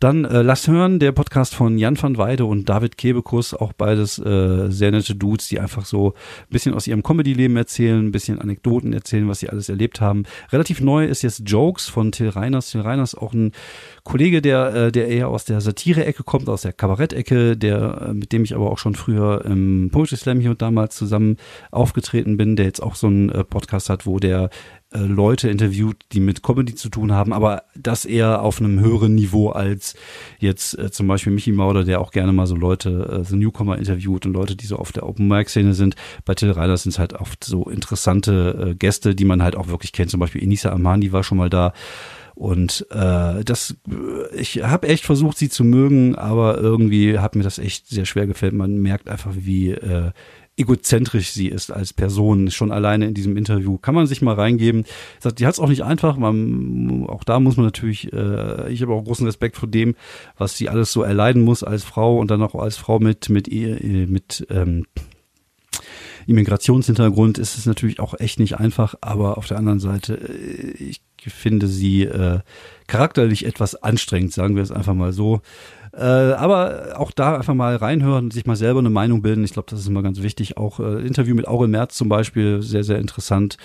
Dann 0.00 0.24
äh, 0.24 0.42
lasst 0.42 0.68
hören, 0.68 0.98
der 0.98 1.12
Podcast 1.12 1.54
von 1.54 1.78
Jan 1.78 2.00
van 2.00 2.18
Weide 2.18 2.44
und 2.44 2.68
David 2.68 2.96
Kebekus, 2.96 3.54
auch 3.54 3.72
beides 3.72 4.18
äh, 4.18 4.70
sehr 4.70 4.90
nette 4.90 5.14
Dudes, 5.14 5.48
die 5.48 5.60
einfach 5.60 5.84
so 5.84 6.10
ein 6.10 6.50
bisschen 6.50 6.74
aus 6.74 6.86
ihrem 6.86 7.02
Comedy-Leben 7.02 7.56
erzählen, 7.56 8.06
ein 8.06 8.12
bisschen 8.12 8.40
Anekdoten 8.40 8.92
erzählen, 8.92 9.28
was 9.28 9.40
sie 9.40 9.50
alles 9.50 9.68
erlebt 9.68 10.00
haben. 10.00 10.24
Relativ 10.52 10.80
neu 10.80 11.04
ist 11.06 11.22
jetzt 11.22 11.42
Jokes 11.46 11.88
von 11.88 12.12
Till 12.12 12.28
Reiners. 12.28 12.70
Till 12.70 12.80
Reiners 12.80 13.14
auch 13.14 13.32
ein 13.32 13.52
Kollege, 14.02 14.42
der, 14.42 14.74
äh, 14.74 14.92
der 14.92 15.08
eher 15.08 15.28
aus 15.28 15.44
der 15.44 15.60
Satire-Ecke 15.60 16.24
kommt, 16.24 16.48
aus 16.48 16.62
der 16.62 16.72
Kabarett-Ecke, 16.72 17.56
der, 17.56 18.08
äh, 18.08 18.14
mit 18.14 18.32
dem 18.32 18.44
ich 18.44 18.54
aber 18.54 18.70
auch 18.70 18.78
schon 18.78 18.93
Simon 18.94 19.04
früher 19.04 19.44
im 19.44 19.90
Poetry 19.90 20.16
Slam 20.16 20.40
hier 20.40 20.50
und 20.50 20.62
damals 20.62 20.96
zusammen 20.96 21.36
aufgetreten 21.70 22.36
bin, 22.36 22.56
der 22.56 22.66
jetzt 22.66 22.82
auch 22.82 22.94
so 22.94 23.06
einen 23.06 23.28
äh, 23.28 23.44
Podcast 23.44 23.90
hat, 23.90 24.06
wo 24.06 24.18
der 24.18 24.50
äh, 24.92 24.98
Leute 24.98 25.48
interviewt, 25.48 25.96
die 26.12 26.20
mit 26.20 26.42
Comedy 26.42 26.74
zu 26.74 26.88
tun 26.88 27.12
haben, 27.12 27.32
aber 27.32 27.64
das 27.76 28.04
eher 28.04 28.42
auf 28.42 28.60
einem 28.60 28.80
höheren 28.80 29.14
Niveau 29.14 29.50
als 29.50 29.94
jetzt 30.38 30.78
äh, 30.78 30.90
zum 30.90 31.06
Beispiel 31.06 31.32
Michi 31.32 31.52
Mauder, 31.52 31.84
der 31.84 32.00
auch 32.00 32.10
gerne 32.10 32.32
mal 32.32 32.46
so 32.46 32.56
Leute, 32.56 33.20
äh, 33.20 33.24
so 33.24 33.36
Newcomer 33.36 33.78
interviewt 33.78 34.26
und 34.26 34.32
Leute, 34.32 34.56
die 34.56 34.66
so 34.66 34.76
auf 34.76 34.92
der 34.92 35.06
Open 35.06 35.28
Mic 35.28 35.50
Szene 35.50 35.74
sind. 35.74 35.96
Bei 36.24 36.34
Till 36.34 36.50
Reiner 36.50 36.76
sind 36.76 36.90
es 36.90 36.98
halt 36.98 37.14
oft 37.14 37.44
so 37.44 37.68
interessante 37.68 38.70
äh, 38.70 38.74
Gäste, 38.74 39.14
die 39.14 39.24
man 39.24 39.42
halt 39.42 39.56
auch 39.56 39.68
wirklich 39.68 39.92
kennt. 39.92 40.10
Zum 40.10 40.20
Beispiel 40.20 40.42
Enisa 40.42 40.70
Amani 40.70 41.12
war 41.12 41.22
schon 41.22 41.38
mal 41.38 41.50
da. 41.50 41.72
Und 42.34 42.86
äh, 42.90 43.44
das, 43.44 43.76
ich 44.36 44.62
habe 44.64 44.88
echt 44.88 45.04
versucht, 45.04 45.38
sie 45.38 45.48
zu 45.48 45.62
mögen, 45.62 46.16
aber 46.16 46.58
irgendwie 46.58 47.18
hat 47.18 47.36
mir 47.36 47.44
das 47.44 47.58
echt 47.58 47.88
sehr 47.88 48.06
schwer 48.06 48.26
gefällt. 48.26 48.54
Man 48.54 48.78
merkt 48.78 49.08
einfach, 49.08 49.32
wie 49.36 49.70
äh, 49.70 50.10
egozentrisch 50.56 51.30
sie 51.30 51.48
ist 51.48 51.72
als 51.72 51.92
Person, 51.92 52.50
schon 52.50 52.72
alleine 52.72 53.06
in 53.06 53.14
diesem 53.14 53.36
Interview. 53.36 53.78
Kann 53.78 53.94
man 53.94 54.06
sich 54.06 54.22
mal 54.22 54.34
reingeben. 54.34 54.84
Die 55.38 55.46
hat 55.46 55.54
es 55.54 55.60
auch 55.60 55.68
nicht 55.68 55.84
einfach. 55.84 56.16
Man, 56.16 57.06
auch 57.08 57.24
da 57.24 57.38
muss 57.40 57.56
man 57.56 57.66
natürlich, 57.66 58.12
äh, 58.12 58.70
ich 58.72 58.82
habe 58.82 58.92
auch 58.92 59.04
großen 59.04 59.26
Respekt 59.26 59.56
vor 59.56 59.68
dem, 59.68 59.94
was 60.36 60.56
sie 60.56 60.68
alles 60.68 60.92
so 60.92 61.02
erleiden 61.02 61.42
muss 61.42 61.62
als 61.62 61.84
Frau 61.84 62.18
und 62.18 62.30
dann 62.30 62.42
auch 62.42 62.54
als 62.54 62.76
Frau 62.76 62.98
mit, 62.98 63.28
mit, 63.28 63.48
mit 63.50 64.46
ähm, 64.50 64.86
Immigrationshintergrund 66.26 67.38
ist 67.38 67.58
es 67.58 67.66
natürlich 67.66 68.00
auch 68.00 68.18
echt 68.18 68.38
nicht 68.40 68.58
einfach, 68.58 68.94
aber 69.00 69.36
auf 69.38 69.46
der 69.46 69.58
anderen 69.58 69.80
Seite, 69.80 70.14
äh, 70.14 70.82
ich 70.82 71.02
finde 71.32 71.66
sie 71.66 72.04
äh, 72.04 72.40
charakterlich 72.86 73.46
etwas 73.46 73.74
anstrengend, 73.82 74.32
sagen 74.32 74.56
wir 74.56 74.62
es 74.62 74.70
einfach 74.70 74.94
mal 74.94 75.12
so. 75.12 75.40
Äh, 75.96 76.02
aber 76.02 76.98
auch 76.98 77.12
da 77.12 77.36
einfach 77.36 77.54
mal 77.54 77.76
reinhören, 77.76 78.30
sich 78.30 78.46
mal 78.46 78.56
selber 78.56 78.80
eine 78.80 78.90
Meinung 78.90 79.22
bilden. 79.22 79.44
Ich 79.44 79.52
glaube, 79.52 79.70
das 79.70 79.80
ist 79.80 79.86
immer 79.86 80.02
ganz 80.02 80.22
wichtig. 80.22 80.56
Auch 80.56 80.80
äh, 80.80 81.06
Interview 81.06 81.34
mit 81.34 81.46
Aurel 81.46 81.68
Merz 81.68 81.94
zum 81.94 82.08
Beispiel, 82.08 82.62
sehr, 82.62 82.82
sehr 82.82 82.98
interessant. 82.98 83.56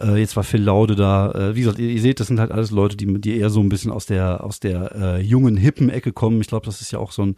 Äh, 0.00 0.18
jetzt 0.18 0.36
war 0.36 0.44
Phil 0.44 0.62
Laude 0.62 0.94
da. 0.94 1.30
Äh, 1.32 1.56
wie 1.56 1.60
gesagt, 1.60 1.78
ihr, 1.78 1.90
ihr, 1.90 2.00
seht, 2.00 2.20
das 2.20 2.28
sind 2.28 2.40
halt 2.40 2.52
alles 2.52 2.70
Leute, 2.70 2.96
die, 2.96 3.20
die 3.20 3.38
eher 3.38 3.50
so 3.50 3.60
ein 3.60 3.68
bisschen 3.68 3.90
aus 3.90 4.06
der, 4.06 4.44
aus 4.44 4.60
der 4.60 4.94
äh, 4.94 5.20
jungen, 5.20 5.56
hippen 5.56 5.90
Ecke 5.90 6.12
kommen. 6.12 6.40
Ich 6.40 6.46
glaube, 6.46 6.64
das 6.64 6.80
ist 6.80 6.90
ja 6.90 6.98
auch 6.98 7.12
so 7.12 7.22
ein 7.22 7.36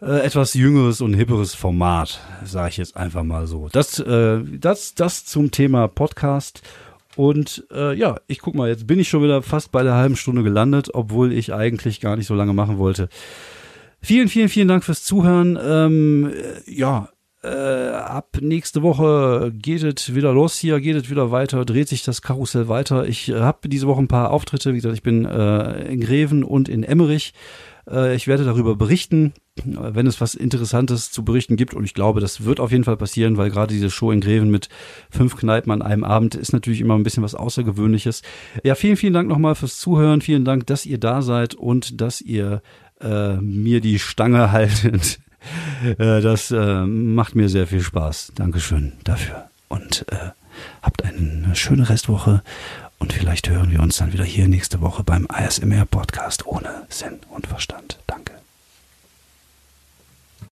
äh, 0.00 0.20
etwas 0.20 0.54
jüngeres 0.54 1.00
und 1.00 1.14
hipperes 1.14 1.54
Format, 1.54 2.20
sage 2.44 2.70
ich 2.70 2.76
jetzt 2.78 2.96
einfach 2.96 3.22
mal 3.22 3.46
so. 3.46 3.68
Das, 3.70 4.02
das, 4.60 4.94
das 4.94 5.24
zum 5.24 5.50
Thema 5.50 5.88
Podcast. 5.88 6.62
Und 7.18 7.66
äh, 7.72 7.98
ja, 7.98 8.20
ich 8.28 8.38
guck 8.38 8.54
mal, 8.54 8.68
jetzt 8.68 8.86
bin 8.86 9.00
ich 9.00 9.08
schon 9.08 9.24
wieder 9.24 9.42
fast 9.42 9.72
bei 9.72 9.82
der 9.82 9.94
halben 9.94 10.14
Stunde 10.14 10.44
gelandet, 10.44 10.90
obwohl 10.94 11.32
ich 11.32 11.52
eigentlich 11.52 11.98
gar 12.00 12.14
nicht 12.14 12.28
so 12.28 12.34
lange 12.36 12.52
machen 12.52 12.78
wollte. 12.78 13.08
Vielen, 14.00 14.28
vielen, 14.28 14.48
vielen 14.48 14.68
Dank 14.68 14.84
fürs 14.84 15.02
Zuhören. 15.02 15.58
Ähm, 15.60 16.32
ja, 16.68 17.08
äh, 17.42 17.48
ab 17.48 18.38
nächste 18.40 18.82
Woche 18.82 19.50
geht 19.52 19.82
es 19.82 20.14
wieder 20.14 20.32
los 20.32 20.58
hier, 20.58 20.78
geht 20.78 20.94
es 20.94 21.10
wieder 21.10 21.32
weiter, 21.32 21.64
dreht 21.64 21.88
sich 21.88 22.04
das 22.04 22.22
Karussell 22.22 22.68
weiter. 22.68 23.04
Ich 23.08 23.28
äh, 23.30 23.40
habe 23.40 23.68
diese 23.68 23.88
Woche 23.88 24.00
ein 24.00 24.06
paar 24.06 24.30
Auftritte, 24.30 24.70
wie 24.70 24.76
gesagt, 24.76 24.94
ich 24.94 25.02
bin 25.02 25.24
äh, 25.24 25.92
in 25.92 26.00
Greven 26.00 26.44
und 26.44 26.68
in 26.68 26.84
Emmerich. 26.84 27.34
Äh, 27.90 28.14
ich 28.14 28.26
werde 28.26 28.44
darüber 28.44 28.76
berichten, 28.76 29.32
wenn 29.64 30.06
es 30.06 30.20
was 30.20 30.34
Interessantes 30.34 31.10
zu 31.10 31.24
berichten 31.24 31.56
gibt. 31.56 31.74
Und 31.74 31.84
ich 31.84 31.94
glaube, 31.94 32.20
das 32.20 32.44
wird 32.44 32.60
auf 32.60 32.70
jeden 32.70 32.84
Fall 32.84 32.96
passieren, 32.96 33.36
weil 33.36 33.50
gerade 33.50 33.74
diese 33.74 33.90
Show 33.90 34.12
in 34.12 34.20
Greven 34.20 34.50
mit 34.50 34.68
fünf 35.10 35.36
Kneipen 35.36 35.72
an 35.72 35.82
einem 35.82 36.04
Abend 36.04 36.34
ist 36.34 36.52
natürlich 36.52 36.80
immer 36.80 36.94
ein 36.94 37.02
bisschen 37.02 37.22
was 37.22 37.34
Außergewöhnliches. 37.34 38.22
Ja, 38.62 38.74
vielen, 38.74 38.96
vielen 38.96 39.14
Dank 39.14 39.28
nochmal 39.28 39.54
fürs 39.54 39.78
Zuhören. 39.78 40.20
Vielen 40.20 40.44
Dank, 40.44 40.66
dass 40.66 40.86
ihr 40.86 40.98
da 40.98 41.22
seid 41.22 41.54
und 41.54 42.00
dass 42.00 42.20
ihr 42.20 42.62
äh, 43.00 43.36
mir 43.36 43.80
die 43.80 43.98
Stange 43.98 44.52
haltet. 44.52 45.18
äh, 45.84 46.20
das 46.20 46.50
äh, 46.50 46.84
macht 46.84 47.34
mir 47.34 47.48
sehr 47.48 47.66
viel 47.66 47.80
Spaß. 47.80 48.32
Dankeschön 48.34 48.92
dafür. 49.04 49.48
Und 49.68 50.06
äh, 50.10 50.30
habt 50.82 51.04
eine 51.04 51.54
schöne 51.54 51.88
Restwoche 51.88 52.42
und 52.98 53.12
vielleicht 53.12 53.48
hören 53.48 53.70
wir 53.70 53.80
uns 53.80 53.96
dann 53.98 54.12
wieder 54.12 54.24
hier 54.24 54.48
nächste 54.48 54.80
Woche 54.80 55.04
beim 55.04 55.26
ASMR 55.28 55.86
Podcast 55.86 56.46
ohne 56.46 56.86
Sinn 56.88 57.20
und 57.30 57.46
Verstand. 57.46 57.98
Danke. 58.06 58.37